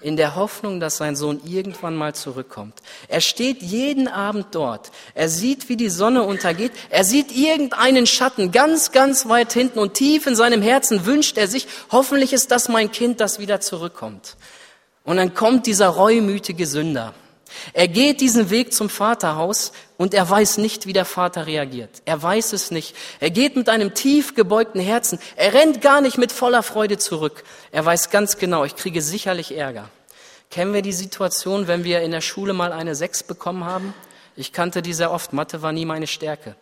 in 0.00 0.16
der 0.16 0.34
Hoffnung, 0.34 0.80
dass 0.80 0.96
sein 0.96 1.14
Sohn 1.14 1.40
irgendwann 1.44 1.94
mal 1.94 2.14
zurückkommt. 2.14 2.74
Er 3.06 3.20
steht 3.20 3.62
jeden 3.62 4.08
Abend 4.08 4.46
dort. 4.52 4.90
Er 5.14 5.28
sieht, 5.28 5.68
wie 5.68 5.76
die 5.76 5.90
Sonne 5.90 6.24
untergeht. 6.24 6.72
Er 6.88 7.04
sieht 7.04 7.30
irgendeinen 7.30 8.06
Schatten 8.06 8.50
ganz, 8.50 8.92
ganz 8.92 9.28
weit 9.28 9.52
hinten 9.52 9.78
und 9.78 9.94
tief 9.94 10.26
in 10.26 10.34
seinem 10.34 10.62
Herzen 10.62 11.06
wünscht 11.06 11.38
er 11.38 11.46
sich, 11.46 11.68
hoffentlich 11.92 12.32
ist 12.32 12.50
das 12.50 12.68
mein 12.68 12.90
Kind, 12.90 13.20
das 13.20 13.38
wieder 13.38 13.60
zurückkommt. 13.60 14.36
Und 15.04 15.18
dann 15.18 15.34
kommt 15.34 15.66
dieser 15.66 15.88
reumütige 15.88 16.66
Sünder 16.66 17.14
er 17.72 17.88
geht 17.88 18.20
diesen 18.20 18.50
Weg 18.50 18.72
zum 18.72 18.88
Vaterhaus 18.88 19.72
und 20.00 20.14
er 20.14 20.30
weiß 20.30 20.56
nicht, 20.56 20.86
wie 20.86 20.94
der 20.94 21.04
Vater 21.04 21.46
reagiert. 21.46 21.90
Er 22.06 22.22
weiß 22.22 22.54
es 22.54 22.70
nicht. 22.70 22.96
Er 23.20 23.28
geht 23.28 23.54
mit 23.54 23.68
einem 23.68 23.92
tief 23.92 24.34
gebeugten 24.34 24.80
Herzen. 24.80 25.18
Er 25.36 25.52
rennt 25.52 25.82
gar 25.82 26.00
nicht 26.00 26.16
mit 26.16 26.32
voller 26.32 26.62
Freude 26.62 26.96
zurück. 26.96 27.44
Er 27.70 27.84
weiß 27.84 28.08
ganz 28.08 28.38
genau, 28.38 28.64
ich 28.64 28.76
kriege 28.76 29.02
sicherlich 29.02 29.54
Ärger. 29.54 29.90
Kennen 30.50 30.72
wir 30.72 30.80
die 30.80 30.94
Situation, 30.94 31.68
wenn 31.68 31.84
wir 31.84 32.00
in 32.00 32.12
der 32.12 32.22
Schule 32.22 32.54
mal 32.54 32.72
eine 32.72 32.94
Sechs 32.94 33.22
bekommen 33.22 33.66
haben? 33.66 33.92
Ich 34.36 34.54
kannte 34.54 34.80
die 34.80 34.94
sehr 34.94 35.10
oft. 35.12 35.34
Mathe 35.34 35.60
war 35.60 35.72
nie 35.72 35.84
meine 35.84 36.06
Stärke. 36.06 36.56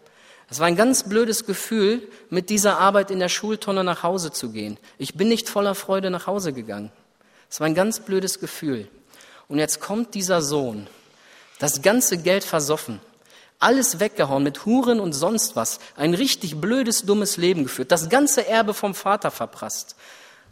Es 0.51 0.59
war 0.59 0.67
ein 0.67 0.75
ganz 0.75 1.09
blödes 1.09 1.47
Gefühl, 1.47 2.09
mit 2.31 2.51
dieser 2.51 2.81
Arbeit 2.81 3.13
in 3.13 3.21
der 3.21 3.29
Schultonne 3.29 3.85
nach 3.85 4.03
Hause 4.03 4.33
zu 4.33 4.51
gehen. 4.51 4.79
Ich 4.99 5.15
bin 5.15 5.29
nicht 5.29 5.49
voller 5.49 5.77
Freude 5.77 6.11
nach 6.11 6.27
Hause 6.27 6.53
gegangen. 6.53 6.91
Es 7.49 7.61
war 7.61 7.69
ein 7.69 7.77
ganz 7.77 8.01
blödes 8.01 8.41
Gefühl. 8.41 8.89
Und 9.47 9.61
jetzt 9.61 9.81
kommt 9.81 10.15
dieser 10.17 10.43
Sohn, 10.43 10.89
das 11.61 11.83
ganze 11.83 12.19
Geld 12.19 12.43
versoffen, 12.43 12.99
alles 13.59 14.01
weggehauen 14.01 14.43
mit 14.43 14.65
Huren 14.67 15.01
und 15.01 15.13
sonst 15.13 15.57
was, 15.57 15.81
ein 15.97 16.15
richtig 16.15 16.61
blödes, 16.61 17.03
dummes 17.03 17.37
Leben 17.37 17.65
geführt, 17.65 17.91
das 17.91 18.09
ganze 18.09 18.47
Erbe 18.47 18.75
vom 18.75 18.95
Vater 18.95 19.31
verprasst. 19.31 19.97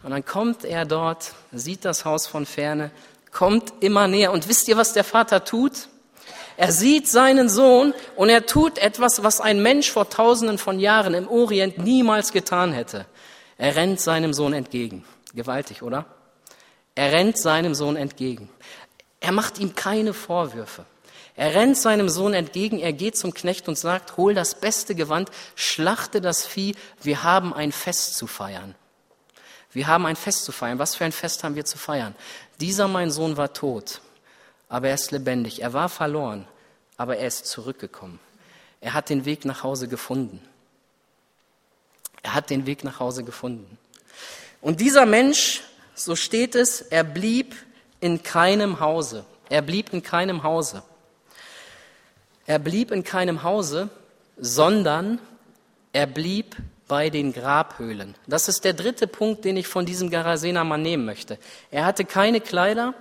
Und 0.02 0.10
dann 0.10 0.24
kommt 0.24 0.64
er 0.64 0.84
dort, 0.84 1.32
sieht 1.52 1.84
das 1.84 2.04
Haus 2.04 2.26
von 2.26 2.46
ferne, 2.46 2.90
kommt 3.32 3.72
immer 3.80 4.08
näher. 4.08 4.32
Und 4.32 4.48
wisst 4.48 4.68
ihr, 4.68 4.76
was 4.76 4.92
der 4.92 5.04
Vater 5.04 5.44
tut? 5.44 5.88
Er 6.56 6.72
sieht 6.72 7.08
seinen 7.08 7.48
Sohn 7.48 7.92
und 8.16 8.30
er 8.30 8.46
tut 8.46 8.78
etwas, 8.78 9.22
was 9.22 9.40
ein 9.40 9.62
Mensch 9.62 9.90
vor 9.90 10.08
tausenden 10.08 10.58
von 10.58 10.80
Jahren 10.80 11.14
im 11.14 11.28
Orient 11.28 11.78
niemals 11.78 12.32
getan 12.32 12.72
hätte. 12.72 13.06
Er 13.58 13.76
rennt 13.76 14.00
seinem 14.00 14.32
Sohn 14.32 14.52
entgegen. 14.52 15.04
Gewaltig, 15.34 15.82
oder? 15.82 16.06
Er 16.94 17.12
rennt 17.12 17.36
seinem 17.36 17.74
Sohn 17.74 17.96
entgegen. 17.96 18.48
Er 19.20 19.32
macht 19.32 19.58
ihm 19.58 19.74
keine 19.74 20.14
Vorwürfe. 20.14 20.86
Er 21.36 21.54
rennt 21.54 21.76
seinem 21.76 22.08
Sohn 22.08 22.32
entgegen, 22.32 22.78
er 22.78 22.94
geht 22.94 23.16
zum 23.16 23.34
Knecht 23.34 23.68
und 23.68 23.78
sagt, 23.78 24.16
hol 24.16 24.34
das 24.34 24.54
beste 24.54 24.94
Gewand, 24.94 25.30
schlachte 25.54 26.22
das 26.22 26.46
Vieh, 26.46 26.74
wir 27.02 27.22
haben 27.22 27.52
ein 27.52 27.72
Fest 27.72 28.16
zu 28.16 28.26
feiern. 28.26 28.74
Wir 29.72 29.86
haben 29.86 30.06
ein 30.06 30.16
Fest 30.16 30.44
zu 30.44 30.52
feiern. 30.52 30.78
Was 30.78 30.94
für 30.94 31.04
ein 31.04 31.12
Fest 31.12 31.44
haben 31.44 31.54
wir 31.54 31.66
zu 31.66 31.76
feiern? 31.76 32.14
Dieser 32.60 32.88
mein 32.88 33.10
Sohn 33.10 33.36
war 33.36 33.52
tot, 33.52 34.00
aber 34.70 34.88
er 34.88 34.94
ist 34.94 35.10
lebendig. 35.10 35.60
Er 35.60 35.74
war 35.74 35.90
verloren, 35.90 36.48
aber 36.96 37.18
er 37.18 37.26
ist 37.26 37.46
zurückgekommen. 37.46 38.18
Er 38.80 38.94
hat 38.94 39.10
den 39.10 39.26
Weg 39.26 39.44
nach 39.44 39.62
Hause 39.62 39.88
gefunden. 39.88 40.40
Er 42.22 42.34
hat 42.34 42.48
den 42.48 42.64
Weg 42.64 42.84
nach 42.84 42.98
Hause 42.98 43.24
gefunden. 43.24 43.76
Und 44.62 44.80
dieser 44.80 45.04
Mensch, 45.04 45.62
so 45.94 46.16
steht 46.16 46.54
es, 46.54 46.80
er 46.80 47.04
blieb 47.04 47.54
in 48.00 48.22
keinem 48.22 48.80
Hause. 48.80 49.26
Er 49.50 49.60
blieb 49.60 49.92
in 49.92 50.02
keinem 50.02 50.42
Hause. 50.42 50.82
Er 52.46 52.58
blieb 52.58 52.90
in 52.90 53.04
keinem 53.04 53.42
Hause, 53.42 53.88
sondern 54.36 55.18
er 55.92 56.06
blieb 56.06 56.56
bei 56.88 57.10
den 57.10 57.32
Grabhöhlen. 57.32 58.14
Das 58.26 58.48
ist 58.48 58.64
der 58.64 58.72
dritte 58.72 59.06
Punkt, 59.06 59.44
den 59.44 59.56
ich 59.56 59.66
von 59.66 59.86
diesem 59.86 60.10
Garasener 60.10 60.62
Mann 60.62 60.82
nehmen 60.82 61.04
möchte. 61.04 61.38
Er 61.70 61.84
hatte 61.84 62.04
keine 62.04 62.40
Kleider, 62.40 62.94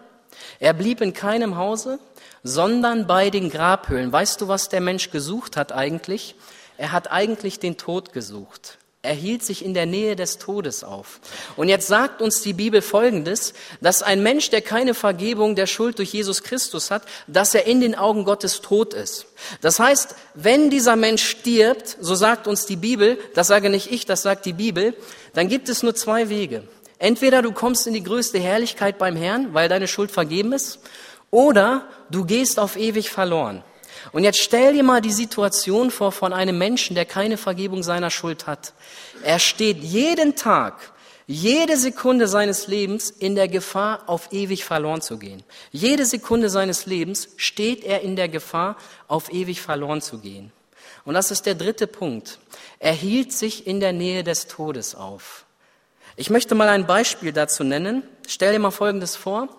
er 0.59 0.73
blieb 0.73 1.01
in 1.01 1.13
keinem 1.13 1.57
Hause, 1.57 1.99
sondern 2.43 3.07
bei 3.07 3.29
den 3.29 3.49
Grabhöhlen. 3.49 4.11
Weißt 4.11 4.41
du, 4.41 4.47
was 4.47 4.69
der 4.69 4.81
Mensch 4.81 5.11
gesucht 5.11 5.57
hat 5.57 5.71
eigentlich? 5.71 6.35
Er 6.77 6.91
hat 6.91 7.11
eigentlich 7.11 7.59
den 7.59 7.77
Tod 7.77 8.13
gesucht. 8.13 8.77
Er 9.05 9.13
hielt 9.13 9.43
sich 9.43 9.63
in 9.63 9.73
der 9.73 9.85
Nähe 9.85 10.15
des 10.15 10.39
Todes 10.39 10.83
auf. 10.83 11.19
Und 11.55 11.69
jetzt 11.69 11.87
sagt 11.87 12.21
uns 12.21 12.41
die 12.41 12.53
Bibel 12.53 12.81
Folgendes, 12.81 13.53
dass 13.81 14.03
ein 14.03 14.23
Mensch, 14.23 14.49
der 14.49 14.61
keine 14.61 14.93
Vergebung 14.93 15.55
der 15.55 15.67
Schuld 15.67 15.99
durch 15.99 16.11
Jesus 16.11 16.43
Christus 16.43 16.89
hat, 16.91 17.03
dass 17.27 17.53
er 17.53 17.67
in 17.67 17.81
den 17.81 17.95
Augen 17.95 18.25
Gottes 18.25 18.61
tot 18.61 18.93
ist. 18.93 19.27
Das 19.61 19.79
heißt, 19.79 20.15
wenn 20.33 20.69
dieser 20.69 20.95
Mensch 20.95 21.23
stirbt, 21.23 21.97
so 22.01 22.15
sagt 22.15 22.47
uns 22.47 22.65
die 22.65 22.75
Bibel, 22.75 23.19
das 23.35 23.47
sage 23.47 23.69
nicht 23.69 23.91
ich, 23.91 24.05
das 24.05 24.23
sagt 24.23 24.45
die 24.45 24.53
Bibel, 24.53 24.95
dann 25.33 25.47
gibt 25.47 25.69
es 25.69 25.83
nur 25.83 25.95
zwei 25.95 26.29
Wege. 26.29 26.63
Entweder 26.97 27.41
du 27.41 27.51
kommst 27.51 27.87
in 27.87 27.93
die 27.93 28.03
größte 28.03 28.39
Herrlichkeit 28.39 28.97
beim 28.97 29.15
Herrn, 29.15 29.53
weil 29.53 29.69
deine 29.69 29.87
Schuld 29.87 30.11
vergeben 30.11 30.53
ist, 30.53 30.79
oder 31.29 31.87
du 32.09 32.25
gehst 32.25 32.59
auf 32.59 32.77
ewig 32.77 33.09
verloren. 33.09 33.63
Und 34.11 34.23
jetzt 34.23 34.41
stell 34.41 34.73
dir 34.73 34.83
mal 34.83 35.01
die 35.01 35.11
Situation 35.11 35.91
vor 35.91 36.11
von 36.11 36.33
einem 36.33 36.57
Menschen, 36.57 36.95
der 36.95 37.05
keine 37.05 37.37
Vergebung 37.37 37.83
seiner 37.83 38.09
Schuld 38.09 38.47
hat. 38.47 38.73
Er 39.23 39.39
steht 39.39 39.77
jeden 39.83 40.35
Tag, 40.35 40.91
jede 41.27 41.75
Sekunde 41.77 42.27
seines 42.27 42.67
Lebens 42.67 43.09
in 43.09 43.35
der 43.35 43.47
Gefahr, 43.47 44.03
auf 44.07 44.31
ewig 44.31 44.63
verloren 44.63 45.01
zu 45.01 45.17
gehen. 45.17 45.43
Jede 45.71 46.05
Sekunde 46.05 46.49
seines 46.49 46.85
Lebens 46.85 47.29
steht 47.37 47.83
er 47.83 48.01
in 48.01 48.15
der 48.15 48.29
Gefahr, 48.29 48.77
auf 49.07 49.33
ewig 49.33 49.61
verloren 49.61 50.01
zu 50.01 50.19
gehen. 50.19 50.51
Und 51.03 51.13
das 51.13 51.31
ist 51.31 51.45
der 51.45 51.55
dritte 51.55 51.87
Punkt. 51.87 52.39
Er 52.79 52.93
hielt 52.93 53.31
sich 53.31 53.67
in 53.67 53.79
der 53.79 53.93
Nähe 53.93 54.23
des 54.23 54.47
Todes 54.47 54.95
auf. 54.95 55.45
Ich 56.15 56.29
möchte 56.29 56.55
mal 56.55 56.69
ein 56.69 56.87
Beispiel 56.87 57.33
dazu 57.33 57.63
nennen. 57.63 58.03
Stell 58.27 58.53
dir 58.53 58.59
mal 58.59 58.71
Folgendes 58.71 59.15
vor. 59.15 59.49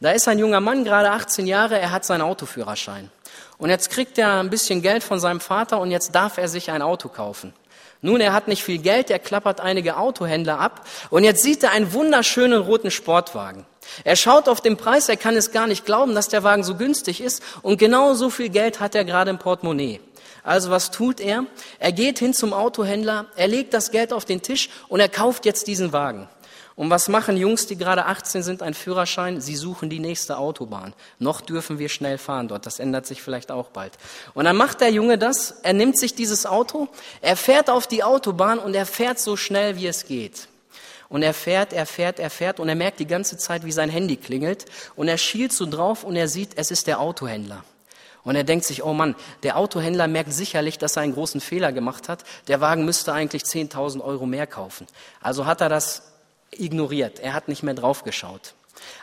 Da 0.00 0.12
ist 0.12 0.28
ein 0.28 0.38
junger 0.38 0.60
Mann, 0.60 0.84
gerade 0.84 1.10
18 1.10 1.46
Jahre, 1.46 1.78
er 1.78 1.90
hat 1.90 2.04
seinen 2.04 2.22
Autoführerschein. 2.22 3.10
Und 3.58 3.70
jetzt 3.70 3.90
kriegt 3.90 4.18
er 4.18 4.40
ein 4.40 4.50
bisschen 4.50 4.82
Geld 4.82 5.02
von 5.02 5.18
seinem 5.18 5.40
Vater 5.40 5.80
und 5.80 5.90
jetzt 5.90 6.14
darf 6.14 6.38
er 6.38 6.48
sich 6.48 6.70
ein 6.70 6.82
Auto 6.82 7.08
kaufen. 7.08 7.54
Nun, 8.02 8.20
er 8.20 8.32
hat 8.32 8.46
nicht 8.46 8.62
viel 8.62 8.78
Geld, 8.78 9.10
er 9.10 9.18
klappert 9.18 9.60
einige 9.60 9.96
Autohändler 9.96 10.60
ab 10.60 10.86
und 11.10 11.24
jetzt 11.24 11.42
sieht 11.42 11.62
er 11.62 11.70
einen 11.70 11.92
wunderschönen 11.92 12.60
roten 12.60 12.90
Sportwagen. 12.90 13.64
Er 14.04 14.16
schaut 14.16 14.48
auf 14.48 14.60
den 14.60 14.76
Preis, 14.76 15.08
er 15.08 15.16
kann 15.16 15.36
es 15.36 15.52
gar 15.52 15.66
nicht 15.66 15.86
glauben, 15.86 16.14
dass 16.14 16.28
der 16.28 16.42
Wagen 16.42 16.62
so 16.62 16.74
günstig 16.74 17.20
ist 17.20 17.42
und 17.62 17.78
genau 17.78 18.14
so 18.14 18.28
viel 18.28 18.50
Geld 18.50 18.80
hat 18.80 18.94
er 18.94 19.04
gerade 19.04 19.30
im 19.30 19.38
Portemonnaie. 19.38 20.00
Also 20.42 20.70
was 20.70 20.90
tut 20.90 21.20
er? 21.20 21.44
Er 21.78 21.92
geht 21.92 22.18
hin 22.18 22.34
zum 22.34 22.52
Autohändler, 22.52 23.26
er 23.34 23.48
legt 23.48 23.74
das 23.74 23.90
Geld 23.90 24.12
auf 24.12 24.24
den 24.24 24.42
Tisch 24.42 24.68
und 24.88 25.00
er 25.00 25.08
kauft 25.08 25.44
jetzt 25.44 25.66
diesen 25.66 25.92
Wagen. 25.92 26.28
Und 26.76 26.90
was 26.90 27.08
machen 27.08 27.38
Jungs, 27.38 27.66
die 27.66 27.78
gerade 27.78 28.04
18 28.04 28.42
sind, 28.42 28.62
ein 28.62 28.74
Führerschein? 28.74 29.40
Sie 29.40 29.56
suchen 29.56 29.88
die 29.88 29.98
nächste 29.98 30.36
Autobahn. 30.36 30.92
Noch 31.18 31.40
dürfen 31.40 31.78
wir 31.78 31.88
schnell 31.88 32.18
fahren 32.18 32.48
dort. 32.48 32.66
Das 32.66 32.78
ändert 32.78 33.06
sich 33.06 33.22
vielleicht 33.22 33.50
auch 33.50 33.70
bald. 33.70 33.94
Und 34.34 34.44
dann 34.44 34.56
macht 34.56 34.82
der 34.82 34.90
Junge 34.90 35.16
das. 35.16 35.52
Er 35.62 35.72
nimmt 35.72 35.98
sich 35.98 36.14
dieses 36.14 36.44
Auto, 36.44 36.88
er 37.22 37.36
fährt 37.36 37.70
auf 37.70 37.86
die 37.86 38.04
Autobahn 38.04 38.58
und 38.58 38.74
er 38.74 38.84
fährt 38.84 39.18
so 39.18 39.36
schnell, 39.36 39.76
wie 39.76 39.86
es 39.86 40.04
geht. 40.04 40.48
Und 41.08 41.22
er 41.22 41.32
fährt, 41.32 41.72
er 41.72 41.86
fährt, 41.86 42.18
er 42.18 42.30
fährt 42.30 42.60
und 42.60 42.68
er 42.68 42.74
merkt 42.74 43.00
die 43.00 43.06
ganze 43.06 43.38
Zeit, 43.38 43.64
wie 43.64 43.72
sein 43.72 43.88
Handy 43.88 44.16
klingelt. 44.16 44.66
Und 44.96 45.08
er 45.08 45.18
schielt 45.18 45.54
so 45.54 45.64
drauf 45.64 46.04
und 46.04 46.14
er 46.14 46.28
sieht, 46.28 46.50
es 46.56 46.70
ist 46.70 46.88
der 46.88 47.00
Autohändler. 47.00 47.64
Und 48.22 48.34
er 48.34 48.44
denkt 48.44 48.66
sich, 48.66 48.82
oh 48.82 48.92
Mann, 48.92 49.14
der 49.44 49.56
Autohändler 49.56 50.08
merkt 50.08 50.32
sicherlich, 50.32 50.78
dass 50.78 50.96
er 50.96 51.02
einen 51.02 51.14
großen 51.14 51.40
Fehler 51.40 51.72
gemacht 51.72 52.08
hat. 52.08 52.24
Der 52.48 52.60
Wagen 52.60 52.84
müsste 52.84 53.12
eigentlich 53.12 53.44
10.000 53.44 54.02
Euro 54.02 54.26
mehr 54.26 54.48
kaufen. 54.48 54.86
Also 55.22 55.46
hat 55.46 55.60
er 55.60 55.68
das 55.68 56.02
ignoriert. 56.60 57.20
Er 57.20 57.34
hat 57.34 57.48
nicht 57.48 57.62
mehr 57.62 57.74
draufgeschaut. 57.74 58.54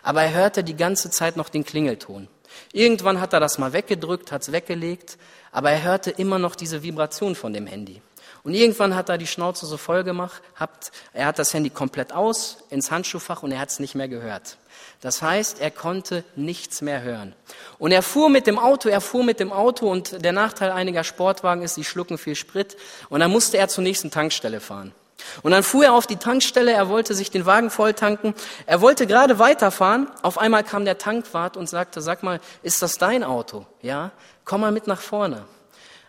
Aber 0.01 0.23
er 0.23 0.33
hörte 0.33 0.63
die 0.63 0.75
ganze 0.75 1.09
Zeit 1.09 1.37
noch 1.37 1.49
den 1.49 1.65
Klingelton. 1.65 2.27
Irgendwann 2.71 3.19
hat 3.19 3.33
er 3.33 3.39
das 3.39 3.57
mal 3.57 3.73
weggedrückt, 3.73 4.31
hat 4.31 4.43
es 4.43 4.51
weggelegt, 4.51 5.17
aber 5.51 5.71
er 5.71 5.83
hörte 5.83 6.11
immer 6.11 6.39
noch 6.39 6.55
diese 6.55 6.83
Vibration 6.83 7.35
von 7.35 7.53
dem 7.53 7.67
Handy. 7.67 8.01
Und 8.43 8.53
irgendwann 8.53 8.95
hat 8.95 9.09
er 9.09 9.17
die 9.17 9.27
Schnauze 9.27 9.65
so 9.65 9.77
voll 9.77 10.03
gemacht, 10.03 10.41
hat, 10.55 10.91
er 11.13 11.27
hat 11.27 11.39
das 11.39 11.53
Handy 11.53 11.69
komplett 11.69 12.11
aus, 12.11 12.57
ins 12.69 12.91
Handschuhfach 12.91 13.41
und 13.41 13.53
er 13.53 13.59
hat 13.59 13.69
es 13.69 13.79
nicht 13.79 13.95
mehr 13.95 14.09
gehört. 14.09 14.57
Das 14.99 15.21
heißt, 15.21 15.61
er 15.61 15.71
konnte 15.71 16.25
nichts 16.35 16.81
mehr 16.81 17.01
hören. 17.01 17.35
Und 17.79 17.91
er 17.91 18.01
fuhr 18.01 18.29
mit 18.29 18.47
dem 18.47 18.59
Auto, 18.59 18.89
er 18.89 19.01
fuhr 19.01 19.23
mit 19.23 19.39
dem 19.39 19.53
Auto 19.53 19.89
und 19.89 20.23
der 20.23 20.33
Nachteil 20.33 20.71
einiger 20.71 21.05
Sportwagen 21.05 21.63
ist, 21.63 21.75
sie 21.75 21.85
schlucken 21.85 22.17
viel 22.17 22.35
Sprit 22.35 22.75
und 23.09 23.21
dann 23.21 23.31
musste 23.31 23.57
er 23.57 23.69
zur 23.69 23.83
nächsten 23.83 24.11
Tankstelle 24.11 24.59
fahren. 24.59 24.93
Und 25.41 25.51
dann 25.51 25.63
fuhr 25.63 25.85
er 25.85 25.93
auf 25.93 26.07
die 26.07 26.17
Tankstelle, 26.17 26.71
er 26.71 26.89
wollte 26.89 27.13
sich 27.13 27.31
den 27.31 27.45
Wagen 27.45 27.69
voll 27.69 27.93
tanken, 27.93 28.33
er 28.65 28.81
wollte 28.81 29.07
gerade 29.07 29.39
weiterfahren, 29.39 30.09
auf 30.21 30.37
einmal 30.37 30.63
kam 30.63 30.85
der 30.85 30.97
Tankwart 30.97 31.57
und 31.57 31.69
sagte, 31.69 32.01
sag 32.01 32.23
mal, 32.23 32.39
ist 32.61 32.81
das 32.81 32.97
dein 32.97 33.23
Auto? 33.23 33.65
Ja, 33.81 34.11
komm 34.45 34.61
mal 34.61 34.71
mit 34.71 34.87
nach 34.87 35.01
vorne. 35.01 35.45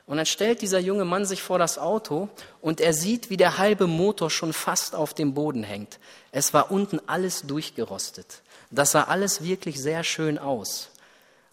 Und 0.06 0.18
dann 0.18 0.26
stellt 0.26 0.60
dieser 0.60 0.80
junge 0.80 1.06
Mann 1.06 1.24
sich 1.24 1.42
vor 1.42 1.58
das 1.58 1.78
Auto 1.78 2.28
und 2.60 2.80
er 2.80 2.92
sieht, 2.92 3.30
wie 3.30 3.38
der 3.38 3.56
halbe 3.56 3.86
Motor 3.86 4.30
schon 4.30 4.52
fast 4.52 4.94
auf 4.94 5.14
dem 5.14 5.32
Boden 5.32 5.62
hängt. 5.62 5.98
Es 6.30 6.52
war 6.52 6.70
unten 6.70 7.00
alles 7.06 7.42
durchgerostet. 7.42 8.42
Das 8.70 8.90
sah 8.90 9.04
alles 9.04 9.42
wirklich 9.42 9.80
sehr 9.80 10.04
schön 10.04 10.38
aus. 10.38 10.90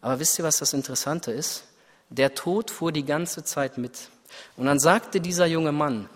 Aber 0.01 0.19
wisst 0.19 0.37
ihr, 0.37 0.43
was 0.43 0.57
das 0.57 0.73
Interessante 0.73 1.31
ist? 1.31 1.63
Der 2.09 2.33
Tod 2.33 2.71
fuhr 2.71 2.91
die 2.91 3.05
ganze 3.05 3.45
Zeit 3.45 3.77
mit. 3.77 4.09
Und 4.57 4.65
dann 4.65 4.79
sagte 4.79 5.21
dieser 5.21 5.45
junge 5.45 5.71
Mann, 5.71 6.09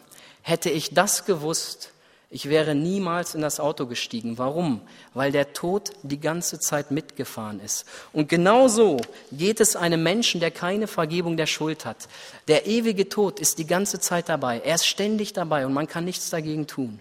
hätte 0.45 0.69
ich 0.69 0.93
das 0.93 1.25
gewusst, 1.25 1.91
ich 2.29 2.49
wäre 2.49 2.75
niemals 2.75 3.33
in 3.33 3.41
das 3.41 3.59
Auto 3.59 3.87
gestiegen. 3.87 4.37
Warum? 4.37 4.81
Weil 5.15 5.31
der 5.31 5.53
Tod 5.53 5.91
die 6.03 6.19
ganze 6.19 6.59
Zeit 6.59 6.91
mitgefahren 6.91 7.59
ist. 7.59 7.85
Und 8.13 8.29
genau 8.29 8.67
so 8.67 8.97
geht 9.31 9.59
es 9.59 9.75
einem 9.75 10.03
Menschen, 10.03 10.39
der 10.39 10.51
keine 10.51 10.85
Vergebung 10.85 11.35
der 11.35 11.47
Schuld 11.47 11.83
hat. 11.83 12.07
Der 12.47 12.67
ewige 12.67 13.09
Tod 13.09 13.39
ist 13.39 13.57
die 13.57 13.65
ganze 13.65 13.99
Zeit 13.99 14.29
dabei. 14.29 14.59
Er 14.59 14.75
ist 14.75 14.85
ständig 14.85 15.33
dabei 15.33 15.65
und 15.65 15.73
man 15.73 15.87
kann 15.87 16.05
nichts 16.05 16.29
dagegen 16.29 16.67
tun. 16.67 16.99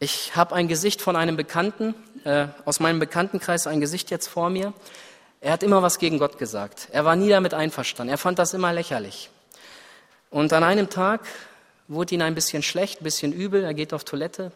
Ich 0.00 0.34
habe 0.34 0.54
ein 0.54 0.66
Gesicht 0.66 1.00
von 1.00 1.14
einem 1.14 1.36
Bekannten, 1.36 1.94
äh, 2.24 2.48
aus 2.64 2.80
meinem 2.80 2.98
Bekanntenkreis 2.98 3.68
ein 3.68 3.80
Gesicht 3.80 4.10
jetzt 4.10 4.26
vor 4.26 4.50
mir. 4.50 4.72
Er 5.40 5.52
hat 5.52 5.62
immer 5.62 5.82
was 5.82 6.00
gegen 6.00 6.18
Gott 6.18 6.38
gesagt. 6.38 6.88
Er 6.90 7.04
war 7.04 7.14
nie 7.14 7.28
damit 7.28 7.54
einverstanden. 7.54 8.10
Er 8.10 8.18
fand 8.18 8.40
das 8.40 8.54
immer 8.54 8.72
lächerlich. 8.72 9.30
Und 10.30 10.52
an 10.52 10.64
einem 10.64 10.90
Tag 10.90 11.20
wurde 11.88 12.14
ihm 12.14 12.20
ein 12.22 12.34
bisschen 12.34 12.62
schlecht, 12.62 13.00
ein 13.00 13.04
bisschen 13.04 13.32
übel. 13.32 13.64
Er 13.64 13.74
geht 13.74 13.92
auf 13.92 14.04
Toilette. 14.04 14.52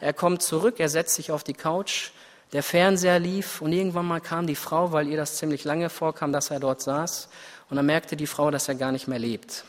Er 0.00 0.12
kommt 0.12 0.42
zurück, 0.42 0.76
er 0.78 0.88
setzt 0.88 1.14
sich 1.14 1.30
auf 1.30 1.44
die 1.44 1.54
Couch. 1.54 2.10
Der 2.52 2.62
Fernseher 2.62 3.18
lief 3.18 3.62
und 3.62 3.72
irgendwann 3.72 4.06
mal 4.06 4.20
kam 4.20 4.46
die 4.46 4.56
Frau, 4.56 4.92
weil 4.92 5.08
ihr 5.08 5.16
das 5.16 5.36
ziemlich 5.36 5.64
lange 5.64 5.88
vorkam, 5.88 6.32
dass 6.32 6.50
er 6.50 6.60
dort 6.60 6.82
saß. 6.82 7.28
Und 7.70 7.76
dann 7.76 7.86
merkte 7.86 8.16
die 8.16 8.26
Frau, 8.26 8.50
dass 8.50 8.68
er 8.68 8.74
gar 8.74 8.92
nicht 8.92 9.08
mehr 9.08 9.18
lebt. 9.18 9.64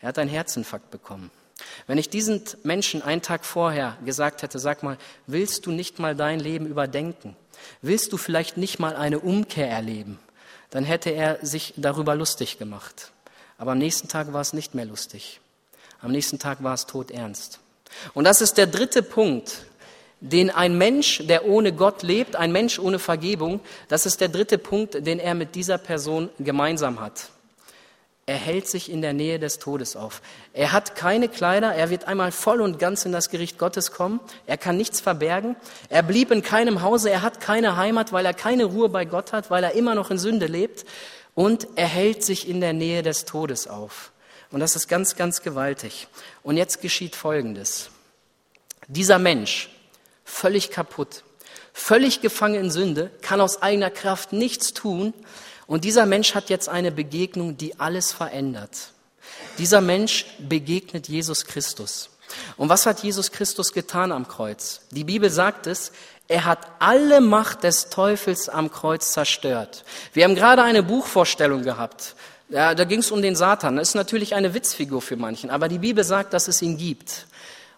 Er 0.00 0.08
hat 0.08 0.18
einen 0.18 0.30
Herzinfarkt 0.30 0.90
bekommen. 0.90 1.30
Wenn 1.86 1.98
ich 1.98 2.08
diesen 2.08 2.42
Menschen 2.62 3.02
einen 3.02 3.22
Tag 3.22 3.44
vorher 3.44 3.96
gesagt 4.04 4.42
hätte, 4.42 4.58
sag 4.58 4.82
mal, 4.82 4.98
willst 5.26 5.66
du 5.66 5.72
nicht 5.72 5.98
mal 5.98 6.14
dein 6.14 6.40
Leben 6.40 6.66
überdenken? 6.66 7.36
Willst 7.82 8.12
du 8.12 8.16
vielleicht 8.16 8.56
nicht 8.56 8.78
mal 8.78 8.96
eine 8.96 9.20
Umkehr 9.20 9.68
erleben? 9.68 10.18
Dann 10.70 10.84
hätte 10.84 11.10
er 11.10 11.44
sich 11.44 11.74
darüber 11.76 12.14
lustig 12.14 12.58
gemacht. 12.58 13.12
Aber 13.58 13.72
am 13.72 13.78
nächsten 13.78 14.08
Tag 14.08 14.32
war 14.32 14.40
es 14.40 14.52
nicht 14.52 14.74
mehr 14.74 14.86
lustig. 14.86 15.40
Am 16.02 16.10
nächsten 16.10 16.38
Tag 16.38 16.62
war 16.62 16.74
es 16.74 16.86
todernst. 16.86 17.60
Und 18.12 18.24
das 18.24 18.40
ist 18.40 18.58
der 18.58 18.66
dritte 18.66 19.02
Punkt, 19.02 19.64
den 20.20 20.50
ein 20.50 20.76
Mensch, 20.76 21.22
der 21.26 21.46
ohne 21.46 21.72
Gott 21.72 22.02
lebt, 22.02 22.36
ein 22.36 22.52
Mensch 22.52 22.78
ohne 22.78 22.98
Vergebung, 22.98 23.60
das 23.88 24.04
ist 24.06 24.20
der 24.20 24.28
dritte 24.28 24.58
Punkt, 24.58 25.06
den 25.06 25.18
er 25.18 25.34
mit 25.34 25.54
dieser 25.54 25.78
Person 25.78 26.28
gemeinsam 26.38 27.00
hat. 27.00 27.30
Er 28.24 28.36
hält 28.36 28.68
sich 28.68 28.90
in 28.90 29.02
der 29.02 29.12
Nähe 29.12 29.40
des 29.40 29.58
Todes 29.58 29.96
auf. 29.96 30.22
Er 30.52 30.72
hat 30.72 30.94
keine 30.94 31.28
Kleider, 31.28 31.74
er 31.74 31.90
wird 31.90 32.04
einmal 32.06 32.30
voll 32.30 32.60
und 32.60 32.78
ganz 32.78 33.04
in 33.04 33.10
das 33.10 33.30
Gericht 33.30 33.58
Gottes 33.58 33.90
kommen. 33.90 34.20
Er 34.46 34.56
kann 34.56 34.76
nichts 34.76 35.00
verbergen. 35.00 35.56
Er 35.88 36.04
blieb 36.04 36.30
in 36.30 36.42
keinem 36.42 36.82
Hause, 36.82 37.10
er 37.10 37.22
hat 37.22 37.40
keine 37.40 37.76
Heimat, 37.76 38.12
weil 38.12 38.24
er 38.24 38.34
keine 38.34 38.64
Ruhe 38.64 38.88
bei 38.88 39.04
Gott 39.04 39.32
hat, 39.32 39.50
weil 39.50 39.64
er 39.64 39.72
immer 39.72 39.96
noch 39.96 40.12
in 40.12 40.18
Sünde 40.18 40.46
lebt. 40.46 40.84
Und 41.34 41.66
er 41.74 41.88
hält 41.88 42.22
sich 42.22 42.48
in 42.48 42.60
der 42.60 42.72
Nähe 42.72 43.02
des 43.02 43.24
Todes 43.24 43.66
auf. 43.66 44.11
Und 44.52 44.60
das 44.60 44.76
ist 44.76 44.86
ganz, 44.86 45.16
ganz 45.16 45.42
gewaltig. 45.42 46.06
Und 46.42 46.56
jetzt 46.56 46.80
geschieht 46.80 47.16
Folgendes. 47.16 47.90
Dieser 48.86 49.18
Mensch, 49.18 49.70
völlig 50.24 50.70
kaputt, 50.70 51.24
völlig 51.72 52.20
gefangen 52.20 52.56
in 52.56 52.70
Sünde, 52.70 53.10
kann 53.22 53.40
aus 53.40 53.62
eigener 53.62 53.90
Kraft 53.90 54.32
nichts 54.32 54.72
tun, 54.72 55.14
und 55.66 55.84
dieser 55.84 56.04
Mensch 56.04 56.34
hat 56.34 56.50
jetzt 56.50 56.68
eine 56.68 56.92
Begegnung, 56.92 57.56
die 57.56 57.80
alles 57.80 58.12
verändert. 58.12 58.92
Dieser 59.56 59.80
Mensch 59.80 60.26
begegnet 60.38 61.08
Jesus 61.08 61.46
Christus. 61.46 62.10
Und 62.56 62.68
was 62.68 62.84
hat 62.84 63.02
Jesus 63.02 63.30
Christus 63.30 63.72
getan 63.72 64.12
am 64.12 64.28
Kreuz? 64.28 64.82
Die 64.90 65.04
Bibel 65.04 65.30
sagt 65.30 65.66
es, 65.66 65.92
er 66.28 66.44
hat 66.44 66.66
alle 66.78 67.20
Macht 67.20 67.62
des 67.62 67.90
Teufels 67.90 68.48
am 68.48 68.70
Kreuz 68.70 69.12
zerstört. 69.12 69.84
Wir 70.12 70.24
haben 70.24 70.34
gerade 70.34 70.62
eine 70.62 70.82
Buchvorstellung 70.82 71.62
gehabt. 71.62 72.16
Ja, 72.52 72.74
da 72.74 72.84
ging 72.84 72.98
es 72.98 73.10
um 73.10 73.22
den 73.22 73.34
Satan. 73.34 73.76
Das 73.76 73.88
ist 73.88 73.94
natürlich 73.94 74.34
eine 74.34 74.52
Witzfigur 74.52 75.00
für 75.00 75.16
manchen, 75.16 75.48
aber 75.48 75.68
die 75.68 75.78
Bibel 75.78 76.04
sagt, 76.04 76.34
dass 76.34 76.48
es 76.48 76.60
ihn 76.60 76.76
gibt. 76.76 77.26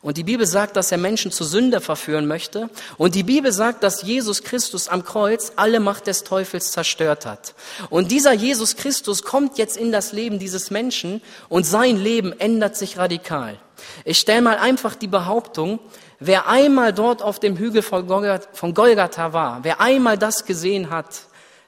Und 0.03 0.17
die 0.17 0.25
Bibel 0.25 0.47
sagt, 0.47 0.75
dass 0.75 0.91
er 0.91 0.99
Menschen 0.99 1.31
zu 1.31 1.45
Sünde 1.45 1.81
verführen 1.81 2.27
möchte. 2.27 2.69
Und 2.99 3.15
die 3.15 3.23
Bibel 3.23 3.53
sagt, 3.53 3.85
dass 3.85 4.03
Jesus 4.03 4.43
Christus 4.43 4.89
am 4.89 5.05
Kreuz 5.05 5.53
alle 5.55 5.79
Macht 5.79 6.09
des 6.09 6.25
Teufels 6.25 6.73
zerstört 6.73 7.25
hat. 7.25 7.55
Und 7.89 8.11
dieser 8.11 8.33
Jesus 8.33 8.75
Christus 8.75 9.23
kommt 9.23 9.59
jetzt 9.59 9.77
in 9.77 9.93
das 9.93 10.11
Leben 10.11 10.41
dieses 10.41 10.73
Menschen 10.73 11.23
und 11.49 11.65
sein 11.65 11.97
Leben 11.97 12.39
ändert 12.39 12.77
sich 12.77 12.99
radikal. 12.99 13.57
Ich 14.05 14.19
stelle 14.19 14.43
mal 14.43 14.59
einfach 14.59 14.97
die 14.97 15.07
Behauptung, 15.07 15.79
wer 16.19 16.49
einmal 16.49 16.93
dort 16.93 17.23
auf 17.23 17.39
dem 17.39 17.57
Hügel 17.57 17.83
von 17.83 18.75
Golgatha 18.75 19.33
war, 19.33 19.61
wer 19.63 19.81
einmal 19.81 20.19
das 20.19 20.45
gesehen 20.45 20.91
hat, 20.91 21.23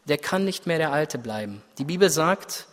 der 0.07 0.18
kann 0.18 0.44
nicht 0.44 0.66
mehr 0.66 0.78
der 0.78 0.92
Alte 0.92 1.18
bleiben. 1.18 1.62
Die 1.78 1.84
Bibel 1.84 2.11
sagt, 2.11 2.66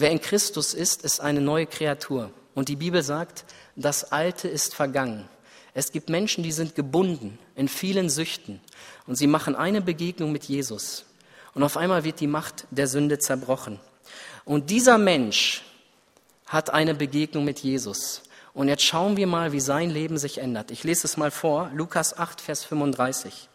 wer 0.00 0.10
in 0.10 0.20
Christus 0.20 0.74
ist, 0.74 1.02
ist 1.02 1.20
eine 1.20 1.40
neue 1.40 1.66
Kreatur. 1.66 2.30
Und 2.54 2.68
die 2.68 2.76
Bibel 2.76 3.02
sagt, 3.02 3.44
das 3.76 4.12
Alte 4.12 4.48
ist 4.48 4.74
vergangen. 4.74 5.28
Es 5.72 5.92
gibt 5.92 6.08
Menschen, 6.10 6.42
die 6.42 6.52
sind 6.52 6.74
gebunden 6.74 7.38
in 7.54 7.68
vielen 7.68 8.10
Süchten 8.10 8.60
und 9.06 9.16
sie 9.16 9.28
machen 9.28 9.54
eine 9.54 9.80
Begegnung 9.80 10.32
mit 10.32 10.44
Jesus 10.44 11.04
und 11.54 11.62
auf 11.62 11.76
einmal 11.76 12.04
wird 12.04 12.20
die 12.20 12.26
Macht 12.26 12.66
der 12.70 12.86
Sünde 12.86 13.18
zerbrochen. 13.18 13.78
Und 14.44 14.70
dieser 14.70 14.98
Mensch 14.98 15.62
hat 16.46 16.70
eine 16.70 16.94
Begegnung 16.94 17.44
mit 17.44 17.60
Jesus. 17.60 18.22
Und 18.52 18.68
jetzt 18.68 18.82
schauen 18.82 19.16
wir 19.16 19.26
mal, 19.26 19.52
wie 19.52 19.60
sein 19.60 19.90
Leben 19.90 20.18
sich 20.18 20.38
ändert. 20.38 20.70
Ich 20.70 20.82
lese 20.82 21.06
es 21.06 21.16
mal 21.16 21.30
vor, 21.30 21.70
Lukas 21.74 22.18
8, 22.18 22.40
Vers 22.40 22.64
35. 22.64 23.48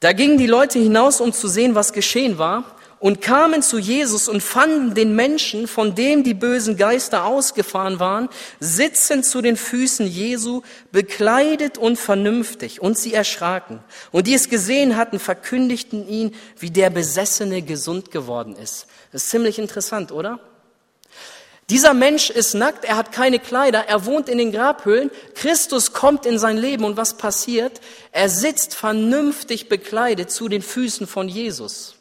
Da 0.00 0.12
gingen 0.12 0.38
die 0.38 0.46
Leute 0.46 0.78
hinaus, 0.78 1.20
um 1.20 1.32
zu 1.32 1.48
sehen, 1.48 1.74
was 1.74 1.92
geschehen 1.92 2.38
war. 2.38 2.64
Und 3.00 3.22
kamen 3.22 3.62
zu 3.62 3.78
Jesus 3.78 4.28
und 4.28 4.42
fanden 4.42 4.94
den 4.94 5.16
Menschen, 5.16 5.66
von 5.66 5.94
dem 5.94 6.22
die 6.22 6.34
bösen 6.34 6.76
Geister 6.76 7.24
ausgefahren 7.24 7.98
waren, 7.98 8.28
sitzen 8.60 9.24
zu 9.24 9.40
den 9.40 9.56
Füßen 9.56 10.06
Jesu, 10.06 10.60
bekleidet 10.92 11.78
und 11.78 11.98
vernünftig. 11.98 12.82
Und 12.82 12.98
sie 12.98 13.14
erschraken. 13.14 13.80
Und 14.12 14.26
die 14.26 14.34
es 14.34 14.50
gesehen 14.50 14.96
hatten, 14.96 15.18
verkündigten 15.18 16.06
ihn, 16.06 16.34
wie 16.58 16.70
der 16.70 16.90
Besessene 16.90 17.62
gesund 17.62 18.10
geworden 18.10 18.54
ist. 18.54 18.86
Das 19.12 19.24
ist 19.24 19.30
ziemlich 19.30 19.58
interessant, 19.58 20.12
oder? 20.12 20.38
Dieser 21.70 21.94
Mensch 21.94 22.28
ist 22.28 22.52
nackt, 22.52 22.84
er 22.84 22.96
hat 22.96 23.12
keine 23.12 23.38
Kleider, 23.38 23.84
er 23.86 24.04
wohnt 24.04 24.28
in 24.28 24.36
den 24.36 24.52
Grabhöhlen. 24.52 25.10
Christus 25.34 25.94
kommt 25.94 26.26
in 26.26 26.38
sein 26.38 26.58
Leben 26.58 26.84
und 26.84 26.98
was 26.98 27.16
passiert? 27.16 27.80
Er 28.12 28.28
sitzt 28.28 28.74
vernünftig 28.74 29.70
bekleidet 29.70 30.30
zu 30.30 30.48
den 30.48 30.60
Füßen 30.60 31.06
von 31.06 31.28
Jesus. 31.28 31.94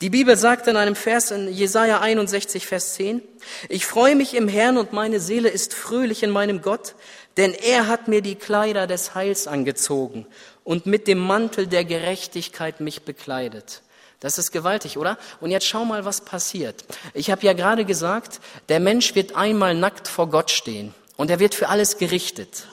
Die 0.00 0.08
Bibel 0.08 0.34
sagt 0.34 0.66
in 0.66 0.78
einem 0.78 0.96
Vers 0.96 1.30
in 1.30 1.52
Jesaja 1.52 2.00
61, 2.00 2.66
Vers 2.66 2.94
10, 2.94 3.20
ich 3.68 3.84
freue 3.84 4.16
mich 4.16 4.32
im 4.34 4.48
Herrn 4.48 4.78
und 4.78 4.94
meine 4.94 5.20
Seele 5.20 5.50
ist 5.50 5.74
fröhlich 5.74 6.22
in 6.22 6.30
meinem 6.30 6.62
Gott, 6.62 6.94
denn 7.36 7.52
er 7.52 7.86
hat 7.86 8.08
mir 8.08 8.22
die 8.22 8.36
Kleider 8.36 8.86
des 8.86 9.14
Heils 9.14 9.46
angezogen 9.46 10.26
und 10.64 10.86
mit 10.86 11.06
dem 11.06 11.18
Mantel 11.18 11.66
der 11.66 11.84
Gerechtigkeit 11.84 12.80
mich 12.80 13.02
bekleidet. 13.02 13.82
Das 14.20 14.38
ist 14.38 14.52
gewaltig, 14.52 14.96
oder? 14.96 15.18
Und 15.38 15.50
jetzt 15.50 15.66
schau 15.66 15.84
mal, 15.84 16.06
was 16.06 16.22
passiert. 16.22 16.82
Ich 17.12 17.30
habe 17.30 17.44
ja 17.44 17.52
gerade 17.52 17.84
gesagt, 17.84 18.40
der 18.70 18.80
Mensch 18.80 19.14
wird 19.14 19.36
einmal 19.36 19.74
nackt 19.74 20.08
vor 20.08 20.30
Gott 20.30 20.50
stehen 20.50 20.94
und 21.18 21.30
er 21.30 21.40
wird 21.40 21.54
für 21.54 21.68
alles 21.68 21.98
gerichtet. 21.98 22.64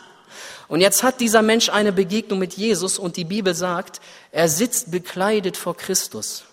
Und 0.69 0.80
jetzt 0.80 1.03
hat 1.03 1.19
dieser 1.19 1.41
Mensch 1.41 1.67
eine 1.67 1.91
Begegnung 1.91 2.39
mit 2.39 2.53
Jesus 2.53 2.97
und 2.97 3.17
die 3.17 3.25
Bibel 3.25 3.53
sagt, 3.53 3.99
er 4.32 4.47
sitzt 4.47 4.91
bekleidet 4.91 5.57
vor 5.57 5.75
Christus. 5.75 6.45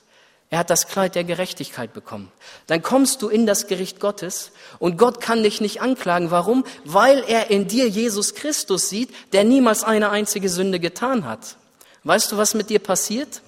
Er 0.51 0.59
hat 0.59 0.71
das 0.71 0.87
Kleid 0.87 1.15
der 1.15 1.25
Gerechtigkeit 1.25 1.93
bekommen. 1.93 2.31
Dann 2.67 2.83
kommst 2.83 3.23
du 3.23 3.29
in 3.29 3.47
das 3.47 3.67
Gericht 3.67 3.99
Gottes 3.99 4.53
und 4.79 4.99
Gott 4.99 5.21
kann 5.21 5.43
dich 5.43 5.61
nicht 5.61 5.81
anklagen. 5.81 6.31
Warum? 6.31 6.65
Weil 6.85 7.25
er 7.27 7.51
in 7.51 7.67
dir 7.67 7.89
Jesus 7.89 8.35
Christus 8.35 8.89
sieht, 8.89 9.13
der 9.33 9.45
niemals 9.45 9.83
eine 9.83 10.11
einzige 10.11 10.49
Sünde 10.49 10.79
getan 10.79 11.25
hat. 11.25 11.57
Weißt 12.05 12.31
du, 12.31 12.37
was 12.37 12.55
mit 12.55 12.71
dir 12.71 12.79
passiert? 12.79 13.43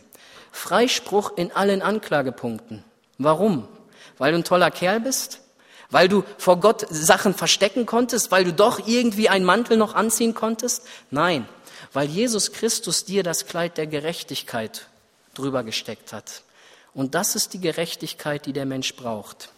Freispruch 0.50 1.36
in 1.36 1.52
allen 1.52 1.82
Anklagepunkten. 1.82 2.82
Warum? 3.18 3.68
Weil 4.18 4.32
du 4.32 4.38
ein 4.38 4.44
toller 4.44 4.70
Kerl 4.70 5.00
bist? 5.00 5.40
Weil 5.90 6.08
du 6.08 6.24
vor 6.38 6.58
Gott 6.58 6.86
Sachen 6.90 7.34
verstecken 7.34 7.86
konntest? 7.86 8.32
Weil 8.32 8.44
du 8.44 8.52
doch 8.52 8.86
irgendwie 8.88 9.28
einen 9.28 9.44
Mantel 9.44 9.76
noch 9.76 9.94
anziehen 9.94 10.34
konntest? 10.34 10.82
Nein, 11.10 11.46
weil 11.92 12.08
Jesus 12.08 12.52
Christus 12.52 13.04
dir 13.04 13.22
das 13.22 13.46
Kleid 13.46 13.76
der 13.76 13.86
Gerechtigkeit 13.86 14.86
drüber 15.34 15.62
gesteckt 15.62 16.12
hat. 16.12 16.42
Und 16.96 17.14
das 17.14 17.36
ist 17.36 17.52
die 17.52 17.60
Gerechtigkeit, 17.60 18.46
die 18.46 18.54
der 18.54 18.64
Mensch 18.64 18.96
braucht. 18.96 19.50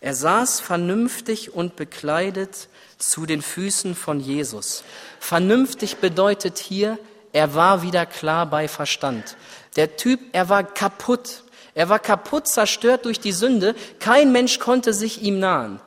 Er 0.00 0.14
saß 0.14 0.60
vernünftig 0.60 1.52
und 1.52 1.76
bekleidet 1.76 2.68
zu 2.96 3.26
den 3.26 3.42
Füßen 3.42 3.94
von 3.94 4.18
Jesus. 4.18 4.82
Vernünftig 5.20 5.98
bedeutet 5.98 6.56
hier, 6.56 6.98
er 7.34 7.54
war 7.54 7.82
wieder 7.82 8.06
klar 8.06 8.46
bei 8.46 8.66
Verstand. 8.66 9.36
Der 9.76 9.96
Typ, 9.96 10.20
er 10.32 10.48
war 10.48 10.64
kaputt. 10.64 11.42
Er 11.74 11.90
war 11.90 11.98
kaputt, 11.98 12.48
zerstört 12.48 13.04
durch 13.04 13.20
die 13.20 13.32
Sünde. 13.32 13.74
Kein 13.98 14.32
Mensch 14.32 14.58
konnte 14.58 14.94
sich 14.94 15.20
ihm 15.20 15.40
nahen. 15.40 15.80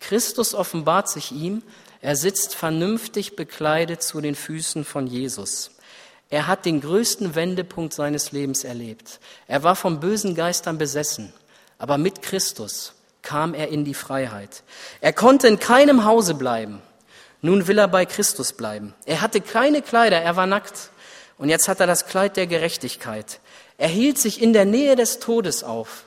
Christus 0.00 0.52
offenbart 0.52 1.08
sich 1.08 1.30
ihm. 1.30 1.62
Er 2.00 2.16
sitzt 2.16 2.56
vernünftig 2.56 3.36
bekleidet 3.36 4.02
zu 4.02 4.20
den 4.20 4.34
Füßen 4.34 4.84
von 4.84 5.06
Jesus. 5.06 5.70
Er 6.30 6.46
hat 6.46 6.64
den 6.64 6.80
größten 6.80 7.34
Wendepunkt 7.34 7.92
seines 7.92 8.32
Lebens 8.32 8.64
erlebt. 8.64 9.20
Er 9.46 9.62
war 9.62 9.76
von 9.76 10.00
bösen 10.00 10.34
Geistern 10.34 10.78
besessen, 10.78 11.32
aber 11.78 11.98
mit 11.98 12.22
Christus 12.22 12.94
kam 13.22 13.54
er 13.54 13.68
in 13.68 13.84
die 13.84 13.94
Freiheit. 13.94 14.62
Er 15.00 15.12
konnte 15.12 15.48
in 15.48 15.58
keinem 15.58 16.04
Hause 16.04 16.34
bleiben. 16.34 16.82
Nun 17.40 17.66
will 17.66 17.78
er 17.78 17.88
bei 17.88 18.06
Christus 18.06 18.52
bleiben. 18.52 18.94
Er 19.04 19.20
hatte 19.20 19.40
keine 19.40 19.82
Kleider, 19.82 20.20
er 20.20 20.36
war 20.36 20.46
nackt. 20.46 20.90
Und 21.36 21.48
jetzt 21.48 21.68
hat 21.68 21.80
er 21.80 21.86
das 21.86 22.06
Kleid 22.06 22.36
der 22.36 22.46
Gerechtigkeit. 22.46 23.40
Er 23.76 23.88
hielt 23.88 24.18
sich 24.18 24.40
in 24.40 24.52
der 24.52 24.64
Nähe 24.64 24.96
des 24.96 25.18
Todes 25.18 25.64
auf 25.64 26.04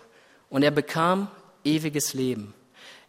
und 0.50 0.64
er 0.64 0.72
bekam 0.72 1.30
ewiges 1.64 2.14
Leben. 2.14 2.54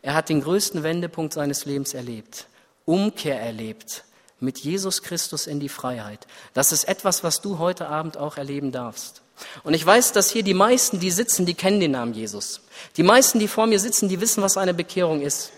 Er 0.03 0.15
hat 0.15 0.29
den 0.29 0.43
größten 0.43 0.83
Wendepunkt 0.83 1.33
seines 1.33 1.65
Lebens 1.65 1.95
erlebt, 1.95 2.47
Umkehr 2.85 3.41
erlebt, 3.41 4.05
mit 4.41 4.59
Jesus 4.59 5.03
Christus 5.03 5.47
in 5.47 5.61
die 5.61 5.69
Freiheit. 5.69 6.27
Das 6.55 6.73
ist 6.73 6.85
etwas, 6.85 7.25
was 7.25 7.41
du 7.41 7.59
heute 7.59 7.89
Abend 7.89 8.17
auch 8.17 8.37
erleben 8.37 8.73
darfst. 8.73 9.23
Und 9.63 9.75
ich 9.75 9.85
weiß, 9.85 10.13
dass 10.13 10.31
hier 10.31 10.43
die 10.43 10.55
meisten, 10.55 11.01
die 11.01 11.11
sitzen, 11.11 11.47
die 11.47 11.55
kennen 11.55 11.81
den 11.81 11.93
Namen 11.93 12.15
Jesus. 12.15 12.61
Die 12.97 13.03
meisten, 13.03 13.39
die 13.39 13.49
vor 13.49 13.67
mir 13.67 13.79
sitzen, 13.79 14.09
die 14.09 14.21
wissen, 14.21 14.43
was 14.43 14.57
eine 14.57 14.75
Bekehrung 14.75 15.21
ist. 15.21 15.53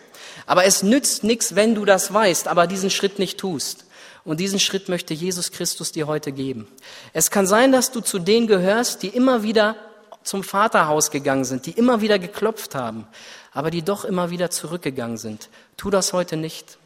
Aber 0.47 0.65
es 0.65 0.83
nützt 0.83 1.25
nichts, 1.25 1.55
wenn 1.55 1.75
du 1.75 1.85
das 1.85 2.13
weißt, 2.13 2.49
aber 2.49 2.67
diesen 2.67 2.91
Schritt 2.91 3.19
nicht 3.19 3.39
tust. 3.39 3.85
Und 4.25 4.39
diesen 4.39 4.61
Schritt 4.61 4.89
möchte 4.89 5.15
Jesus 5.15 5.51
Christus 5.51 5.93
dir 5.93 6.07
heute 6.07 6.33
geben. 6.33 6.69
Es 7.13 7.31
kann 7.31 7.47
sein, 7.47 7.73
dass 7.73 7.91
du 7.91 8.01
zu 8.01 8.19
denen 8.19 8.47
gehörst, 8.47 9.03
die 9.03 9.09
immer 9.09 9.43
wieder 9.43 9.77
zum 10.23 10.45
Vaterhaus 10.45 11.11
gegangen 11.11 11.45
sind, 11.45 11.67
die 11.67 11.73
immer 11.73 12.03
wieder 12.03 12.19
geklopft 12.19 12.75
haben, 12.75 13.07
aber 13.53 13.71
die 13.71 13.83
doch 13.83 14.05
immer 14.05 14.31
wieder 14.31 14.51
zurückgegangen 14.51 15.17
sind. 15.17 15.49
Tu 15.79 15.89
das 15.89 16.13
heute 16.13 16.37
nicht. 16.37 16.79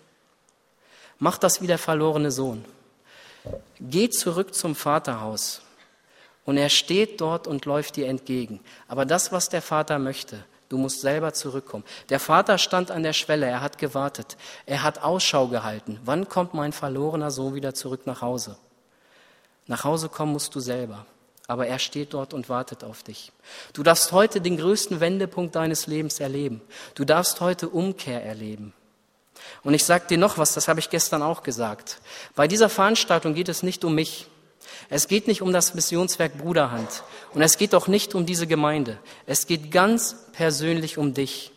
Mach 1.25 1.39
das 1.39 1.62
wie 1.62 1.66
der 1.66 1.79
verlorene 1.79 2.31
Sohn. 2.31 2.66
Geh 3.81 4.11
zurück 4.11 4.55
zum 4.55 4.75
Vaterhaus. 4.75 5.62
Und 6.45 6.59
er 6.59 6.68
steht 6.68 7.18
dort 7.22 7.47
und 7.47 7.64
läuft 7.64 7.97
dir 7.97 8.09
entgegen. 8.09 8.61
Aber 8.89 9.07
das, 9.07 9.33
was 9.33 9.49
der 9.49 9.62
Vater 9.62 9.99
möchte, 9.99 10.45
Du 10.70 10.79
musst 10.79 11.03
selber 11.03 11.33
zurückkommen. 11.33 11.85
Der 12.09 12.18
Vater 12.18 12.59
stand 12.59 12.91
an 12.91 13.03
der 13.03 13.12
Schwelle, 13.12 13.47
er 13.47 13.61
hat 13.61 13.79
gewartet, 13.79 14.37
er 14.66 14.83
hat 14.83 15.03
Ausschau 15.03 15.47
gehalten. 15.47 16.01
Wann 16.05 16.29
kommt 16.29 16.53
mein 16.53 16.72
verlorener 16.72 17.31
Sohn 17.31 17.55
wieder 17.55 17.75
zurück 17.75 18.07
nach 18.07 18.22
Hause? 18.22 18.57
Nach 19.66 19.85
Hause 19.85 20.09
kommen 20.09 20.33
musst 20.33 20.55
du 20.55 20.61
selber, 20.61 21.07
aber 21.47 21.66
er 21.68 21.79
steht 21.79 22.12
dort 22.12 22.35
und 22.35 22.49
wartet 22.49 22.83
auf 22.83 23.03
dich. 23.03 23.31
Du 23.72 23.83
darfst 23.83 24.11
heute 24.11 24.41
den 24.41 24.57
größten 24.57 25.01
Wendepunkt 25.01 25.55
deines 25.55 25.87
Lebens 25.87 26.18
erleben. 26.18 26.61
Du 26.95 27.05
darfst 27.05 27.41
heute 27.41 27.68
Umkehr 27.68 28.25
erleben. 28.25 28.72
Und 29.62 29.74
ich 29.74 29.84
sage 29.84 30.07
dir 30.09 30.18
noch 30.18 30.38
was, 30.38 30.53
das 30.55 30.68
habe 30.68 30.80
ich 30.80 30.90
gestern 30.90 31.22
auch 31.22 31.42
gesagt. 31.42 31.99
Bei 32.34 32.49
dieser 32.49 32.68
Veranstaltung 32.68 33.34
geht 33.34 33.49
es 33.49 33.62
nicht 33.62 33.84
um 33.84 33.95
mich. 33.95 34.26
Es 34.88 35.09
geht 35.09 35.28
nicht 35.28 35.42
um 35.42 35.53
das 35.53 35.74
Missionswerk 35.74 36.38
Bruderhand 36.38 37.05
und 37.32 37.42
es 37.42 37.59
geht 37.59 37.74
auch 37.74 37.86
nicht 37.86 38.14
um 38.14 38.26
diese 38.26 38.47
Gemeinde. 38.47 38.99
Es 39.26 39.47
geht 39.47 39.70
ganz 39.70 40.16
persönlich 40.32 40.99
um 40.99 41.14
dich. 41.14 41.53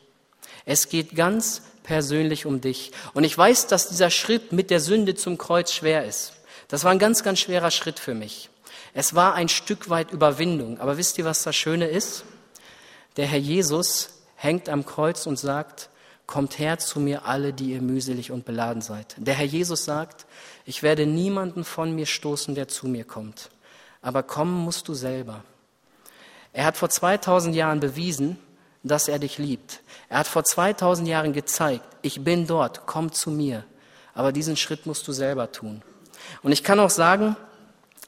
Es 0.65 0.89
geht 0.89 1.15
ganz 1.15 1.61
persönlich 1.83 2.45
um 2.45 2.61
dich. 2.61 2.91
Und 3.13 3.23
ich 3.23 3.38
weiß, 3.38 3.67
dass 3.67 3.89
dieser 3.89 4.09
Schritt 4.09 4.51
mit 4.51 4.69
der 4.69 4.79
Sünde 4.79 5.15
zum 5.15 5.38
Kreuz 5.38 5.71
schwer 5.71 6.05
ist. 6.05 6.33
Das 6.67 6.83
war 6.83 6.91
ein 6.91 6.99
ganz, 6.99 7.23
ganz 7.23 7.39
schwerer 7.39 7.71
Schritt 7.71 7.99
für 7.99 8.13
mich. 8.13 8.49
Es 8.93 9.15
war 9.15 9.35
ein 9.35 9.47
Stück 9.47 9.89
weit 9.89 10.11
Überwindung. 10.11 10.79
Aber 10.79 10.97
wisst 10.97 11.17
ihr, 11.17 11.25
was 11.25 11.43
das 11.43 11.55
Schöne 11.55 11.88
ist? 11.88 12.25
Der 13.15 13.25
Herr 13.25 13.39
Jesus 13.39 14.09
hängt 14.35 14.69
am 14.69 14.85
Kreuz 14.85 15.25
und 15.25 15.39
sagt, 15.39 15.89
kommt 16.28 16.59
her 16.59 16.78
zu 16.78 16.99
mir 16.99 17.25
alle, 17.25 17.53
die 17.53 17.71
ihr 17.71 17.82
mühselig 17.82 18.32
und 18.32 18.45
beladen 18.45 18.82
seid. 18.82 19.15
Der 19.17 19.34
Herr 19.34 19.45
Jesus 19.45 19.86
sagt, 19.86 20.25
ich 20.65 20.84
werde 20.84 21.07
niemanden 21.07 21.63
von 21.63 21.95
mir 21.95 22.05
stoßen, 22.05 22.53
der 22.53 22.67
zu 22.67 22.88
mir 22.88 23.05
kommt. 23.05 23.49
Aber 24.01 24.23
kommen 24.23 24.53
musst 24.53 24.88
du 24.89 24.93
selber. 24.93 25.43
Er 26.51 26.65
hat 26.65 26.78
vor 26.78 26.89
2000 26.89 27.55
Jahren 27.55 27.80
bewiesen, 27.80 28.38
dass 28.84 29.07
er 29.07 29.19
dich 29.19 29.38
liebt. 29.38 29.82
Er 30.09 30.19
hat 30.19 30.28
vor 30.28 30.43
2000 30.43 31.07
Jahren 31.07 31.34
gezeigt, 31.34 31.86
ich 32.01 32.23
bin 32.23 32.45
dort, 32.45 32.86
komm 32.86 33.11
zu 33.11 33.32
mir. 33.32 33.63
Aber 34.13 34.32
diesen 34.32 34.57
Schritt 34.57 34.86
musst 34.86 35.07
du 35.07 35.13
selber 35.13 35.51
tun. 35.51 35.82
Und 36.43 36.51
ich 36.51 36.63
kann 36.63 36.80
auch 36.80 36.89
sagen, 36.89 37.36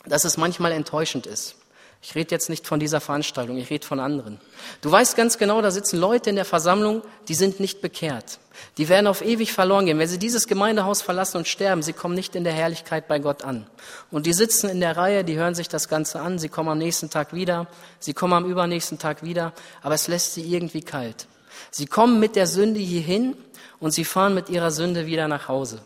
dass 0.05 0.25
es 0.25 0.37
manchmal 0.37 0.71
enttäuschend 0.71 1.25
ist. 1.25 1.55
Ich 2.01 2.15
rede 2.15 2.31
jetzt 2.31 2.49
nicht 2.49 2.65
von 2.65 2.79
dieser 2.79 3.01
Veranstaltung, 3.01 3.57
ich 3.57 3.69
rede 3.69 3.85
von 3.85 3.99
anderen. 3.99 4.39
Du 4.81 4.89
weißt 4.89 5.17
ganz 5.17 5.37
genau, 5.37 5.61
da 5.61 5.69
sitzen 5.69 5.99
Leute 5.99 6.29
in 6.29 6.37
der 6.37 6.45
Versammlung, 6.45 7.01
die 7.27 7.33
sind 7.35 7.59
nicht 7.59 7.81
bekehrt. 7.81 8.39
Die 8.77 8.87
werden 8.87 9.07
auf 9.07 9.21
ewig 9.21 9.51
verloren 9.51 9.85
gehen. 9.85 9.99
Wenn 9.99 10.07
sie 10.07 10.17
dieses 10.17 10.47
Gemeindehaus 10.47 11.01
verlassen 11.01 11.37
und 11.37 11.47
sterben, 11.47 11.81
sie 11.81 11.91
kommen 11.91 12.15
nicht 12.15 12.35
in 12.35 12.45
der 12.45 12.53
Herrlichkeit 12.53 13.09
bei 13.09 13.19
Gott 13.19 13.43
an. 13.43 13.67
Und 14.11 14.25
die 14.25 14.33
sitzen 14.33 14.69
in 14.69 14.79
der 14.79 14.95
Reihe, 14.95 15.25
die 15.25 15.35
hören 15.35 15.55
sich 15.55 15.67
das 15.67 15.89
Ganze 15.89 16.21
an, 16.21 16.39
sie 16.39 16.47
kommen 16.47 16.69
am 16.69 16.77
nächsten 16.77 17.09
Tag 17.09 17.33
wieder, 17.33 17.67
sie 17.99 18.13
kommen 18.13 18.33
am 18.33 18.45
übernächsten 18.45 18.97
Tag 18.97 19.23
wieder, 19.23 19.53
aber 19.81 19.95
es 19.95 20.07
lässt 20.07 20.33
sie 20.33 20.43
irgendwie 20.43 20.81
kalt. 20.81 21.27
Sie 21.69 21.85
kommen 21.85 22.19
mit 22.19 22.37
der 22.37 22.47
Sünde 22.47 22.79
hierhin 22.79 23.35
und 23.79 23.91
sie 23.91 24.05
fahren 24.05 24.33
mit 24.33 24.49
ihrer 24.49 24.71
Sünde 24.71 25.05
wieder 25.05 25.27
nach 25.27 25.49
Hause. 25.49 25.81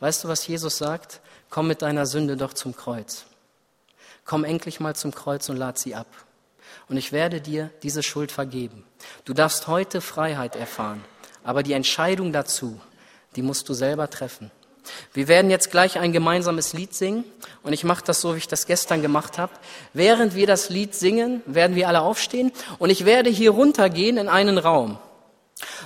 Weißt 0.00 0.24
du, 0.24 0.28
was 0.28 0.46
Jesus 0.46 0.78
sagt? 0.78 1.20
Komm 1.50 1.66
mit 1.66 1.82
deiner 1.82 2.06
Sünde 2.06 2.36
doch 2.36 2.54
zum 2.54 2.74
Kreuz. 2.74 3.26
Komm 4.24 4.44
endlich 4.44 4.80
mal 4.80 4.94
zum 4.94 5.14
Kreuz 5.14 5.48
und 5.48 5.56
lad 5.56 5.78
sie 5.78 5.94
ab. 5.94 6.06
Und 6.88 6.96
ich 6.96 7.12
werde 7.12 7.40
dir 7.40 7.70
diese 7.82 8.02
Schuld 8.02 8.32
vergeben. 8.32 8.84
Du 9.24 9.34
darfst 9.34 9.66
heute 9.66 10.00
Freiheit 10.00 10.56
erfahren. 10.56 11.02
Aber 11.42 11.62
die 11.62 11.72
Entscheidung 11.72 12.32
dazu, 12.32 12.80
die 13.36 13.42
musst 13.42 13.68
du 13.68 13.74
selber 13.74 14.10
treffen. 14.10 14.50
Wir 15.12 15.28
werden 15.28 15.50
jetzt 15.50 15.70
gleich 15.70 15.98
ein 15.98 16.12
gemeinsames 16.12 16.72
Lied 16.72 16.94
singen 16.94 17.24
und 17.62 17.72
ich 17.72 17.84
mache 17.84 18.04
das 18.04 18.20
so, 18.20 18.34
wie 18.34 18.38
ich 18.38 18.48
das 18.48 18.66
gestern 18.66 19.02
gemacht 19.02 19.38
habe. 19.38 19.52
Während 19.92 20.34
wir 20.34 20.46
das 20.46 20.68
Lied 20.68 20.94
singen, 20.94 21.42
werden 21.46 21.76
wir 21.76 21.88
alle 21.88 22.00
aufstehen 22.00 22.50
und 22.78 22.90
ich 22.90 23.04
werde 23.04 23.30
hier 23.30 23.50
runtergehen 23.50 24.16
in 24.16 24.28
einen 24.28 24.58
Raum. 24.58 24.98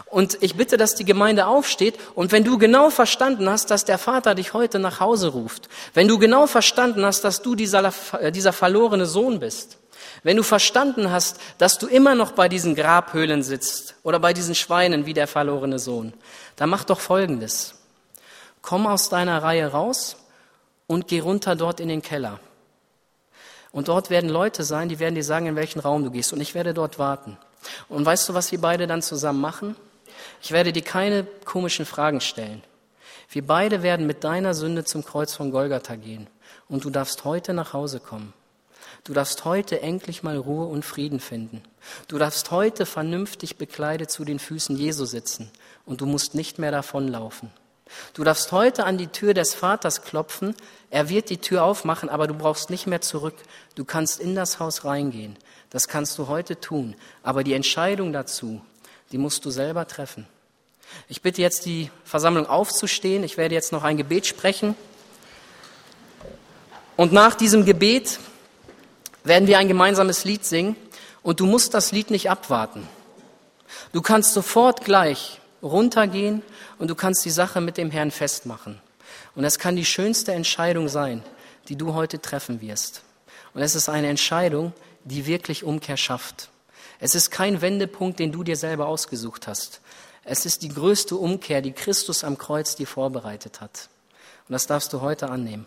Und 0.07 0.39
ich 0.41 0.55
bitte, 0.55 0.77
dass 0.77 0.95
die 0.95 1.05
Gemeinde 1.05 1.47
aufsteht 1.47 1.99
und 2.15 2.33
wenn 2.33 2.45
du 2.45 2.59
genau 2.59 2.91
verstanden 2.91 3.49
hast, 3.49 3.71
dass 3.71 3.85
der 3.85 3.99
Vater 3.99 4.35
dich 4.35 4.55
heute 4.55 4.79
nach 4.79 5.01
Hause 5.01 5.29
ruft, 5.29 5.69
wenn 5.95 6.09
du 6.09 6.19
genau 6.19 6.47
verstanden 6.47 7.05
hast, 7.05 7.23
dass 7.23 7.43
du 7.43 7.55
dieser, 7.55 7.93
äh, 8.21 8.31
dieser 8.31 8.53
verlorene 8.53 9.07
Sohn 9.07 9.41
bist, 9.41 9.79
wenn 10.23 10.37
du 10.37 10.43
verstanden 10.43 11.11
hast, 11.11 11.41
dass 11.59 11.79
du 11.79 11.87
immer 11.87 12.15
noch 12.15 12.33
bei 12.33 12.49
diesen 12.49 12.75
Grabhöhlen 12.75 13.43
sitzt 13.43 13.97
oder 14.03 14.21
bei 14.21 14.33
diesen 14.33 14.55
Schweinen 14.55 15.07
wie 15.07 15.15
der 15.15 15.27
verlorene 15.27 15.79
Sohn, 15.79 16.15
dann 16.57 16.71
mach 16.71 16.85
doch 16.85 17.01
Folgendes. 17.01 17.75
Komm 18.63 18.87
aus 18.87 19.09
deiner 19.09 19.43
Reihe 19.43 19.67
raus 19.67 20.17
und 20.87 21.09
geh 21.09 21.21
runter 21.21 21.57
dort 21.57 21.81
in 21.81 21.89
den 21.89 22.01
Keller. 22.01 22.41
Und 23.73 23.89
dort 23.89 24.09
werden 24.09 24.31
Leute 24.31 24.63
sein, 24.63 24.89
die 24.89 25.01
werden 25.01 25.17
dir 25.17 25.25
sagen, 25.25 25.47
in 25.47 25.57
welchen 25.57 25.81
Raum 25.81 26.05
du 26.05 26.11
gehst. 26.11 26.33
Und 26.33 26.41
ich 26.41 26.55
werde 26.55 26.73
dort 26.75 26.99
warten. 26.99 27.37
Und 27.89 28.05
weißt 28.05 28.29
du, 28.29 28.35
was 28.35 28.53
wir 28.53 28.61
beide 28.61 28.87
dann 28.87 29.03
zusammen 29.03 29.41
machen? 29.41 29.77
Ich 30.43 30.53
werde 30.53 30.73
dir 30.73 30.83
keine 30.83 31.25
komischen 31.45 31.87
Fragen 31.87 32.21
stellen. 32.21 32.63
Wir 33.31 33.47
beide 33.47 33.83
werden 33.83 34.07
mit 34.07 34.25
deiner 34.25 34.55
Sünde 34.55 34.85
zum 34.85 35.05
Kreuz 35.05 35.35
von 35.35 35.51
Golgatha 35.51 35.97
gehen. 35.97 36.29
Und 36.69 36.85
du 36.85 36.91
darfst 36.91 37.25
heute 37.25 37.55
nach 37.55 37.73
Hause 37.73 38.01
kommen. 38.01 38.33
Du 39.05 39.13
darfst 39.13 39.45
heute 39.45 39.83
endlich 39.83 40.23
mal 40.23 40.37
Ruhe 40.37 40.67
und 40.67 40.85
Frieden 40.85 41.21
finden. 41.21 41.63
Du 42.09 42.17
darfst 42.17 42.51
heute 42.51 42.87
vernünftig 42.87 43.57
bekleidet 43.57 44.11
zu 44.11 44.25
den 44.25 44.39
Füßen 44.39 44.77
Jesu 44.77 45.05
sitzen 45.05 45.51
und 45.85 46.01
du 46.01 46.07
musst 46.07 46.35
nicht 46.35 46.59
mehr 46.59 46.71
davonlaufen. 46.71 47.51
Du 48.15 48.25
darfst 48.25 48.51
heute 48.51 48.85
an 48.85 48.97
die 48.97 49.09
Tür 49.09 49.35
des 49.35 49.55
Vaters 49.55 50.03
klopfen. 50.03 50.55
Er 50.91 51.11
wird 51.11 51.29
die 51.29 51.39
Tür 51.39 51.65
aufmachen, 51.65 52.09
aber 52.09 52.27
du 52.27 52.35
brauchst 52.35 52.71
nicht 52.71 52.87
mehr 52.87 53.03
zurück. 53.03 53.35
Du 53.75 53.85
kannst 53.85 54.21
in 54.21 54.35
das 54.35 54.59
Haus 54.59 54.85
reingehen. 54.85 55.37
Das 55.75 55.89
kannst 55.89 56.17
du 56.21 56.29
heute 56.29 56.61
tun. 56.61 56.95
Aber 57.25 57.43
die 57.43 57.53
Entscheidung 57.53 58.13
dazu, 58.13 58.63
die 59.11 59.19
musst 59.19 59.45
du 59.45 59.51
selber 59.51 59.89
treffen. 59.89 60.25
Ich 61.09 61.21
bitte 61.21 61.43
jetzt 61.43 61.67
die 61.67 61.91
Versammlung 62.05 62.47
aufzustehen. 62.47 63.25
Ich 63.25 63.37
werde 63.37 63.57
jetzt 63.57 63.73
noch 63.73 63.83
ein 63.83 63.97
Gebet 63.97 64.25
sprechen. 64.25 64.77
Und 66.95 67.13
nach 67.13 67.35
diesem 67.35 67.65
Gebet 67.65 68.21
werden 69.25 69.49
wir 69.49 69.59
ein 69.59 69.67
gemeinsames 69.67 70.25
Lied 70.25 70.45
singen 70.45 70.77
und 71.25 71.41
du 71.41 71.47
musst 71.47 71.75
das 71.75 71.91
Lied 71.91 72.09
nicht 72.09 72.31
abwarten. 72.31 72.87
Du 73.91 74.01
kannst 74.01 74.33
sofort 74.33 74.85
gleich 74.85 75.41
runtergehen 75.61 76.43
und 76.79 76.87
du 76.87 76.95
kannst 76.95 77.25
die 77.25 77.31
Sache 77.31 77.61
mit 77.61 77.79
dem 77.79 77.91
Herrn 77.91 78.13
festmachen. 78.13 78.81
Und 79.35 79.43
das 79.43 79.59
kann 79.59 79.75
die 79.75 79.85
schönste 79.85 80.35
Entscheidung 80.35 80.89
sein, 80.89 81.25
die 81.69 81.75
du 81.75 81.95
heute 81.95 82.23
treffen 82.23 82.61
wirst. 82.61 83.03
Und 83.55 83.63
es 83.63 83.75
ist 83.75 83.89
eine 83.89 84.07
Entscheidung, 84.07 84.73
die 85.05 85.27
wirklich 85.27 85.65
Umkehr 85.65 85.97
schafft. 85.97 86.51
Es 86.99 87.15
ist 87.15 87.31
kein 87.31 87.61
Wendepunkt, 87.61 88.19
den 88.19 88.33
du 88.33 88.43
dir 88.43 88.57
selber 88.57 88.87
ausgesucht 88.87 89.47
hast. 89.47 89.81
Es 90.25 90.47
ist 90.47 90.63
die 90.63 90.69
größte 90.69 91.17
Umkehr, 91.17 91.61
die 91.61 91.73
Christus 91.73 92.25
am 92.25 92.39
Kreuz 92.39 92.77
dir 92.77 92.87
vorbereitet 92.87 93.61
hat. 93.61 93.91
Und 94.49 94.53
das 94.53 94.67
darfst 94.67 94.93
du 94.93 95.01
heute 95.01 95.29
annehmen. 95.29 95.67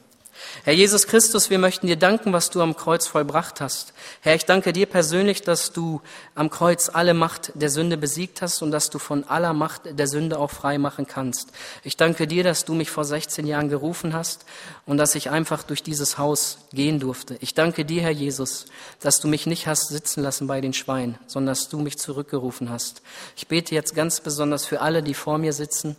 Herr 0.63 0.73
Jesus 0.73 1.07
Christus, 1.07 1.49
wir 1.49 1.59
möchten 1.59 1.87
dir 1.87 1.95
danken, 1.95 2.33
was 2.33 2.49
du 2.49 2.61
am 2.61 2.75
Kreuz 2.75 3.07
vollbracht 3.07 3.61
hast. 3.61 3.93
Herr, 4.21 4.35
ich 4.35 4.45
danke 4.45 4.73
dir 4.73 4.85
persönlich, 4.85 5.41
dass 5.41 5.71
du 5.71 6.01
am 6.35 6.49
Kreuz 6.49 6.89
alle 6.89 7.13
Macht 7.13 7.51
der 7.55 7.69
Sünde 7.69 7.97
besiegt 7.97 8.41
hast 8.41 8.61
und 8.61 8.71
dass 8.71 8.89
du 8.89 8.99
von 8.99 9.23
aller 9.23 9.53
Macht 9.53 9.81
der 9.97 10.07
Sünde 10.07 10.39
auch 10.39 10.51
frei 10.51 10.77
machen 10.77 11.07
kannst. 11.07 11.51
Ich 11.83 11.97
danke 11.97 12.27
dir, 12.27 12.43
dass 12.43 12.65
du 12.65 12.73
mich 12.73 12.89
vor 12.89 13.05
16 13.05 13.47
Jahren 13.47 13.69
gerufen 13.69 14.13
hast 14.13 14.45
und 14.85 14.97
dass 14.97 15.15
ich 15.15 15.29
einfach 15.29 15.63
durch 15.63 15.83
dieses 15.83 16.17
Haus 16.17 16.59
gehen 16.73 16.99
durfte. 16.99 17.37
Ich 17.39 17.53
danke 17.53 17.85
dir, 17.85 18.01
Herr 18.01 18.11
Jesus, 18.11 18.65
dass 18.99 19.19
du 19.19 19.27
mich 19.27 19.45
nicht 19.45 19.67
hast 19.67 19.89
sitzen 19.89 20.21
lassen 20.21 20.47
bei 20.47 20.61
den 20.61 20.73
Schweinen, 20.73 21.17
sondern 21.27 21.53
dass 21.53 21.69
du 21.69 21.79
mich 21.79 21.97
zurückgerufen 21.97 22.69
hast. 22.69 23.01
Ich 23.35 23.47
bete 23.47 23.73
jetzt 23.73 23.95
ganz 23.95 24.21
besonders 24.21 24.65
für 24.65 24.81
alle, 24.81 25.03
die 25.03 25.13
vor 25.13 25.37
mir 25.37 25.53
sitzen 25.53 25.95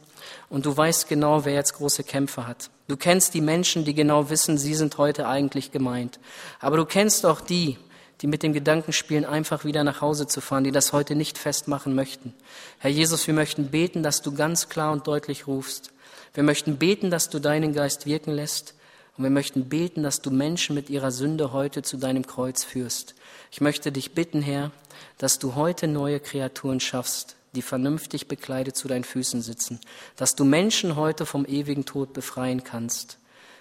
und 0.49 0.67
du 0.67 0.77
weißt 0.77 1.09
genau, 1.09 1.45
wer 1.45 1.55
jetzt 1.55 1.75
große 1.75 2.05
Kämpfe 2.05 2.47
hat. 2.47 2.71
Du 2.89 2.97
kennst 2.97 3.35
die 3.35 3.41
Menschen, 3.41 3.85
die 3.85 3.95
genau 3.95 4.31
wissen, 4.31 4.59
sie 4.59 4.75
sind 4.75 4.99
heute 4.99 5.29
eigentlich 5.29 5.73
gemeint. 5.73 6.19
Aber 6.61 6.77
du 6.77 6.85
kennst 6.85 7.27
auch 7.27 7.41
die, 7.41 7.77
die 8.21 8.27
mit 8.27 8.43
dem 8.43 8.53
Gedanken 8.53 8.93
spielen, 8.93 9.25
einfach 9.25 9.65
wieder 9.65 9.85
nach 9.85 10.01
Hause 10.01 10.27
zu 10.27 10.41
fahren, 10.41 10.65
die 10.65 10.73
das 10.73 10.93
heute 10.93 11.15
nicht 11.15 11.39
festmachen 11.39 11.95
möchten. 11.95 12.35
Herr 12.79 12.91
Jesus, 12.91 13.27
wir 13.27 13.35
möchten 13.35 13.71
beten, 13.71 14.03
dass 14.03 14.23
du 14.23 14.35
ganz 14.35 14.69
klar 14.69 14.93
und 14.93 15.07
deutlich 15.07 15.47
rufst. 15.47 15.93
Wir 16.35 16.43
möchten 16.43 16.79
beten, 16.79 17.11
dass 17.11 17.31
du 17.31 17.39
deinen 17.39 17.73
Geist 17.73 18.07
wirken 18.07 18.33
lässt. 18.33 18.75
Und 19.17 19.25
wir 19.25 19.31
möchten 19.31 19.69
beten, 19.69 20.03
dass 20.03 20.23
du 20.23 20.31
Menschen 20.31 20.75
mit 20.75 20.91
ihrer 20.91 21.11
Sünde 21.11 21.53
heute 21.53 21.83
zu 21.83 21.97
deinem 21.97 22.27
Kreuz 22.27 22.63
führst. 22.63 23.17
Ich 23.51 23.61
möchte 23.61 23.91
dich 23.91 24.15
bitten, 24.15 24.43
Herr, 24.43 24.71
dass 25.19 25.39
du 25.41 25.57
heute 25.57 25.89
neue 25.89 26.21
Kreaturen 26.21 26.79
schaffst, 26.79 27.35
die 27.55 27.63
vernünftig 27.63 28.29
bekleidet 28.29 28.77
zu 28.77 28.89
deinen 28.89 29.05
Füßen 29.05 29.43
sitzen, 29.43 29.81
dass 30.17 30.35
du 30.35 30.45
Menschen 30.45 30.97
heute 30.97 31.27
vom 31.27 31.45
ewigen 31.45 31.85
Tod 31.85 32.13
befreien 32.13 32.65
kannst. 32.65 33.19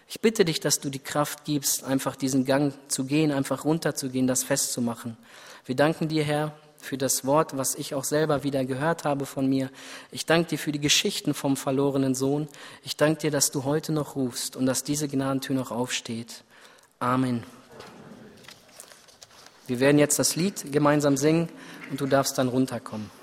Ich 0.08 0.22
bitte 0.22 0.46
dich, 0.46 0.60
dass 0.60 0.80
du 0.80 0.90
die 0.90 1.00
Kraft 1.00 1.44
gibst, 1.44 1.84
einfach 1.84 2.16
diesen 2.16 2.46
Gang 2.46 2.74
zu 2.88 3.06
gehen, 3.06 3.32
einfach 3.32 3.66
runterzugehen, 3.66 4.28
das 4.28 4.44
festzumachen. 4.44 5.18
Wir 5.66 5.76
danken 5.76 6.08
dir, 6.08 6.24
Herr, 6.24 6.54
für 6.78 6.98
das 6.98 7.26
Wort, 7.26 7.58
was 7.58 7.76
ich 7.76 7.94
auch 7.94 8.04
selber 8.04 8.44
wieder 8.44 8.64
gehört 8.64 9.04
habe 9.04 9.26
von 9.26 9.48
mir. 9.48 9.70
Ich 10.12 10.26
danke 10.26 10.50
dir 10.50 10.60
für 10.60 10.72
die 10.72 10.80
Geschichten 10.80 11.34
vom 11.34 11.58
verlorenen 11.58 12.16
Sohn. 12.16 12.48
Ich 12.84 12.96
danke 12.96 13.22
dir, 13.22 13.32
dass 13.32 13.52
du 13.52 13.64
heute 13.66 13.92
noch 13.92 14.16
rufst 14.16 14.56
und 14.56 14.66
dass 14.66 14.84
diese 14.84 15.08
Gnadentür 15.08 15.56
noch 15.56 15.72
aufsteht. 15.72 16.44
Amen. 17.00 17.44
Wir 19.68 19.82
werden 19.82 20.00
jetzt 20.00 20.18
das 20.18 20.38
Lied 20.38 20.72
gemeinsam 20.72 21.18
singen 21.18 21.50
und 21.92 22.00
du 22.00 22.06
darfst 22.06 22.38
dann 22.38 22.48
runterkommen. 22.48 23.17